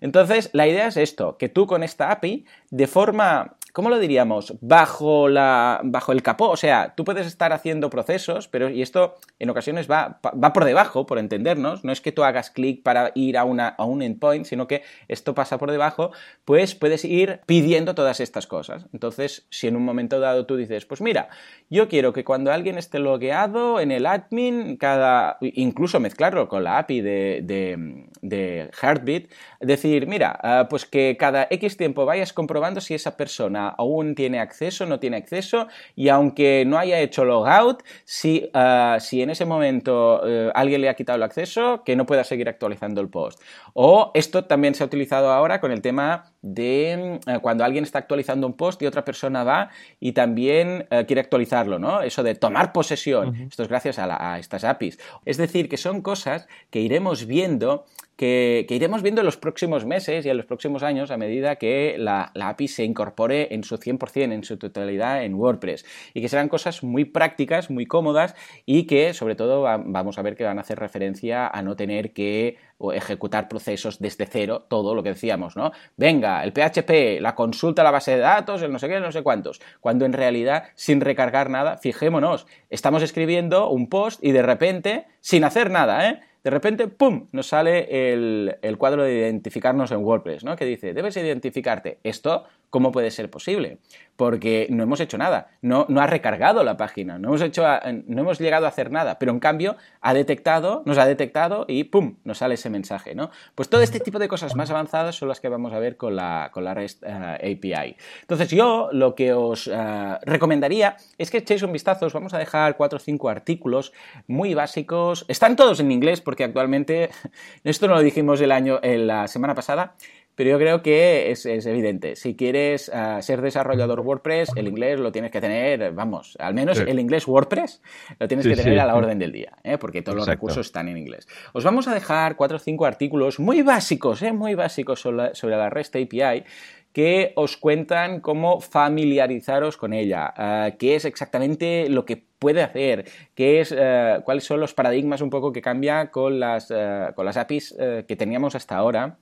Entonces, 0.00 0.50
la 0.52 0.66
idea 0.66 0.88
es 0.88 0.96
esto, 0.96 1.38
que 1.38 1.48
tú 1.48 1.66
con 1.66 1.82
esta 1.82 2.10
API, 2.10 2.44
de 2.70 2.86
forma 2.86 3.56
¿cómo 3.76 3.90
lo 3.90 3.98
diríamos? 3.98 4.54
Bajo, 4.62 5.28
la, 5.28 5.82
bajo 5.84 6.12
el 6.12 6.22
capó. 6.22 6.48
O 6.48 6.56
sea, 6.56 6.94
tú 6.96 7.04
puedes 7.04 7.26
estar 7.26 7.52
haciendo 7.52 7.90
procesos, 7.90 8.48
pero 8.48 8.70
y 8.70 8.80
esto 8.80 9.16
en 9.38 9.50
ocasiones 9.50 9.85
va, 9.90 10.20
va 10.22 10.52
por 10.52 10.64
debajo, 10.64 11.06
por 11.06 11.18
entendernos. 11.18 11.84
No 11.84 11.92
es 11.92 12.00
que 12.00 12.12
tú 12.12 12.24
hagas 12.24 12.50
clic 12.50 12.82
para 12.82 13.12
ir 13.14 13.38
a, 13.38 13.44
una, 13.44 13.68
a 13.68 13.84
un 13.84 14.02
endpoint, 14.02 14.46
sino 14.46 14.66
que 14.66 14.82
esto 15.08 15.34
pasa 15.34 15.58
por 15.58 15.70
debajo, 15.70 16.12
pues 16.44 16.74
puedes 16.74 17.04
ir 17.04 17.40
pidiendo 17.46 17.94
todas 17.94 18.20
estas 18.20 18.46
cosas. 18.46 18.86
Entonces, 18.92 19.46
si 19.50 19.68
en 19.68 19.76
un 19.76 19.84
momento 19.84 20.20
dado 20.20 20.46
tú 20.46 20.56
dices, 20.56 20.86
pues 20.86 21.00
mira, 21.00 21.28
yo 21.70 21.88
quiero 21.88 22.12
que 22.12 22.24
cuando 22.24 22.52
alguien 22.52 22.78
esté 22.78 22.98
logueado 22.98 23.80
en 23.80 23.90
el 23.90 24.06
admin, 24.06 24.76
cada, 24.76 25.38
incluso 25.40 26.00
mezclarlo 26.00 26.48
con 26.48 26.64
la 26.64 26.78
API 26.78 27.00
de, 27.00 28.06
de, 28.22 28.70
Heartbeat, 28.80 29.30
decir, 29.60 30.06
mira, 30.06 30.38
ah, 30.42 30.66
pues 30.68 30.86
que 30.86 31.16
cada 31.18 31.46
X 31.50 31.76
tiempo 31.76 32.04
vayas 32.04 32.32
comprobando 32.32 32.80
si 32.80 32.94
esa 32.94 33.16
persona 33.16 33.68
aún 33.68 34.14
tiene 34.14 34.38
acceso, 34.38 34.86
no 34.86 35.00
tiene 35.00 35.16
acceso, 35.16 35.68
y 35.94 36.08
aunque 36.08 36.64
no 36.66 36.78
haya 36.78 37.00
hecho 37.00 37.24
logout, 37.24 37.82
si, 38.04 38.50
ah, 38.54 38.98
si 39.00 39.22
en 39.22 39.30
ese 39.30 39.44
momento 39.44 39.75
eh, 39.84 40.50
alguien 40.54 40.80
le 40.80 40.88
ha 40.88 40.94
quitado 40.94 41.16
el 41.16 41.22
acceso, 41.22 41.82
que 41.84 41.96
no 41.96 42.06
pueda 42.06 42.24
seguir 42.24 42.48
actualizando 42.48 43.00
el 43.00 43.08
post. 43.08 43.40
O 43.74 44.10
esto 44.14 44.44
también 44.44 44.74
se 44.74 44.82
ha 44.82 44.86
utilizado 44.86 45.30
ahora 45.30 45.60
con 45.60 45.72
el 45.72 45.82
tema 45.82 46.32
de 46.46 47.18
eh, 47.26 47.38
cuando 47.42 47.64
alguien 47.64 47.82
está 47.82 47.98
actualizando 47.98 48.46
un 48.46 48.54
post 48.54 48.80
y 48.82 48.86
otra 48.86 49.04
persona 49.04 49.42
va 49.42 49.70
y 49.98 50.12
también 50.12 50.86
eh, 50.90 51.04
quiere 51.06 51.20
actualizarlo, 51.20 51.78
¿no? 51.78 52.02
Eso 52.02 52.22
de 52.22 52.34
tomar 52.34 52.72
posesión. 52.72 53.34
Esto 53.34 53.64
es 53.64 53.68
gracias 53.68 53.98
a, 53.98 54.38
estas 54.38 54.64
APIs. 54.64 54.98
Es 55.24 55.36
decir, 55.36 55.68
que 55.68 55.76
son 55.76 56.02
cosas 56.02 56.46
que 56.70 56.80
iremos 56.80 57.26
viendo 57.26 57.84
que, 58.16 58.66
iremos 58.70 59.02
viendo 59.02 59.20
en 59.20 59.26
los 59.26 59.36
próximos 59.36 59.84
meses 59.84 60.24
y 60.24 60.30
en 60.30 60.38
los 60.38 60.46
próximos 60.46 60.82
años 60.82 61.10
a 61.10 61.18
medida 61.18 61.56
que 61.56 61.96
la, 61.98 62.32
API 62.34 62.68
se 62.68 62.84
incorpore 62.84 63.54
en 63.54 63.62
su 63.62 63.76
100%, 63.76 64.32
en 64.32 64.42
su 64.42 64.56
totalidad 64.56 65.22
en 65.22 65.34
WordPress. 65.34 65.84
Y 66.14 66.22
que 66.22 66.28
serán 66.28 66.48
cosas 66.48 66.82
muy 66.82 67.04
prácticas, 67.04 67.70
muy 67.70 67.84
cómodas 67.84 68.34
y 68.64 68.84
que 68.84 69.12
sobre 69.12 69.34
todo 69.34 69.62
vamos 69.62 70.18
a 70.18 70.22
ver 70.22 70.34
que 70.34 70.44
van 70.44 70.58
a 70.58 70.62
hacer 70.62 70.78
referencia 70.78 71.46
a 71.46 71.60
no 71.62 71.76
tener 71.76 72.12
que 72.12 72.56
o 72.78 72.92
ejecutar 72.92 73.48
procesos 73.48 73.98
desde 73.98 74.26
cero, 74.26 74.66
todo 74.68 74.94
lo 74.94 75.02
que 75.02 75.10
decíamos, 75.10 75.56
¿no? 75.56 75.72
Venga, 75.96 76.44
el 76.44 76.52
PHP, 76.52 77.20
la 77.20 77.34
consulta 77.34 77.82
a 77.82 77.84
la 77.84 77.90
base 77.90 78.12
de 78.12 78.18
datos, 78.18 78.62
el 78.62 78.72
no 78.72 78.78
sé 78.78 78.88
qué, 78.88 79.00
no 79.00 79.12
sé 79.12 79.22
cuántos. 79.22 79.60
Cuando 79.80 80.04
en 80.04 80.12
realidad, 80.12 80.64
sin 80.74 81.00
recargar 81.00 81.50
nada, 81.50 81.78
fijémonos, 81.78 82.46
estamos 82.70 83.02
escribiendo 83.02 83.70
un 83.70 83.88
post 83.88 84.22
y 84.22 84.32
de 84.32 84.42
repente, 84.42 85.06
sin 85.20 85.44
hacer 85.44 85.70
nada, 85.70 86.08
¿eh? 86.08 86.20
de 86.44 86.50
repente, 86.50 86.86
¡pum!, 86.86 87.26
nos 87.32 87.48
sale 87.48 88.12
el, 88.12 88.56
el, 88.62 88.78
cuadro 88.78 89.02
de 89.02 89.14
identificarnos 89.14 89.90
en 89.90 90.04
WordPress, 90.04 90.44
¿no? 90.44 90.54
Que 90.54 90.64
dice, 90.64 90.94
debes 90.94 91.16
identificarte. 91.16 91.98
Esto 92.04 92.44
¿Cómo 92.70 92.92
puede 92.92 93.10
ser 93.10 93.30
posible? 93.30 93.78
Porque 94.16 94.66
no 94.70 94.82
hemos 94.82 95.00
hecho 95.00 95.18
nada, 95.18 95.48
no, 95.62 95.86
no 95.88 96.00
ha 96.00 96.06
recargado 96.06 96.64
la 96.64 96.76
página, 96.76 97.18
no 97.18 97.28
hemos, 97.28 97.42
hecho, 97.42 97.64
no 98.06 98.20
hemos 98.20 98.38
llegado 98.38 98.66
a 98.66 98.70
hacer 98.70 98.90
nada, 98.90 99.18
pero 99.18 99.32
en 99.32 99.40
cambio 99.40 99.76
ha 100.00 100.14
detectado, 100.14 100.82
nos 100.86 100.98
ha 100.98 101.06
detectado 101.06 101.64
y 101.68 101.84
¡pum! 101.84 102.16
nos 102.24 102.38
sale 102.38 102.54
ese 102.54 102.70
mensaje, 102.70 103.14
¿no? 103.14 103.30
Pues 103.54 103.68
todo 103.68 103.82
este 103.82 104.00
tipo 104.00 104.18
de 104.18 104.28
cosas 104.28 104.56
más 104.56 104.70
avanzadas 104.70 105.16
son 105.16 105.28
las 105.28 105.40
que 105.40 105.48
vamos 105.48 105.72
a 105.72 105.78
ver 105.78 105.96
con 105.96 106.16
la, 106.16 106.50
con 106.52 106.64
la 106.64 106.74
REST 106.74 107.02
eh, 107.04 107.56
API. 107.56 107.96
Entonces 108.22 108.48
yo 108.50 108.88
lo 108.92 109.14
que 109.14 109.32
os 109.32 109.68
eh, 109.72 110.18
recomendaría 110.22 110.96
es 111.18 111.30
que 111.30 111.38
echéis 111.38 111.62
un 111.62 111.72
vistazo, 111.72 112.06
os 112.06 112.12
vamos 112.12 112.34
a 112.34 112.38
dejar 112.38 112.76
cuatro 112.76 112.96
o 112.96 113.00
cinco 113.00 113.28
artículos 113.28 113.92
muy 114.26 114.54
básicos, 114.54 115.24
están 115.28 115.56
todos 115.56 115.80
en 115.80 115.92
inglés 115.92 116.20
porque 116.20 116.44
actualmente, 116.44 117.10
esto 117.64 117.88
no 117.88 117.94
lo 117.94 118.00
dijimos 118.00 118.40
el 118.40 118.52
año, 118.52 118.80
en 118.82 119.06
la 119.06 119.28
semana 119.28 119.54
pasada, 119.54 119.94
pero 120.36 120.50
yo 120.50 120.58
creo 120.58 120.82
que 120.82 121.30
es, 121.30 121.46
evidente. 121.46 122.14
Si 122.14 122.36
quieres 122.36 122.90
ah, 122.94 123.20
ser 123.22 123.40
desarrollador 123.40 124.00
WordPress, 124.00 124.50
el 124.54 124.68
inglés 124.68 125.00
lo 125.00 125.10
tienes 125.10 125.32
que 125.32 125.40
tener, 125.40 125.92
vamos, 125.92 126.36
al 126.38 126.52
menos 126.52 126.78
el 126.78 127.00
inglés 127.00 127.26
WordPress 127.26 127.80
lo 128.20 128.28
tienes 128.28 128.46
que 128.46 128.54
tener 128.54 128.78
a 128.78 128.86
la 128.86 128.94
orden 128.94 129.18
del 129.18 129.32
día, 129.32 129.54
¿eh? 129.64 129.78
porque 129.78 130.02
todos 130.02 130.18
los 130.18 130.28
recursos 130.28 130.66
están 130.66 130.88
en 130.88 130.98
inglés. 130.98 131.26
Os 131.54 131.64
vamos 131.64 131.88
a 131.88 131.94
dejar 131.94 132.36
cuatro 132.36 132.58
o 132.58 132.60
cinco 132.60 132.84
artículos 132.84 133.40
muy 133.40 133.62
básicos, 133.62 134.22
¿eh? 134.22 134.32
muy 134.32 134.54
básicos 134.54 135.00
sobre 135.00 135.56
la, 135.56 135.70
REST 135.70 135.96
API 135.96 136.44
que 136.92 137.32
os 137.36 137.56
cuentan 137.56 138.20
cómo 138.20 138.60
familiarizaros 138.60 139.76
con 139.76 139.92
ella, 139.94 140.32
ah, 140.36 140.70
qué 140.78 140.96
es 140.96 141.06
exactamente 141.06 141.88
lo 141.88 142.04
que 142.04 142.22
puede 142.38 142.62
hacer, 142.62 143.06
qué 143.34 143.60
es, 143.60 143.72
ah, 143.72 144.20
cuáles 144.22 144.44
son 144.44 144.60
los 144.60 144.74
paradigmas 144.74 145.22
un 145.22 145.30
poco 145.30 145.50
que 145.50 145.62
cambia 145.62 146.10
con 146.10 146.40
las, 146.40 146.72
con 147.14 147.24
las 147.24 147.38
APIs 147.38 147.74
que 148.06 148.16
teníamos 148.16 148.54
hasta 148.54 148.76
ahora 148.76 149.16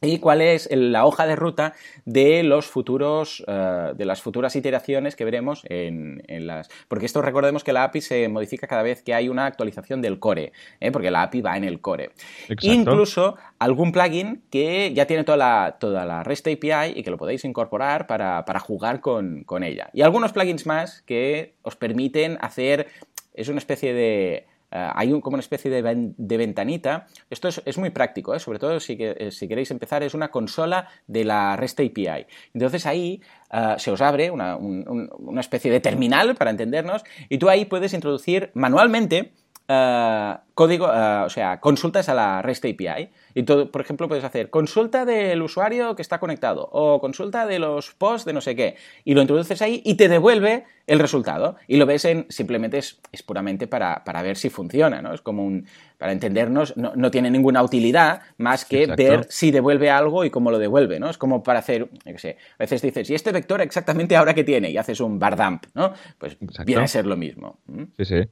y 0.00 0.18
cuál 0.18 0.42
es 0.42 0.68
la 0.70 1.06
hoja 1.06 1.26
de 1.26 1.36
ruta 1.36 1.74
de 2.04 2.42
los 2.42 2.66
futuros 2.66 3.42
eh, 3.46 3.92
de 3.96 4.04
las 4.04 4.20
futuras 4.20 4.54
iteraciones 4.54 5.16
que 5.16 5.24
veremos 5.24 5.62
en, 5.64 6.22
las 6.46 6.68
porque 6.88 7.06
esto 7.06 7.22
recordemos 7.22 7.64
que 7.64 7.72
la 7.72 7.84
API 7.84 8.00
se 8.00 8.28
modifica 8.28 8.66
cada 8.66 8.82
vez 8.82 9.02
que 9.02 9.14
hay 9.14 9.28
una 9.28 9.46
actualización 9.46 10.02
del 10.02 10.18
core 10.18 10.52
¿eh? 10.80 10.92
porque 10.92 11.10
la 11.10 11.22
API 11.22 11.40
va 11.40 11.56
en 11.56 11.64
el 11.64 11.80
core. 11.80 12.10
Incluso 12.60 13.36
algún 13.58 13.92
plugin 13.92 14.42
que 14.50 14.92
ya 14.92 15.06
tiene 15.06 15.24
toda 15.24 15.38
la, 15.38 15.76
toda 15.80 16.04
la 16.04 16.22
REST 16.22 16.48
API 16.48 16.92
y 16.94 17.02
que 17.02 17.10
lo 17.10 17.16
podéis 17.16 17.44
incorporar 17.44 18.06
para, 18.06 18.44
jugar 18.60 19.00
con, 19.00 19.44
con 19.44 19.62
ella. 19.62 19.90
Y 19.92 20.02
algunos 20.02 20.32
plugins 20.32 20.66
más 20.66 21.02
que 21.02 21.54
os 21.62 21.76
permiten 21.76 22.38
hacer 22.40 22.88
es 23.34 23.48
una 23.48 23.58
especie 23.58 23.92
de 23.92 24.46
eh, 24.70 24.90
hay 24.94 25.08
como 25.20 25.34
una 25.34 25.40
especie 25.40 25.70
de, 25.70 26.36
ventanita. 26.36 27.06
Esto 27.30 27.48
es, 27.48 27.78
muy 27.78 27.90
práctico, 27.90 28.34
¿eh? 28.34 28.40
sobre 28.40 28.58
todo 28.58 28.80
si, 28.80 28.96
eh, 28.98 29.30
si, 29.30 29.48
queréis 29.48 29.70
empezar, 29.70 30.02
es 30.02 30.14
una 30.14 30.28
consola 30.28 30.88
de 31.06 31.24
la 31.24 31.56
REST 31.56 31.80
API. 31.80 32.26
Entonces 32.54 32.86
ahí 32.86 33.20
se 33.78 33.90
os 33.90 34.00
abre 34.00 34.30
una, 34.30 34.56
una, 34.56 35.40
especie 35.40 35.70
de 35.70 35.80
terminal, 35.80 36.34
para 36.34 36.50
entendernos, 36.50 37.04
y 37.28 37.38
tú 37.38 37.48
ahí 37.48 37.64
puedes 37.64 37.94
introducir 37.94 38.50
manualmente 38.54 39.32
código, 40.56 40.86
o 40.86 41.28
sea, 41.28 41.60
consultas 41.60 42.08
a 42.08 42.14
la 42.14 42.40
REST 42.40 42.64
API. 42.64 43.10
Y 43.34 43.42
todo, 43.42 43.70
por 43.70 43.82
ejemplo, 43.82 44.08
puedes 44.08 44.24
hacer 44.24 44.48
consulta 44.48 45.04
del 45.04 45.42
usuario 45.42 45.94
que 45.94 46.00
está 46.00 46.18
conectado 46.18 46.66
o 46.72 46.98
consulta 46.98 47.44
de 47.44 47.58
los 47.58 47.92
posts 47.92 48.24
de 48.24 48.32
no 48.32 48.40
sé 48.40 48.56
qué. 48.56 48.76
Y 49.04 49.12
lo 49.12 49.20
introduces 49.20 49.60
ahí 49.60 49.82
y 49.84 49.96
te 49.96 50.08
devuelve 50.08 50.64
el 50.86 50.98
resultado. 50.98 51.56
Y 51.68 51.76
lo 51.76 51.84
ves 51.84 52.06
en, 52.06 52.24
simplemente 52.30 52.78
es, 52.78 52.98
puramente 53.26 53.66
para, 53.66 54.02
para, 54.04 54.22
ver 54.22 54.38
si 54.38 54.48
funciona, 54.48 55.02
¿no? 55.02 55.12
Es 55.12 55.20
como 55.20 55.44
un, 55.44 55.66
para 55.98 56.12
entendernos, 56.12 56.76
no, 56.76 56.92
no 56.94 57.10
tiene 57.10 57.30
ninguna 57.30 57.62
utilidad 57.62 58.22
más 58.38 58.64
que 58.64 58.86
ver 58.86 59.26
si 59.28 59.50
devuelve 59.50 59.90
algo 59.90 60.24
y 60.24 60.30
cómo 60.30 60.50
lo 60.50 60.58
devuelve, 60.58 61.00
¿no? 61.00 61.10
Es 61.10 61.18
como 61.18 61.42
para 61.42 61.58
hacer, 61.58 61.88
yo 61.90 62.12
qué 62.12 62.18
sé, 62.18 62.36
a 62.54 62.64
veces 62.64 62.82
dices, 62.82 63.10
¿y 63.10 63.14
este 63.14 63.32
vector 63.32 63.60
exactamente 63.60 64.16
ahora 64.16 64.34
qué 64.34 64.44
tiene? 64.44 64.70
Y 64.70 64.78
haces 64.78 65.00
un 65.00 65.18
bar 65.18 65.36
dump, 65.36 65.66
¿no? 65.74 65.92
Pues 66.18 66.36
viene 66.64 66.84
a 66.84 66.88
ser 66.88 67.06
lo 67.06 67.16
mismo. 67.16 67.58
Sí, 67.96 68.04
sí. 68.04 68.22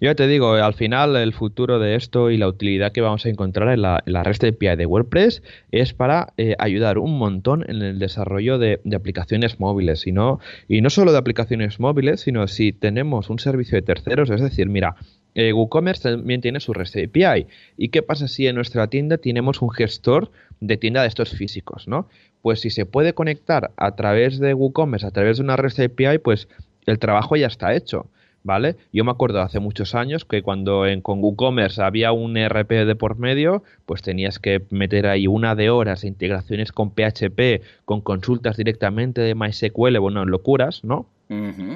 Yo 0.00 0.14
te 0.14 0.26
digo, 0.26 0.54
al 0.54 0.74
final 0.74 1.16
el 1.16 1.32
futuro 1.32 1.73
de 1.78 1.94
esto 1.94 2.30
y 2.30 2.36
la 2.36 2.48
utilidad 2.48 2.92
que 2.92 3.00
vamos 3.00 3.26
a 3.26 3.28
encontrar 3.28 3.72
en 3.72 3.82
la, 3.82 4.22
REST 4.22 4.44
API 4.44 4.76
de 4.76 4.86
WordPress 4.86 5.42
es 5.72 5.92
para 5.92 6.32
eh, 6.36 6.54
ayudar 6.58 6.98
un 6.98 7.18
montón 7.18 7.64
en 7.68 7.82
el 7.82 7.98
desarrollo 7.98 8.58
de, 8.58 8.80
aplicaciones 8.94 9.60
móviles. 9.60 10.06
Y 10.06 10.12
no, 10.12 10.40
y 10.68 10.80
no 10.80 10.90
solo 10.90 11.12
de 11.12 11.18
aplicaciones 11.18 11.80
móviles, 11.80 12.20
sino 12.22 12.46
si 12.48 12.72
tenemos 12.72 13.30
un 13.30 13.38
servicio 13.38 13.76
de 13.76 13.82
terceros, 13.82 14.30
es 14.30 14.40
decir, 14.40 14.68
mira, 14.68 14.96
eh, 15.34 15.52
WooCommerce 15.52 16.10
también 16.10 16.40
tiene 16.40 16.60
su 16.60 16.72
REST 16.72 16.96
API. 16.96 17.46
¿Y 17.76 17.88
qué 17.88 18.02
pasa 18.02 18.28
si 18.28 18.46
en 18.46 18.54
nuestra 18.54 18.86
tienda 18.86 19.18
tenemos 19.18 19.62
un 19.62 19.70
gestor 19.70 20.30
de 20.60 20.76
tienda 20.76 21.02
de 21.02 21.08
estos 21.08 21.30
físicos, 21.30 21.88
no? 21.88 22.08
Pues 22.42 22.60
si 22.60 22.70
se 22.70 22.86
puede 22.86 23.14
conectar 23.14 23.72
a 23.76 23.96
través 23.96 24.38
de 24.38 24.54
WooCommerce, 24.54 25.06
a 25.06 25.10
través 25.10 25.38
de 25.38 25.44
una 25.44 25.56
REST 25.56 25.80
API, 25.80 26.18
pues 26.18 26.48
el 26.86 26.98
trabajo 26.98 27.36
ya 27.36 27.46
está 27.46 27.74
hecho. 27.74 28.06
¿Vale? 28.44 28.76
Yo 28.92 29.04
me 29.04 29.10
acuerdo 29.10 29.40
hace 29.40 29.58
muchos 29.58 29.96
años 29.96 30.24
que 30.24 30.42
cuando 30.42 30.86
en, 30.86 31.00
con 31.00 31.20
WooCommerce 31.20 31.82
había 31.82 32.12
un 32.12 32.36
ERP 32.36 32.70
de 32.70 32.94
por 32.94 33.18
medio, 33.18 33.64
pues 33.86 34.02
tenías 34.02 34.38
que 34.38 34.62
meter 34.70 35.06
ahí 35.06 35.26
una 35.26 35.56
de 35.56 35.70
horas, 35.70 36.04
integraciones 36.04 36.70
con 36.70 36.90
PHP, 36.90 37.62
con 37.84 38.02
consultas 38.02 38.56
directamente 38.56 39.22
de 39.22 39.34
MySQL, 39.34 39.98
bueno, 39.98 40.24
locuras, 40.24 40.84
¿no? 40.84 41.08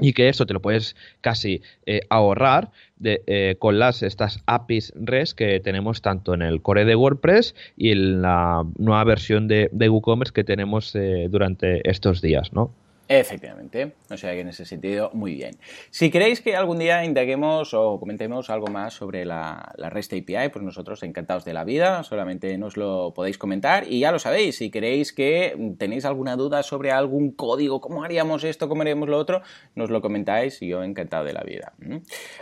Y 0.03 0.13
que 0.13 0.29
eso 0.29 0.45
te 0.47 0.53
lo 0.53 0.61
puedes 0.61 0.95
casi 1.23 1.63
eh, 1.87 2.03
ahorrar 2.11 2.71
de, 2.97 3.23
eh, 3.27 3.57
con 3.59 3.79
las 3.79 4.03
estas 4.03 4.43
APIs 4.47 4.93
REST 4.95 5.37
que 5.37 5.59
tenemos 5.59 6.03
tanto 6.03 6.35
en 6.35 6.43
el 6.43 6.61
core 6.61 6.85
de 6.85 6.95
WordPress 6.95 7.57
y 7.77 7.91
en 7.91 8.23
la 8.23 8.65
nueva 8.77 9.03
versión 9.05 9.49
de, 9.49 9.69
de 9.73 9.89
WooCommerce 9.89 10.35
que 10.35 10.45
tenemos 10.45 10.95
eh, 10.95 11.29
durante 11.31 11.89
estos 11.91 12.21
días, 12.21 12.53
¿no? 12.53 12.73
Efectivamente, 13.11 13.95
o 14.11 14.19
sea 14.19 14.35
que 14.35 14.41
en 14.41 14.49
ese 14.49 14.67
sentido, 14.67 15.11
muy 15.15 15.35
bien. 15.35 15.57
Si 15.89 16.11
queréis 16.11 16.43
que 16.43 16.55
algún 16.55 16.79
día 16.79 17.07
indaguemos 17.07 17.73
o 17.73 17.99
comentemos 17.99 18.51
algo 18.51 18.67
más 18.67 18.93
sobre 18.93 19.25
la, 19.25 19.73
REST 19.79 20.13
API, 20.13 20.51
pues 20.53 20.63
nosotros 20.63 21.03
encantados 21.03 21.47
de 21.47 21.55
la 21.55 21.65
vida, 21.65 22.03
solamente 22.03 22.59
nos 22.59 22.77
lo 22.77 23.15
podéis 23.15 23.39
comentar 23.39 23.91
y 23.91 24.01
ya 24.01 24.13
lo 24.13 24.19
sabéis, 24.19 24.59
si 24.59 24.71
queréis 24.71 25.15
que 25.15 25.57
tenéis 25.79 26.05
alguna 26.05 26.37
duda 26.37 26.63
sobre 26.63 26.91
algún 26.91 27.31
código, 27.31 27.81
cómo 27.81 28.05
haríamos 28.05 28.45
esto, 28.45 28.69
cómo 28.69 28.83
haríamos 28.83 29.09
lo 29.09 29.17
otro, 29.17 29.41
nos 29.75 29.89
lo 29.89 30.03
comentáis 30.03 30.61
y 30.61 30.69
yo 30.69 30.83
encantado 30.83 31.25
de 31.25 31.33
la 31.33 31.41
vida. 31.41 31.73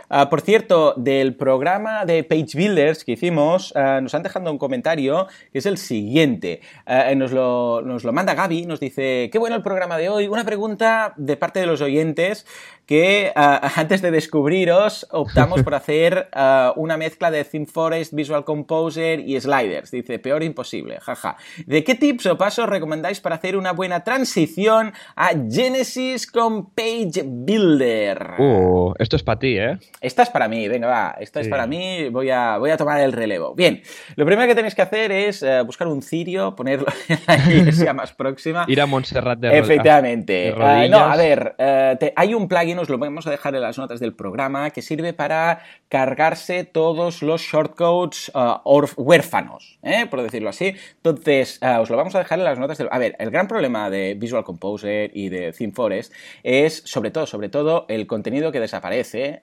Ah, 0.09 0.29
por 0.29 0.41
cierto, 0.41 0.95
del 0.97 1.37
programa 1.37 2.03
de 2.03 2.25
Page 2.25 2.57
Builders 2.57 3.05
que 3.05 3.13
hicimos, 3.13 3.71
ah, 3.77 4.01
nos 4.01 4.13
han 4.15 4.23
dejado 4.23 4.51
un 4.51 4.57
comentario 4.57 5.27
que 5.53 5.59
es 5.59 5.65
el 5.65 5.77
siguiente. 5.77 6.59
Ah, 6.85 7.15
nos, 7.15 7.31
lo, 7.31 7.81
nos 7.83 8.03
lo 8.03 8.11
manda 8.11 8.35
Gaby, 8.35 8.65
nos 8.65 8.81
dice, 8.81 9.29
qué 9.31 9.39
bueno 9.39 9.55
el 9.55 9.61
programa 9.61 9.97
de 9.97 10.09
hoy, 10.09 10.27
una 10.27 10.43
pregunta 10.43 10.56
pregunta 10.57 11.13
de 11.17 11.37
parte 11.37 11.59
de 11.59 11.67
los 11.67 11.81
oyentes 11.81 12.47
que 12.87 13.33
ah, 13.35 13.61
antes 13.75 14.01
de 14.01 14.09
descubriros 14.09 15.05
optamos 15.11 15.61
por 15.61 15.75
hacer 15.75 16.29
ah, 16.33 16.73
una 16.75 16.97
mezcla 16.97 17.29
de 17.29 17.43
ThemeForest, 17.43 18.13
Visual 18.13 18.43
Composer 18.43 19.19
y 19.19 19.39
sliders. 19.39 19.91
Dice, 19.91 20.17
peor 20.17 20.41
imposible, 20.41 20.99
jaja. 20.99 21.35
¿De 21.65 21.83
qué 21.83 21.93
tips 21.93 22.25
o 22.27 22.37
pasos 22.37 22.67
recomendáis 22.67 23.19
para 23.19 23.35
hacer 23.35 23.57
una 23.57 23.73
buena 23.73 24.03
transición 24.03 24.93
a 25.15 25.29
Genesis 25.49 26.25
con 26.25 26.71
Page 26.71 27.23
Builder? 27.25 28.35
Uh, 28.39 28.93
esto 28.97 29.17
es 29.17 29.23
para 29.23 29.39
ti, 29.39 29.57
¿eh? 29.57 29.77
Esta 29.99 30.23
es 30.23 30.29
para 30.29 30.47
mí, 30.47 30.67
venga, 30.67 30.87
va, 30.87 31.15
esta 31.19 31.41
es 31.41 31.49
para 31.49 31.67
mí, 31.67 32.09
voy 32.09 32.29
a, 32.29 32.57
voy 32.57 32.71
a 32.71 32.77
tomar 32.77 33.01
el 33.01 33.11
relevo. 33.11 33.53
Bien, 33.53 33.81
lo 34.15 34.25
primero 34.25 34.47
que 34.47 34.55
tenéis 34.55 34.75
que 34.75 34.81
hacer 34.81 35.11
es 35.11 35.43
eh, 35.43 35.61
buscar 35.63 35.87
un 35.87 36.01
cirio, 36.01 36.55
ponerlo 36.55 36.87
en 37.09 37.19
la 37.27 37.53
iglesia 37.53 37.93
más 37.93 38.13
próxima. 38.13 38.65
Ir 38.67 38.79
a 38.79 38.85
Montserrat 38.85 39.39
de 39.39 39.57
Efectivamente. 39.57 40.46
Eh, 40.47 40.89
no, 40.89 40.99
a 40.99 41.15
ver, 41.15 41.55
eh, 41.57 42.13
hay 42.15 42.33
un 42.33 42.47
plugin, 42.47 42.79
os 42.79 42.89
lo 42.89 42.97
vamos 42.97 43.27
a 43.27 43.31
dejar 43.31 43.55
en 43.55 43.61
las 43.61 43.77
notas 43.77 43.99
del 43.99 44.13
programa, 44.13 44.69
que 44.69 44.81
sirve 44.81 45.13
para 45.13 45.59
cargarse 45.89 46.63
todos 46.63 47.21
los 47.21 47.41
shortcodes 47.41 48.31
uh, 48.33 48.59
huérfanos, 48.97 49.79
por 50.09 50.21
decirlo 50.21 50.49
así. 50.49 50.75
Entonces, 50.97 51.59
os 51.79 51.89
lo 51.89 51.97
vamos 51.97 52.15
a 52.15 52.19
dejar 52.19 52.39
en 52.39 52.45
las 52.45 52.59
notas 52.59 52.77
del... 52.77 52.89
A 52.91 52.99
ver, 52.99 53.15
el 53.19 53.31
gran 53.31 53.47
problema 53.47 53.89
de 53.89 54.15
Visual 54.15 54.43
Composer 54.43 55.11
y 55.13 55.29
de 55.29 55.51
ThemeForest 55.51 56.13
es, 56.43 56.83
sobre 56.85 57.11
todo, 57.11 57.25
sobre 57.25 57.49
todo, 57.49 57.85
el 57.87 58.07
contenido 58.07 58.51
que 58.51 58.59
desaparece, 58.59 59.41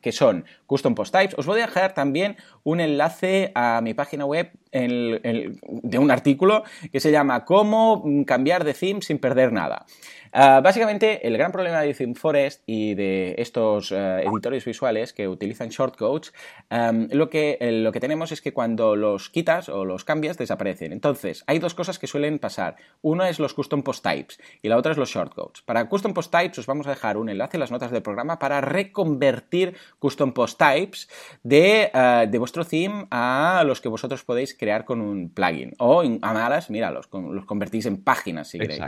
que 0.00 0.12
son 0.12 0.44
custom 0.66 0.94
post 0.94 1.14
types. 1.14 1.38
Os 1.38 1.46
voy 1.46 1.60
a 1.60 1.66
dejar 1.66 1.94
también 1.94 2.36
un 2.64 2.80
enlace 2.80 3.52
a 3.54 3.80
mi 3.82 3.94
página 3.94 4.24
web 4.24 4.50
de 4.72 5.98
un 5.98 6.10
artículo 6.10 6.64
que 6.90 7.00
se 7.00 7.10
llama 7.10 7.44
Cómo 7.44 8.04
cambiar 8.26 8.64
de 8.64 8.74
theme 8.74 9.02
sin 9.02 9.18
perder 9.18 9.52
nada. 9.52 9.84
Ah, 10.32 10.60
básicamente, 10.62 11.26
el 11.26 11.36
gran 11.36 11.52
problema 11.52 11.80
de 11.82 11.92
ThemeForest 11.92 12.62
y 12.66 12.94
de 12.94 13.34
estos 13.38 13.92
eh, 13.92 14.22
editores 14.24 14.64
visuales 14.64 15.12
que 15.12 15.28
utilizan 15.28 15.68
shortcodes, 15.68 16.32
lo, 17.10 17.28
que, 17.28 17.58
lo 17.60 17.92
que 17.92 18.00
tenemos 18.00 18.32
es 18.32 18.40
que 18.40 18.52
cuando 18.52 18.96
los 18.96 19.28
quitas 19.28 19.68
o 19.68 19.84
los 19.84 20.04
cambias, 20.04 20.38
desaparecen. 20.38 20.92
Entonces, 20.92 21.44
hay 21.46 21.58
dos 21.58 21.74
cosas 21.74 21.98
que 21.98 22.06
suelen 22.06 22.38
pasar. 22.38 22.76
Uno 23.02 23.24
es 23.24 23.38
los 23.38 23.54
custom 23.54 23.82
post 23.82 24.02
types 24.02 24.38
y 24.62 24.68
la 24.68 24.76
otra 24.76 24.92
es 24.92 24.98
los 24.98 25.10
shortcodes. 25.10 25.62
Para 25.62 25.88
custom 25.88 26.14
post 26.14 26.32
types 26.32 26.58
os 26.58 26.66
vamos 26.66 26.86
a 26.86 26.90
dejar 26.90 27.16
un 27.16 27.28
enlace 27.28 27.56
en 27.56 27.60
las 27.60 27.70
notas 27.70 27.90
del 27.90 28.02
programa 28.02 28.38
para 28.38 28.60
reconvertir 28.60 29.76
custom 29.98 30.32
post 30.32 30.58
types 30.58 31.08
de, 31.42 31.90
eh, 31.92 32.26
de 32.30 32.38
vuestro 32.38 32.64
theme 32.64 33.06
a 33.10 33.62
los 33.66 33.80
que 33.80 33.88
vosotros 33.88 34.24
podéis 34.24 34.56
crear 34.56 34.84
con 34.84 35.00
un 35.00 35.30
plugin. 35.30 35.74
O 35.78 36.02
a 36.02 36.32
malas, 36.32 36.70
mira, 36.70 36.90
los, 36.90 37.08
los 37.12 37.44
convertís 37.44 37.86
en 37.86 38.02
páginas 38.02 38.48
si 38.48 38.58
queréis. 38.58 38.80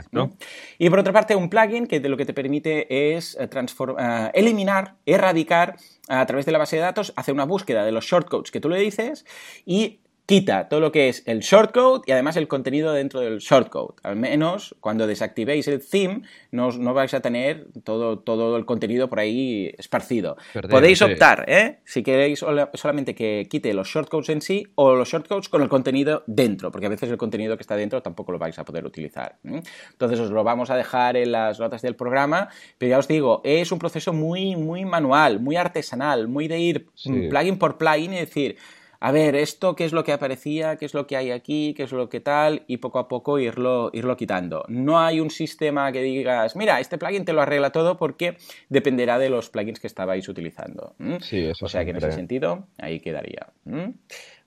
Y 0.77 0.89
por 0.89 0.99
otra 0.99 1.13
parte, 1.13 1.34
un 1.35 1.49
plugin 1.49 1.87
que 1.87 1.99
lo 1.99 2.17
que 2.17 2.25
te 2.25 2.33
permite 2.33 3.15
es 3.15 3.35
eh, 3.39 3.49
eh, 3.49 4.31
eliminar, 4.33 4.95
erradicar 5.05 5.77
a 6.07 6.25
través 6.25 6.45
de 6.45 6.51
la 6.51 6.57
base 6.57 6.75
de 6.75 6.81
datos, 6.81 7.13
hacer 7.15 7.33
una 7.33 7.45
búsqueda 7.45 7.83
de 7.83 7.91
los 7.91 8.05
shortcodes 8.05 8.51
que 8.51 8.59
tú 8.59 8.69
le 8.69 8.79
dices 8.79 9.25
y 9.65 9.99
quita 10.25 10.67
todo 10.69 10.79
lo 10.79 10.91
que 10.91 11.09
es 11.09 11.23
el 11.27 11.39
shortcode 11.39 12.03
y 12.05 12.11
además 12.11 12.35
el 12.35 12.47
contenido 12.47 12.93
dentro 12.93 13.19
del 13.19 13.39
shortcode. 13.39 13.95
Al 14.03 14.15
menos 14.15 14.75
cuando 14.79 15.07
desactivéis 15.07 15.67
el 15.67 15.85
theme 15.85 16.21
no, 16.51 16.71
no 16.71 16.93
vais 16.93 17.13
a 17.13 17.21
tener 17.21 17.67
todo, 17.83 18.19
todo, 18.19 18.57
el 18.57 18.65
contenido 18.65 19.09
por 19.09 19.19
ahí 19.19 19.73
esparcido. 19.77 20.37
Podéis 20.69 21.01
optar, 21.01 21.45
¿eh? 21.47 21.79
si 21.85 22.03
queréis 22.03 22.39
solamente 22.39 23.13
que 23.13 23.47
quite 23.49 23.73
los 23.73 23.87
shortcodes 23.87 24.29
en 24.29 24.41
sí 24.41 24.67
o 24.75 24.95
los 24.95 25.09
shortcodes 25.09 25.49
con 25.49 25.61
el 25.61 25.69
contenido 25.69 26.23
dentro, 26.27 26.71
porque 26.71 26.87
a 26.87 26.89
veces 26.89 27.09
el 27.09 27.17
contenido 27.17 27.57
que 27.57 27.61
está 27.61 27.75
dentro 27.75 28.01
tampoco 28.01 28.31
lo 28.31 28.39
vais 28.39 28.57
a 28.57 28.65
poder 28.65 28.85
utilizar. 28.85 29.37
Entonces 29.43 30.19
os 30.19 30.31
lo 30.31 30.43
vamos 30.43 30.69
a 30.69 30.75
dejar 30.75 31.17
en 31.17 31.31
las 31.31 31.59
notas 31.59 31.81
del 31.81 31.95
programa, 31.95 32.49
pero 32.77 32.91
ya 32.91 32.97
os 32.97 33.07
digo, 33.07 33.41
es 33.43 33.71
un 33.71 33.79
proceso 33.79 34.13
muy, 34.13 34.55
muy 34.55 34.85
manual, 34.85 35.39
muy 35.39 35.55
artesanal, 35.55 36.27
muy 36.27 36.47
de 36.47 36.59
ir 36.59 36.87
plugin 37.29 37.57
por 37.57 37.77
plugin 37.77 38.13
y 38.13 38.17
decir, 38.17 38.57
a 39.05 39.11
ver, 39.11 39.35
esto 39.35 39.75
qué 39.75 39.85
es 39.85 39.93
lo 39.93 40.03
que 40.03 40.13
aparecía, 40.13 40.77
qué 40.77 40.85
es 40.85 40.95
lo 40.95 41.05
que 41.05 41.15
hay 41.15 41.29
aquí, 41.29 41.75
qué 41.77 41.83
es 41.83 41.91
lo 41.91 42.09
que 42.09 42.21
tal, 42.21 42.63
y 42.65 42.77
poco 42.77 42.97
a 42.97 43.07
poco 43.07 43.37
irlo, 43.37 43.91
irlo 43.93 44.17
quitando. 44.17 44.65
No 44.67 44.99
hay 44.99 45.19
un 45.19 45.29
sistema 45.29 45.91
que 45.91 46.01
digas, 46.01 46.55
mira, 46.55 46.79
este 46.79 46.97
plugin 46.97 47.23
te 47.23 47.31
lo 47.31 47.43
arregla 47.43 47.71
todo 47.71 47.97
porque 47.97 48.35
dependerá 48.67 49.19
de 49.19 49.29
los 49.29 49.51
plugins 49.51 49.79
que 49.79 49.85
estabais 49.85 50.27
utilizando. 50.27 50.95
Sí, 51.21 51.45
eso 51.45 51.67
O 51.67 51.69
sea 51.69 51.85
que 51.85 51.91
en 51.91 51.97
ese 51.97 52.13
sentido, 52.13 52.65
ahí 52.79 52.99
quedaría. 52.99 53.45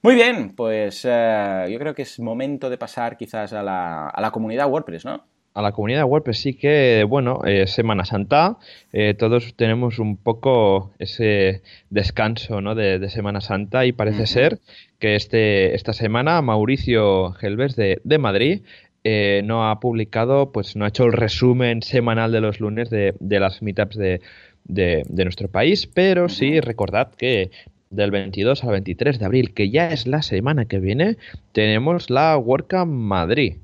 Muy 0.02 0.14
bien, 0.16 0.56
pues 0.56 1.06
eh, 1.08 1.66
yo 1.70 1.78
creo 1.78 1.94
que 1.94 2.02
es 2.02 2.18
momento 2.18 2.68
de 2.68 2.78
pasar 2.78 3.16
quizás 3.16 3.52
a 3.52 3.62
la, 3.62 4.08
a 4.08 4.20
la 4.20 4.32
comunidad 4.32 4.68
WordPress, 4.68 5.04
¿no? 5.04 5.24
A 5.54 5.62
la 5.62 5.72
comunidad 5.72 6.00
de 6.00 6.04
WordPress 6.04 6.38
sí 6.38 6.54
que, 6.54 7.04
bueno, 7.08 7.40
eh, 7.44 7.66
Semana 7.66 8.04
Santa, 8.04 8.58
eh, 8.92 9.14
todos 9.14 9.54
tenemos 9.54 9.98
un 9.98 10.16
poco 10.16 10.92
ese 10.98 11.62
descanso 11.90 12.60
¿no? 12.60 12.74
de, 12.74 13.08
Semana 13.10 13.40
Santa 13.40 13.84
y 13.84 13.92
parece 13.92 14.26
ser 14.26 14.60
que 14.98 15.16
este, 15.16 15.74
esta 15.74 15.92
semana 15.92 16.40
Mauricio 16.42 17.32
Gelbers 17.32 17.76
de, 17.76 18.00
de 18.04 18.18
Madrid 18.18 18.62
eh, 19.04 19.42
no 19.44 19.68
ha 19.68 19.80
publicado, 19.80 20.52
pues 20.52 20.76
no 20.76 20.84
ha 20.84 20.88
hecho 20.88 21.04
el 21.04 21.12
resumen 21.12 21.82
semanal 21.82 22.30
de 22.30 22.40
los 22.40 22.60
lunes 22.60 22.90
de, 22.90 23.14
de 23.18 23.40
las 23.40 23.62
meetups 23.62 23.96
de, 23.96 24.20
de, 24.64 25.24
nuestro 25.24 25.48
país, 25.48 25.86
pero 25.86 26.28
sí 26.28 26.60
recordad 26.60 27.12
que 27.14 27.50
del 27.90 28.10
22 28.10 28.64
al 28.64 28.70
23 28.72 29.18
de 29.18 29.24
abril, 29.24 29.54
que 29.54 29.70
ya 29.70 29.88
es 29.88 30.06
la 30.06 30.22
semana 30.22 30.66
que 30.66 30.78
viene, 30.78 31.16
tenemos 31.52 32.10
la 32.10 32.36
WordCamp 32.36 32.92
Madrid. 32.92 33.56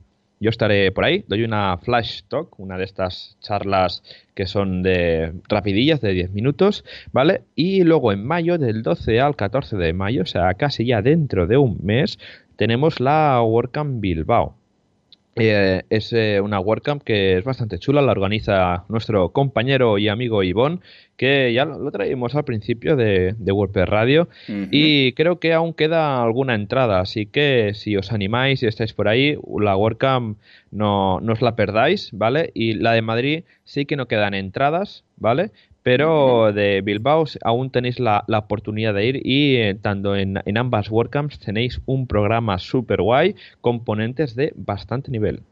Yo 0.45 0.51
estaré 0.51 0.92
por 0.92 1.07
ahí, 1.07 1.24
doy 1.26 1.42
una 1.42 1.78
flash 1.78 2.20
talk, 2.28 2.61
una 2.61 2.76
de 2.76 2.84
estas 2.84 3.38
charlas 3.40 4.03
que 4.34 4.45
son 4.45 4.82
de 4.82 5.32
rapidillas, 5.49 6.03
de 6.03 6.12
10 6.12 6.32
minutos, 6.32 6.84
¿vale? 7.12 7.45
Y 7.55 7.82
luego 7.82 8.12
en 8.12 8.26
mayo, 8.26 8.59
del 8.59 8.82
12 8.82 9.22
al 9.22 9.36
14 9.36 9.78
de 9.78 9.95
mayo, 9.95 10.20
o 10.20 10.26
sea, 10.26 10.53
casi 10.53 10.84
ya 10.84 11.01
dentro 11.01 11.47
de 11.47 11.57
un 11.57 11.78
mes, 11.82 12.18
tenemos 12.57 13.01
la 13.01 13.40
WordCamp 13.40 14.03
Bilbao. 14.03 14.55
Eh, 15.37 15.82
es 15.91 16.12
eh, 16.12 16.41
una 16.41 16.61
WordCamp 16.61 17.03
que 17.03 17.39
es 17.39 17.45
bastante 17.45 17.78
chula, 17.78 18.03
la 18.03 18.12
organiza 18.12 18.85
nuestro 18.89 19.30
compañero 19.30 19.99
y 19.99 20.09
amigo 20.09 20.43
Ivón, 20.45 20.80
que 21.16 21.53
ya 21.53 21.64
lo, 21.64 21.91
traímos 21.91 22.35
al 22.37 22.45
principio 22.45 22.95
de, 22.95 23.35
de 23.37 23.53
WordPress 23.53 23.89
Radio 23.89 24.28
y 24.70 25.12
creo 25.12 25.41
que 25.41 25.53
aún 25.53 25.74
queda 25.74 26.22
alguna 26.22 26.55
entrada, 26.55 27.01
así 27.01 27.26
que 27.26 27.72
si 27.74 27.97
os 27.97 28.12
animáis 28.12 28.62
y 28.62 28.66
estáis 28.66 28.93
por 28.93 29.09
ahí, 29.09 29.37
la 29.61 29.76
WordCamp 29.76 30.39
no, 30.70 31.20
no 31.20 31.32
os 31.32 31.43
la 31.43 31.57
perdáis, 31.57 32.11
¿vale? 32.12 32.51
Y 32.55 32.74
la 32.74 32.93
de 32.93 33.03
Madrid 33.03 33.45
sí 33.64 33.87
que 33.87 33.97
no 33.97 34.07
quedan 34.07 34.35
entradas, 34.35 35.05
¿vale? 35.16 35.51
Pero 35.85 36.53
de 36.53 36.80
Bilbao 36.80 37.24
aún 37.43 37.70
tenéis 37.70 38.01
la, 38.01 38.24
oportunidad 38.26 38.95
de 38.95 39.07
ir 39.07 39.20
y 39.22 39.57
eh, 39.57 39.74
tanto 39.74 40.16
en, 40.16 40.41
en 40.45 40.57
ambas 40.57 40.91
WordCamps 40.91 41.39
tenéis 41.39 41.80
un 41.85 42.07
programa 42.07 42.59
super 42.59 43.03
guay, 43.03 43.37
componentes 43.61 44.35
de 44.35 44.55
bastante 44.57 45.11
nivel. 45.11 45.43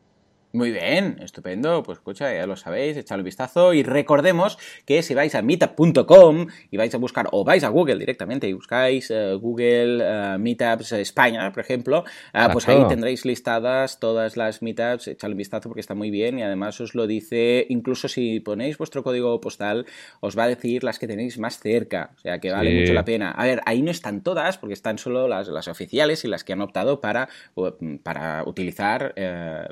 Muy 0.55 0.71
bien, 0.71 1.17
estupendo. 1.23 1.83
Pues 1.83 1.97
escucha, 1.97 2.33
ya 2.35 2.47
lo 2.47 2.57
sabéis, 2.57 2.99
echadle 2.99 3.23
un 3.23 3.25
vistazo. 3.25 3.73
Y 3.73 3.83
recordemos 3.83 4.59
que 4.85 5.03
si 5.03 5.15
vais 5.15 5.35
a 5.35 5.41
meetup.com 5.41 6.47
y 6.71 6.77
vais 6.77 6.95
a 6.95 6.99
buscar, 6.99 7.27
o 7.33 7.43
vais 7.43 7.65
a 7.65 7.69
Google 7.69 7.97
directamente 7.97 8.49
y 8.49 8.53
buscáis 8.53 9.11
eh, 9.11 9.33
Google 9.41 10.01
eh, 10.03 10.37
Meetups 10.39 10.93
España, 10.93 11.51
por 11.53 11.63
ejemplo, 11.63 12.05
eh, 12.35 12.47
pues 12.53 12.69
ahí 12.69 12.85
tendréis 12.87 13.25
listadas 13.25 13.99
todas 13.99 14.37
las 14.37 14.61
meetups. 14.61 15.09
Echadle 15.09 15.33
un 15.33 15.39
vistazo 15.39 15.71
porque 15.71 15.81
está 15.81 15.95
muy 15.95 16.11
bien 16.11 16.39
y 16.39 16.43
además 16.43 16.79
os 16.83 16.95
lo 16.95 17.07
dice, 17.07 17.65
incluso 17.71 18.09
si 18.09 18.41
ponéis 18.41 18.77
vuestro 18.77 19.03
código 19.03 19.41
postal, 19.41 19.87
os 20.21 20.37
va 20.37 20.45
a 20.45 20.49
decir 20.49 20.85
las 20.85 20.99
que 20.99 21.07
tenéis 21.07 21.39
más 21.39 21.61
cerca. 21.61 22.11
O 22.17 22.21
sea 22.21 22.41
que 22.41 22.51
vale 22.51 22.79
mucho 22.79 22.93
la 22.93 23.07
pena. 23.07 23.31
A 23.31 23.47
ver, 23.47 23.63
ahí 23.65 23.81
no 23.81 23.91
están 23.91 24.23
todas 24.23 24.59
porque 24.59 24.75
están 24.75 24.99
solo 24.99 25.29
las, 25.29 25.49
las 25.49 25.69
oficiales 25.69 26.27
y 26.27 26.29
las 26.29 26.45
que 26.45 26.53
han 26.53 26.61
optado 26.61 27.01
para, 27.01 27.31
para 28.03 28.45
utilizar 28.45 29.15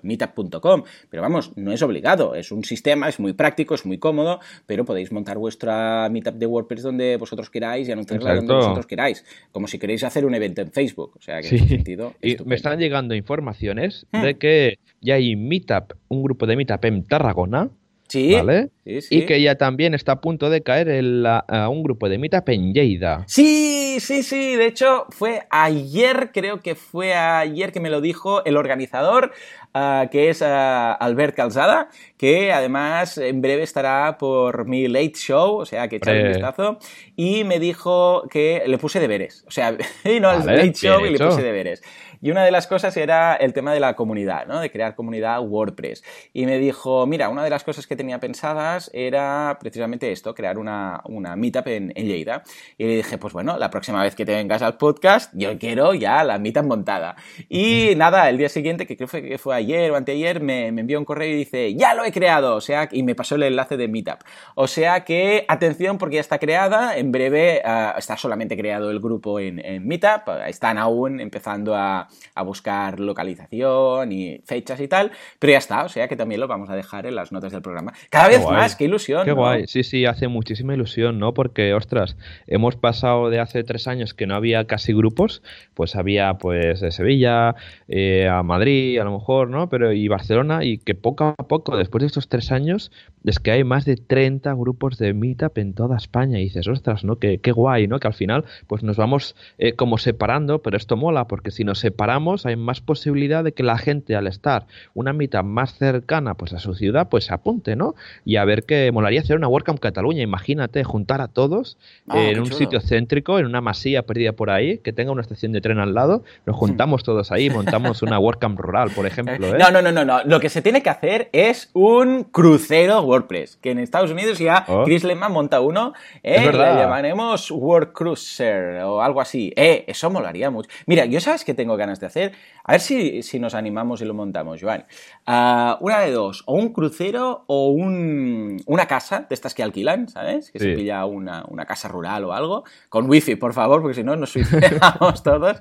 meetup.com. 0.03 0.70
Pero 1.09 1.23
vamos, 1.23 1.53
no 1.57 1.73
es 1.73 1.83
obligado, 1.83 2.35
es 2.35 2.53
un 2.53 2.65
sistema, 2.65 3.09
es 3.09 3.21
muy 3.21 3.33
práctico, 3.33 3.75
es 3.75 3.87
muy 3.87 3.99
cómodo, 3.99 4.41
pero 4.67 4.85
podéis 4.85 5.13
montar 5.13 5.39
vuestra 5.39 6.09
meetup 6.11 6.35
de 6.35 6.47
WordPress 6.47 6.83
donde 6.83 7.17
vosotros 7.17 7.51
queráis 7.51 7.89
y 7.89 7.93
anunciarla 7.93 8.37
donde 8.37 8.55
vosotros 8.55 8.87
queráis, 8.87 9.25
como 9.53 9.67
si 9.67 9.79
queréis 9.79 10.05
hacer 10.05 10.25
un 10.25 10.35
evento 10.35 10.61
en 10.61 10.71
Facebook. 10.71 11.13
O 11.17 11.23
sea, 11.23 11.41
que 11.41 11.49
en 11.49 11.55
ese 11.57 11.69
sentido. 11.69 12.15
Y 12.23 12.37
me 12.45 12.55
están 12.55 12.79
llegando 12.79 13.15
informaciones 13.15 14.07
hmm. 14.13 14.23
de 14.23 14.39
que 14.39 14.79
ya 15.01 15.15
hay 15.15 15.37
meetup, 15.37 15.95
un 16.09 16.23
grupo 16.23 16.47
de 16.47 16.57
meetup 16.57 16.85
en 16.85 17.05
Tarragona. 17.05 17.71
Sí, 18.11 18.35
¿vale? 18.35 18.71
Y 18.85 19.25
que 19.25 19.41
ya 19.41 19.55
también 19.55 19.95
está 19.95 20.13
a 20.13 20.21
punto 20.21 20.51
de 20.51 20.63
caer 20.63 20.89
en 20.89 21.25
un 21.25 21.83
grupo 21.85 22.09
de 22.09 22.19
meetup 22.19 22.49
en 22.49 22.75
Lleida. 22.75 23.23
Sí, 23.29 23.99
sí, 24.01 24.25
sí. 24.25 24.57
De 24.57 24.67
hecho, 24.67 25.07
fue 25.11 25.43
ayer, 25.49 26.31
creo 26.35 26.61
que 26.61 26.75
fue 26.75 27.15
ayer 27.15 27.71
que 27.71 27.79
me 27.79 27.89
lo 27.89 28.01
dijo 28.01 28.45
el 28.45 28.57
organizador. 28.57 29.31
Ah, 29.73 30.09
que 30.11 30.31
es 30.31 30.43
ah, 30.43 30.95
Albert 30.95 31.37
Calzada, 31.37 31.91
que 32.19 32.53
además 32.53 33.17
en 33.19 33.41
breve 33.41 33.63
estará 33.63 34.19
por 34.19 34.67
mi 34.67 34.89
Late 34.89 35.13
Show, 35.15 35.59
o 35.59 35.65
sea, 35.65 35.87
que 35.87 35.97
echar 35.97 36.17
un 36.17 36.27
vistazo, 36.27 36.79
y 37.15 37.45
me 37.45 37.61
dijo 37.61 38.25
que 38.29 38.65
le 38.67 38.79
puse 38.79 38.99
deberes, 38.99 39.45
o 39.47 39.53
sea, 39.53 39.77
vino 40.05 40.29
al 40.29 40.45
Late 40.45 40.73
Show 40.73 41.07
y 41.07 41.11
le 41.11 41.25
puse 41.25 41.43
deberes. 41.43 41.85
Y 42.21 42.31
una 42.31 42.45
de 42.45 42.51
las 42.51 42.67
cosas 42.67 42.97
era 42.97 43.35
el 43.35 43.53
tema 43.53 43.73
de 43.73 43.81
la 43.81 43.95
comunidad, 43.95 44.47
¿no? 44.47 44.61
De 44.61 44.71
crear 44.71 44.95
comunidad 44.95 45.41
WordPress. 45.41 46.03
Y 46.33 46.47
me 46.47 46.59
dijo, 46.59 47.07
mira, 47.07 47.29
una 47.29 47.45
de 47.45 47.51
las 47.51 47.65
cosas 47.65 47.87
que 47.87 47.97
tenía 47.97 48.21
pensadas 48.21 48.91
era 48.93 49.59
precisamente 49.61 50.13
esto, 50.13 50.35
crear 50.35 50.59
una, 50.59 51.01
una 51.07 51.37
meetup 51.37 51.67
en, 51.69 51.93
en, 51.95 52.07
Lleida. 52.07 52.43
Y 52.77 52.85
le 52.87 52.97
dije, 52.97 53.19
pues 53.19 53.33
bueno, 53.33 53.57
la 53.59 53.71
próxima 53.71 54.03
vez 54.03 54.15
que 54.15 54.25
te 54.25 54.35
vengas 54.35 54.63
al 54.63 54.77
podcast, 54.77 55.33
yo 55.35 55.59
quiero 55.59 55.95
ya 55.95 56.23
la 56.25 56.39
meetup 56.39 56.65
montada. 56.65 57.17
Y 57.49 57.95
nada, 57.97 58.29
el 58.29 58.39
día 58.39 58.49
siguiente, 58.49 58.87
que 58.87 58.97
creo 58.97 59.09
que 59.09 59.39
fue 59.39 59.55
ayer 59.55 59.91
o 59.91 59.97
anteayer, 59.97 60.41
me, 60.41 60.73
me 60.73 60.83
envió 60.83 60.99
un 60.99 61.05
correo 61.05 61.29
y 61.29 61.37
dice, 61.37 61.75
ya 61.75 61.95
lo 61.95 62.05
he 62.05 62.13
creado, 62.13 62.57
o 62.57 62.61
sea, 62.61 62.89
y 62.91 63.03
me 63.03 63.15
pasó 63.15 63.37
el 63.37 63.45
enlace 63.45 63.77
de 63.77 63.89
meetup. 63.89 64.21
O 64.55 64.67
sea 64.67 65.05
que, 65.05 65.45
atención, 65.49 65.99
porque 65.99 66.17
ya 66.17 66.21
está 66.21 66.39
creada, 66.39 66.97
en 66.97 67.13
breve 67.13 67.63
ah, 67.65 67.95
está 67.97 68.17
solamente 68.17 68.57
creado 68.57 68.91
el 68.91 69.01
grupo 69.01 69.41
en, 69.41 69.65
en 69.65 69.87
Meetup, 69.87 70.29
están 70.47 70.79
aún 70.79 71.21
empezando 71.21 71.75
a, 71.75 72.09
a 72.35 72.43
buscar 72.43 73.01
localización 73.01 74.13
y 74.13 74.41
fechas 74.45 74.81
y 74.81 74.89
tal, 74.89 75.13
pero 75.39 75.53
ya 75.53 75.59
está, 75.59 75.85
o 75.85 75.89
sea 75.89 76.09
que 76.09 76.17
también 76.17 76.41
lo 76.41 76.49
vamos 76.49 76.71
a 76.71 76.77
dejar 76.77 77.07
en 77.07 77.15
las 77.15 77.33
notas 77.33 77.53
del 77.53 77.63
programa. 77.63 77.93
Cada 78.11 78.29
vez 78.29 78.45
más, 78.45 78.77
qué 78.77 78.85
ilusión. 78.85 79.25
Qué 79.25 79.33
guay, 79.33 79.67
sí, 79.67 79.83
sí, 79.83 80.07
hace 80.07 80.29
muchísima 80.29 80.75
ilusión, 80.75 81.19
¿no? 81.19 81.35
Porque, 81.35 81.75
ostras, 81.75 82.17
hemos 82.47 82.77
pasado 82.77 83.31
de 83.31 83.41
hace 83.41 83.65
tres 83.65 83.87
años 83.89 84.15
que 84.15 84.27
no 84.27 84.35
había 84.35 84.67
casi 84.67 84.93
grupos, 84.93 85.43
pues 85.75 85.97
había 85.97 86.35
pues 86.35 86.81
de 86.81 86.91
Sevilla, 86.91 87.55
eh, 87.89 88.29
a 88.29 88.43
Madrid, 88.43 88.99
a 88.99 89.05
lo 89.05 89.13
mejor, 89.13 89.49
¿no? 89.49 89.69
Pero 89.69 89.93
y 89.93 90.09
Barcelona, 90.09 90.65
y 90.65 90.79
que 90.79 90.95
poco 90.95 91.35
a 91.39 91.49
poco, 91.49 91.77
después 91.77 92.01
de 92.03 92.07
estos 92.07 92.29
tres 92.29 92.53
años, 92.53 92.93
es 93.25 93.39
que 93.39 93.51
hay 93.51 93.65
más 93.65 93.85
de 93.85 93.97
30 93.97 94.53
grupos 94.55 94.99
de 94.99 95.15
Meetup 95.15 95.59
en 95.59 95.75
toda 95.75 95.97
España. 95.97 96.39
Y 96.39 96.45
dices, 96.45 96.67
ostras, 96.69 97.05
¿no? 97.05 97.19
Qué, 97.19 97.39
qué 97.39 97.53
guay, 97.53 97.87
¿no? 97.87 98.01
Que 98.01 98.09
al 98.09 98.15
final, 98.15 98.45
pues 98.67 98.83
nos 98.83 98.97
vamos 98.97 99.37
eh, 99.59 99.75
como 99.75 99.99
separando, 99.99 100.63
pero 100.63 100.77
esto 100.77 100.97
mola, 100.97 101.27
porque 101.27 101.51
si 101.51 101.65
nos 101.65 101.79
separamos 101.79 102.00
hay 102.45 102.57
más 102.57 102.81
posibilidad 102.81 103.45
de 103.45 103.53
que 103.53 103.63
la 103.63 103.79
gente 103.79 104.17
al 104.17 104.27
estar 104.27 104.67
una 104.95 105.13
mitad 105.13 105.45
más 105.45 105.75
cercana 105.75 106.35
pues 106.35 106.53
a 106.53 106.59
su 106.59 106.75
ciudad, 106.75 107.09
pues 107.09 107.25
se 107.25 107.35
apunte, 107.35 107.77
¿no? 107.77 107.95
Y 108.25 108.37
a 108.37 108.45
ver 108.45 108.65
qué 108.65 108.91
molaría 108.93 109.21
hacer 109.21 109.37
una 109.37 109.49
WordCamp 109.49 109.79
Cataluña, 109.81 110.23
imagínate, 110.23 110.83
juntar 110.85 111.21
a 111.21 111.29
todos 111.29 111.77
ah, 112.09 112.21
en 112.21 112.41
un 112.41 112.53
sitio 112.53 112.81
céntrico, 112.81 113.39
en 113.39 113.47
una 113.47 113.61
masía 113.61 114.03
perdida 114.03 114.33
por 114.33 114.51
ahí, 114.51 114.79
que 114.79 114.93
tenga 114.93 115.13
una 115.13 115.23
estación 115.23 115.53
de 115.53 115.61
tren 115.61 115.79
al 115.79 115.95
lado, 115.95 116.25
nos 116.47 116.57
juntamos 116.57 117.03
todos 117.05 117.33
ahí, 117.33 117.51
montamos 117.51 118.03
una 118.03 118.19
WordCamp 118.19 118.59
rural, 118.59 118.91
por 118.91 119.07
ejemplo. 119.07 119.55
¿eh? 119.55 119.59
No, 119.59 119.71
no, 119.71 119.83
no, 119.83 119.93
no, 119.93 120.05
no, 120.05 120.25
lo 120.25 120.41
que 120.41 120.49
se 120.49 120.63
tiene 120.63 120.83
que 120.83 120.91
hacer 120.91 121.29
es 121.33 121.71
un 121.75 122.25
crucero 122.25 123.03
WordPress, 123.03 123.57
que 123.57 123.71
en 123.71 123.79
Estados 123.79 124.11
Unidos 124.11 124.39
ya 124.39 124.65
oh. 124.69 124.85
Chris 124.85 125.05
Lehman 125.05 125.33
monta 125.33 125.61
uno, 125.61 125.93
eh, 126.23 126.51
le 126.51 126.59
llamaremos 126.59 127.51
Word 127.51 127.93
Cruiser 127.93 128.83
o 128.83 129.03
algo 129.03 129.21
así. 129.21 129.53
Eh, 129.57 129.85
eso 129.87 130.11
molaría 130.11 130.51
mucho. 130.51 130.71
Mira, 130.87 131.05
yo 131.05 131.21
sabes 131.21 131.45
que 131.45 131.55
tengo 131.55 131.77
ganas 131.77 131.90
de 131.99 132.07
hacer, 132.07 132.33
a 132.63 132.73
ver 132.73 132.81
si, 132.81 133.23
si 133.23 133.41
nos 133.41 133.55
animamos 133.55 134.01
y 134.03 134.05
lo 134.05 134.15
montamos, 134.15 134.61
Joan. 134.61 134.85
Ah, 135.27 135.79
una 135.81 136.01
de 136.01 136.13
dos, 136.13 136.45
o 136.47 136.55
un 136.55 136.73
crucero 136.73 137.45
o 137.47 137.71
un, 137.71 138.63
una 138.67 138.87
casa 138.87 139.27
de 139.29 139.35
estas 139.35 139.55
que 139.55 139.63
alquilan, 139.63 140.09
¿sabes? 140.09 140.51
Que 140.53 140.59
se 140.59 140.75
pilla 140.75 141.05
una, 141.07 141.45
una, 141.49 141.67
casa 141.67 141.89
rural 141.89 142.25
o 142.25 142.33
algo, 142.33 142.65
con 142.89 143.09
wifi, 143.09 143.37
por 143.37 143.55
favor, 143.55 143.81
porque 143.81 143.95
si 143.95 144.05
no 144.05 144.15
nos 144.15 144.31
suicidamos 144.31 145.23
todos. 145.25 145.59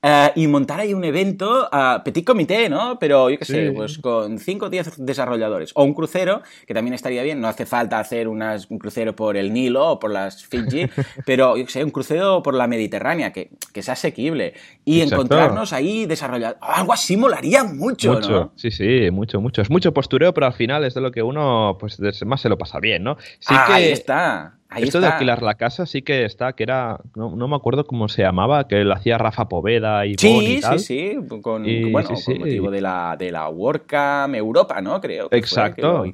Eh, 0.00 0.30
y 0.36 0.46
montar 0.46 0.78
ahí 0.78 0.94
un 0.94 1.02
evento 1.02 1.68
a 1.72 2.02
petit 2.04 2.24
comité, 2.24 2.68
¿no? 2.68 2.98
Pero 3.00 3.30
yo 3.30 3.38
qué 3.38 3.44
sé, 3.44 3.72
pues 3.74 3.98
con 3.98 4.38
5 4.38 4.66
o 4.66 4.70
10 4.70 5.04
desarrolladores. 5.04 5.72
O 5.74 5.82
un 5.82 5.92
crucero, 5.92 6.42
que 6.66 6.74
también 6.74 6.94
estaría 6.94 7.22
bien. 7.24 7.40
No 7.40 7.48
hace 7.48 7.66
falta 7.66 7.98
hacer 7.98 8.28
unas, 8.28 8.70
un 8.70 8.78
crucero 8.78 9.16
por 9.16 9.36
el 9.36 9.52
Nilo 9.52 9.86
o 9.88 9.98
por 9.98 10.12
las 10.12 10.44
Fiji, 10.46 10.88
pero 11.26 11.56
yo 11.56 11.64
qué 11.64 11.72
sé, 11.72 11.84
un 11.84 11.90
crucero 11.90 12.42
por 12.44 12.54
la 12.54 12.68
Mediterránea, 12.68 13.32
que, 13.32 13.50
que 13.72 13.82
sea 13.82 13.94
asequible. 13.94 14.54
Y 14.84 15.00
encontrarnos 15.00 15.72
ahí 15.72 16.06
desarrollado. 16.06 16.56
Algo 16.60 16.92
así 16.92 17.16
molaría 17.16 17.64
mucho, 17.64 18.12
mucho, 18.12 18.30
¿no? 18.30 18.52
Sí, 18.54 18.70
sí, 18.70 19.10
mucho, 19.10 19.40
mucho. 19.40 19.62
Es 19.62 19.70
mucho 19.70 19.92
postureo, 19.92 20.32
pero 20.32 20.46
al 20.46 20.54
final 20.54 20.84
es 20.84 20.94
de 20.94 21.00
lo 21.00 21.10
que 21.10 21.22
uno, 21.22 21.76
pues 21.80 21.98
más 22.24 22.40
se 22.40 22.48
lo 22.48 22.56
pasa 22.56 22.78
bien, 22.78 23.02
¿no? 23.02 23.16
Sí 23.40 23.54
ah, 23.56 23.64
que... 23.66 23.72
Ahí 23.72 23.84
está. 23.90 24.57
Esto 24.76 25.00
de 25.00 25.06
alquilar 25.06 25.42
la 25.42 25.54
casa 25.54 25.86
sí 25.86 26.02
que 26.02 26.24
está, 26.24 26.52
que 26.52 26.62
era, 26.62 27.00
no, 27.14 27.48
me 27.48 27.56
acuerdo 27.56 27.86
cómo 27.86 28.08
se 28.08 28.22
llamaba, 28.22 28.68
que 28.68 28.84
lo 28.84 28.92
hacía 28.92 29.16
Rafa 29.16 29.48
Poveda 29.48 30.04
y 30.04 30.14
Sí, 30.18 30.60
sí, 30.62 30.78
sí, 30.78 31.16
con, 31.42 31.64
bueno, 31.90 32.10
con 32.24 32.38
motivo 32.38 32.70
de 32.70 32.80
la, 32.82 33.16
de 33.18 33.32
la 33.32 33.48
WordCamp 33.48 34.34
Europa, 34.34 34.80
¿no? 34.82 35.00
Creo 35.00 35.30
que 35.30 35.36
Exacto. 35.36 36.04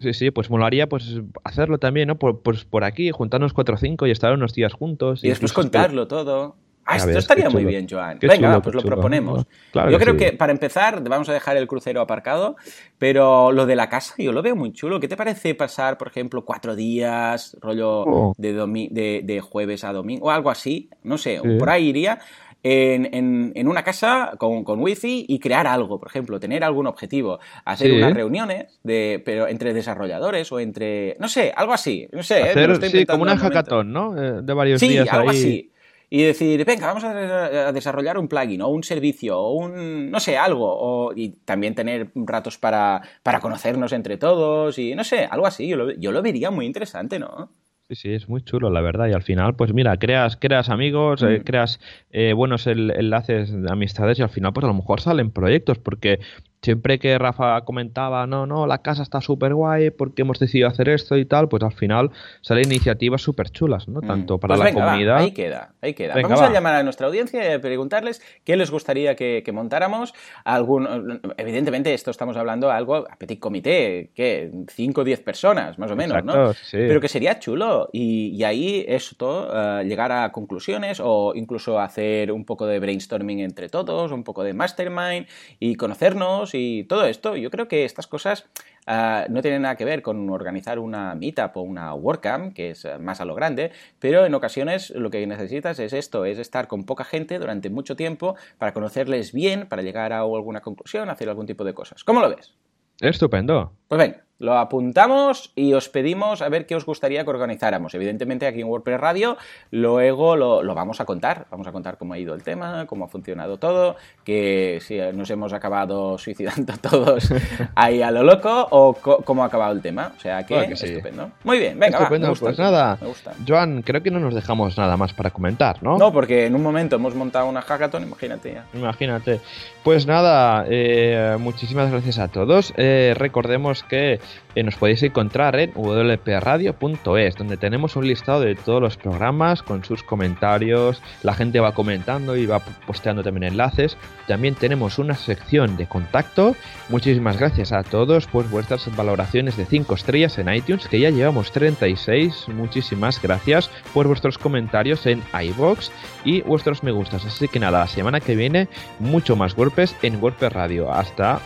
Sí, 0.00 0.14
sí, 0.14 0.30
pues 0.30 0.50
molaría 0.50 0.88
pues 0.88 1.20
hacerlo 1.42 1.78
también, 1.78 2.08
¿no? 2.08 2.16
Por, 2.16 2.42
pues 2.42 2.64
por 2.64 2.84
aquí, 2.84 3.10
juntarnos 3.10 3.52
cuatro 3.52 3.74
o 3.74 3.78
cinco 3.78 4.06
y 4.06 4.12
estar 4.12 4.32
unos 4.32 4.54
días 4.54 4.72
juntos. 4.72 5.24
Y, 5.24 5.28
después 5.28 5.52
contarlo 5.52 6.06
todo. 6.06 6.56
Ah, 6.86 6.96
esto 6.96 7.18
estaría 7.18 7.48
muy 7.48 7.64
bien, 7.64 7.86
Joan. 7.88 8.18
Venga, 8.20 8.60
pues 8.60 8.74
lo 8.74 8.82
proponemos. 8.82 9.46
yo 9.72 9.98
creo 9.98 10.16
que 10.16 10.32
para 10.32 10.52
empezar 10.52 11.02
vamos 11.08 11.28
a 11.28 11.32
dejar 11.32 11.56
el 11.56 11.66
crucero 11.66 12.00
aparcado, 12.00 12.56
pero 12.98 13.52
lo 13.52 13.66
de 13.66 13.76
la 13.76 13.88
casa 13.88 14.14
yo 14.18 14.32
lo 14.32 14.42
veo 14.42 14.56
muy 14.56 14.72
chulo. 14.72 15.00
¿Qué 15.00 15.08
te 15.08 15.16
parece 15.16 15.54
pasar, 15.54 15.96
por 15.98 16.08
ejemplo, 16.08 16.44
cuatro 16.44 16.76
días, 16.76 17.56
rollo 17.60 18.00
oh. 18.00 18.34
de, 18.36 19.22
de, 19.24 19.40
jueves 19.40 19.84
a 19.84 19.92
domingo 19.92 20.26
o 20.26 20.30
algo 20.30 20.50
así? 20.50 20.90
No 21.02 21.18
sé, 21.18 21.40
por 21.58 21.70
ahí 21.70 21.88
iría. 21.88 22.18
En, 22.66 23.52
en, 23.54 23.68
una 23.68 23.84
casa 23.84 24.32
con, 24.38 24.64
con, 24.64 24.80
wifi 24.80 25.26
y 25.28 25.38
crear 25.38 25.66
algo, 25.66 25.98
por 25.98 26.08
ejemplo, 26.08 26.40
tener 26.40 26.64
algún 26.64 26.86
objetivo, 26.86 27.38
hacer 27.66 27.92
unas 27.92 28.14
reuniones 28.14 28.80
de, 28.82 29.22
pero 29.22 29.48
entre 29.48 29.74
desarrolladores 29.74 30.50
o 30.50 30.58
entre, 30.58 31.14
no 31.20 31.28
sé, 31.28 31.52
algo 31.54 31.74
así, 31.74 32.08
no 32.10 32.22
sé, 32.22 32.40
¿eh? 32.40 32.90
sí, 32.90 33.04
como 33.04 33.24
una 33.24 33.36
hackathon, 33.36 33.92
¿no? 33.92 34.16
Eh, 34.16 34.40
de 34.42 34.54
varios 34.54 34.80
días 34.80 35.12
algo 35.12 35.28
así 35.28 35.73
y 36.10 36.22
decir, 36.22 36.64
venga, 36.64 36.86
vamos 36.86 37.04
a 37.04 37.72
desarrollar 37.72 38.18
un 38.18 38.28
plugin 38.28 38.62
o 38.62 38.68
un 38.68 38.84
servicio 38.84 39.38
o 39.38 39.52
un, 39.52 40.10
no 40.10 40.20
sé, 40.20 40.36
algo. 40.36 40.66
O, 40.66 41.12
y 41.14 41.30
también 41.44 41.74
tener 41.74 42.10
ratos 42.14 42.58
para, 42.58 43.02
para 43.22 43.40
conocernos 43.40 43.92
entre 43.92 44.16
todos 44.16 44.78
y 44.78 44.94
no 44.94 45.04
sé, 45.04 45.26
algo 45.30 45.46
así. 45.46 45.68
Yo 45.68 45.76
lo, 45.76 45.90
yo 45.92 46.12
lo 46.12 46.22
vería 46.22 46.50
muy 46.50 46.66
interesante, 46.66 47.18
¿no? 47.18 47.50
Sí, 47.88 47.96
sí, 47.96 48.14
es 48.14 48.30
muy 48.30 48.42
chulo, 48.42 48.70
la 48.70 48.80
verdad. 48.80 49.08
Y 49.08 49.12
al 49.12 49.22
final, 49.22 49.56
pues 49.56 49.74
mira, 49.74 49.98
creas, 49.98 50.38
creas 50.38 50.70
amigos, 50.70 51.22
eh, 51.22 51.40
mm. 51.40 51.44
creas 51.44 51.80
eh, 52.10 52.32
buenos 52.32 52.66
enlaces 52.66 53.52
de 53.52 53.70
amistades 53.70 54.18
y 54.18 54.22
al 54.22 54.30
final, 54.30 54.54
pues 54.54 54.64
a 54.64 54.68
lo 54.68 54.74
mejor 54.74 55.02
salen 55.02 55.30
proyectos, 55.30 55.78
porque 55.78 56.18
siempre 56.64 56.98
que 56.98 57.18
Rafa 57.18 57.60
comentaba, 57.62 58.26
no, 58.26 58.46
no, 58.46 58.66
la 58.66 58.78
casa 58.78 59.02
está 59.02 59.20
súper 59.20 59.54
guay 59.54 59.90
porque 59.90 60.22
hemos 60.22 60.38
decidido 60.38 60.68
hacer 60.68 60.88
esto 60.88 61.16
y 61.16 61.24
tal, 61.24 61.48
pues 61.48 61.62
al 61.62 61.72
final 61.72 62.10
salen 62.40 62.64
iniciativas 62.66 63.22
súper 63.22 63.50
chulas, 63.50 63.86
¿no? 63.86 64.00
Mm. 64.00 64.06
Tanto 64.06 64.38
para 64.38 64.56
pues 64.56 64.74
la 64.74 64.80
comunidad. 64.80 65.18
ahí 65.18 65.32
queda, 65.32 65.74
ahí 65.80 65.94
queda. 65.94 66.14
Vamos 66.20 66.40
a 66.40 66.50
llamar 66.50 66.76
a 66.76 66.82
nuestra 66.82 67.06
audiencia 67.06 67.48
y 67.48 67.52
a 67.52 67.60
preguntarles 67.60 68.22
qué 68.44 68.56
les 68.56 68.70
gustaría 68.70 69.14
que, 69.14 69.44
montáramos. 69.54 70.14
Algún, 70.44 71.20
evidentemente, 71.36 71.94
esto 71.94 72.10
estamos 72.10 72.36
hablando 72.36 72.66
de 72.66 72.72
algo 72.72 72.96
a 72.96 73.16
petit 73.16 73.38
comité, 73.38 74.10
que 74.14 74.50
5 74.68 75.00
o 75.00 75.04
10 75.04 75.20
personas, 75.20 75.78
más 75.78 75.90
o 75.90 75.96
menos, 75.96 76.24
¿no? 76.24 76.52
Pero 76.72 77.00
que 77.00 77.08
sería 77.08 77.38
chulo. 77.38 77.88
Y, 77.92 78.42
ahí 78.44 78.84
esto, 78.88 79.48
uh, 79.48 79.82
llegar 79.82 80.12
a 80.12 80.32
conclusiones 80.32 81.00
o 81.02 81.32
incluso 81.34 81.78
hacer 81.78 82.32
un 82.32 82.44
poco 82.44 82.66
de 82.66 82.78
brainstorming 82.78 83.40
entre 83.40 83.68
todos, 83.68 84.12
un 84.12 84.24
poco 84.24 84.42
de 84.42 84.54
mastermind 84.54 85.26
y 85.58 85.76
conocernos 85.76 86.53
y 86.54 86.84
todo 86.84 87.04
esto, 87.06 87.36
yo 87.36 87.50
creo 87.50 87.68
que 87.68 87.84
estas 87.84 88.06
cosas 88.06 88.46
ah, 88.86 89.26
no 89.28 89.42
tienen 89.42 89.62
nada 89.62 89.76
que 89.76 89.84
ver 89.84 90.02
con 90.02 90.30
organizar 90.30 90.78
una 90.78 91.14
meetup 91.14 91.56
o 91.56 91.62
una 91.62 91.94
WordCamp, 91.94 92.54
que 92.54 92.70
es 92.70 92.86
más 93.00 93.20
a 93.20 93.24
lo 93.24 93.34
grande, 93.34 93.72
pero 93.98 94.24
en 94.24 94.34
ocasiones 94.34 94.90
lo 94.90 95.10
que 95.10 95.26
necesitas 95.26 95.78
es 95.78 95.92
esto, 95.92 96.24
es 96.24 96.38
estar 96.38 96.68
con 96.68 96.84
poca 96.84 97.04
gente 97.04 97.38
durante 97.38 97.70
mucho 97.70 97.96
tiempo 97.96 98.36
para 98.58 98.72
conocerles 98.72 99.32
bien, 99.32 99.66
para 99.68 99.82
llegar 99.82 100.12
a 100.12 100.20
alguna 100.20 100.60
conclusión, 100.60 101.10
hacer 101.10 101.28
algún 101.28 101.46
tipo 101.46 101.64
de 101.64 101.74
cosas. 101.74 102.04
¿Cómo 102.04 102.20
lo 102.20 102.28
ves? 102.28 102.54
Estupendo. 103.00 103.72
Pues 103.94 104.10
ven, 104.10 104.24
lo 104.40 104.58
apuntamos 104.58 105.52
y 105.54 105.72
os 105.74 105.88
pedimos 105.88 106.42
a 106.42 106.48
ver 106.48 106.66
qué 106.66 106.74
os 106.74 106.84
gustaría 106.84 107.22
que 107.22 107.30
organizáramos. 107.30 107.94
Evidentemente 107.94 108.46
aquí 108.46 108.60
en 108.60 108.66
WordPress 108.66 109.00
Radio 109.00 109.36
luego 109.70 110.34
lo, 110.34 110.62
lo, 110.62 110.74
vamos 110.74 111.00
a 111.00 111.04
contar. 111.04 111.46
Vamos 111.50 111.66
a 111.68 111.72
contar 111.72 111.96
cómo 111.96 112.14
ha 112.14 112.18
ido 112.18 112.34
el 112.34 112.42
tema, 112.42 112.86
cómo 112.86 113.04
ha 113.04 113.08
funcionado 113.08 113.58
todo, 113.58 113.94
que 114.24 114.80
si 114.82 114.98
nos 115.14 115.30
hemos 115.30 115.52
acabado 115.52 116.18
suicidando 116.18 116.74
todos 116.82 117.32
ahí 117.76 118.02
a 118.02 118.10
lo 118.10 118.24
loco 118.24 118.66
o 118.70 118.94
cómo 118.94 119.44
ha 119.44 119.46
acabado 119.46 119.72
el 119.72 119.80
tema. 119.80 120.12
O 120.16 120.20
sea 120.20 120.44
que, 120.44 120.64
estupendo. 120.64 121.30
Muy 121.44 121.58
bien, 121.58 121.78
venga, 121.78 121.98
estupendo. 121.98 122.34
pues 122.34 122.58
nada, 122.58 122.98
Joan, 123.46 123.82
creo 123.82 124.02
que 124.02 124.10
no 124.10 124.18
nos 124.18 124.34
dejamos 124.34 124.76
nada 124.76 124.96
más 124.96 125.14
para 125.14 125.30
comentar, 125.30 125.82
¿no? 125.82 125.96
No, 125.96 126.12
porque 126.12 126.46
en 126.46 126.56
un 126.56 126.62
momento 126.62 126.96
hemos 126.96 127.14
montado 127.14 127.46
una 127.46 127.62
hackathon, 127.62 128.02
imagínate 128.02 128.54
ya. 128.54 128.64
Imagínate. 128.74 129.40
Pues 129.84 130.06
nada, 130.06 130.64
eh, 130.68 131.36
muchísimas 131.38 131.90
gracias 131.90 132.18
a 132.18 132.28
todos. 132.28 132.72
Eh, 132.76 133.14
recordemos 133.16 133.83
que 133.84 134.20
eh, 134.54 134.62
nos 134.62 134.76
podéis 134.76 135.02
encontrar 135.02 135.58
en 135.58 135.72
wpradio.es, 135.72 137.34
donde 137.36 137.56
tenemos 137.56 137.96
un 137.96 138.06
listado 138.06 138.40
de 138.40 138.54
todos 138.54 138.80
los 138.80 138.96
programas 138.96 139.62
con 139.62 139.84
sus 139.84 140.02
comentarios. 140.02 141.02
La 141.22 141.34
gente 141.34 141.60
va 141.60 141.72
comentando 141.72 142.36
y 142.36 142.46
va 142.46 142.60
posteando 142.86 143.22
también 143.22 143.52
enlaces. 143.52 143.96
También 144.26 144.54
tenemos 144.54 144.98
una 144.98 145.14
sección 145.14 145.76
de 145.76 145.86
contacto. 145.86 146.54
Muchísimas 146.88 147.38
gracias 147.38 147.72
a 147.72 147.82
todos 147.82 148.26
por 148.26 148.48
vuestras 148.48 148.94
valoraciones 148.96 149.56
de 149.56 149.64
5 149.64 149.94
estrellas 149.94 150.38
en 150.38 150.52
iTunes, 150.52 150.88
que 150.88 151.00
ya 151.00 151.10
llevamos 151.10 151.52
36. 151.52 152.48
Muchísimas 152.48 153.20
gracias 153.20 153.70
por 153.92 154.06
vuestros 154.06 154.38
comentarios 154.38 155.06
en 155.06 155.22
iBox 155.32 155.90
y 156.24 156.42
vuestros 156.42 156.82
me 156.82 156.92
gustas. 156.92 157.24
Así 157.24 157.48
que 157.48 157.60
nada, 157.60 157.80
la 157.80 157.88
semana 157.88 158.20
que 158.20 158.36
viene, 158.36 158.68
mucho 158.98 159.36
más 159.36 159.54
golpes 159.54 159.96
en 160.02 160.22
WordPress 160.22 160.52
Radio. 160.52 160.92
Hasta 160.92 161.40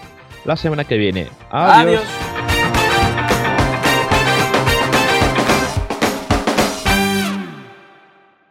la 0.48 0.56
semana 0.56 0.84
que 0.84 0.96
viene. 0.96 1.28
Adiós. 1.50 2.00
Adiós. 2.00 2.57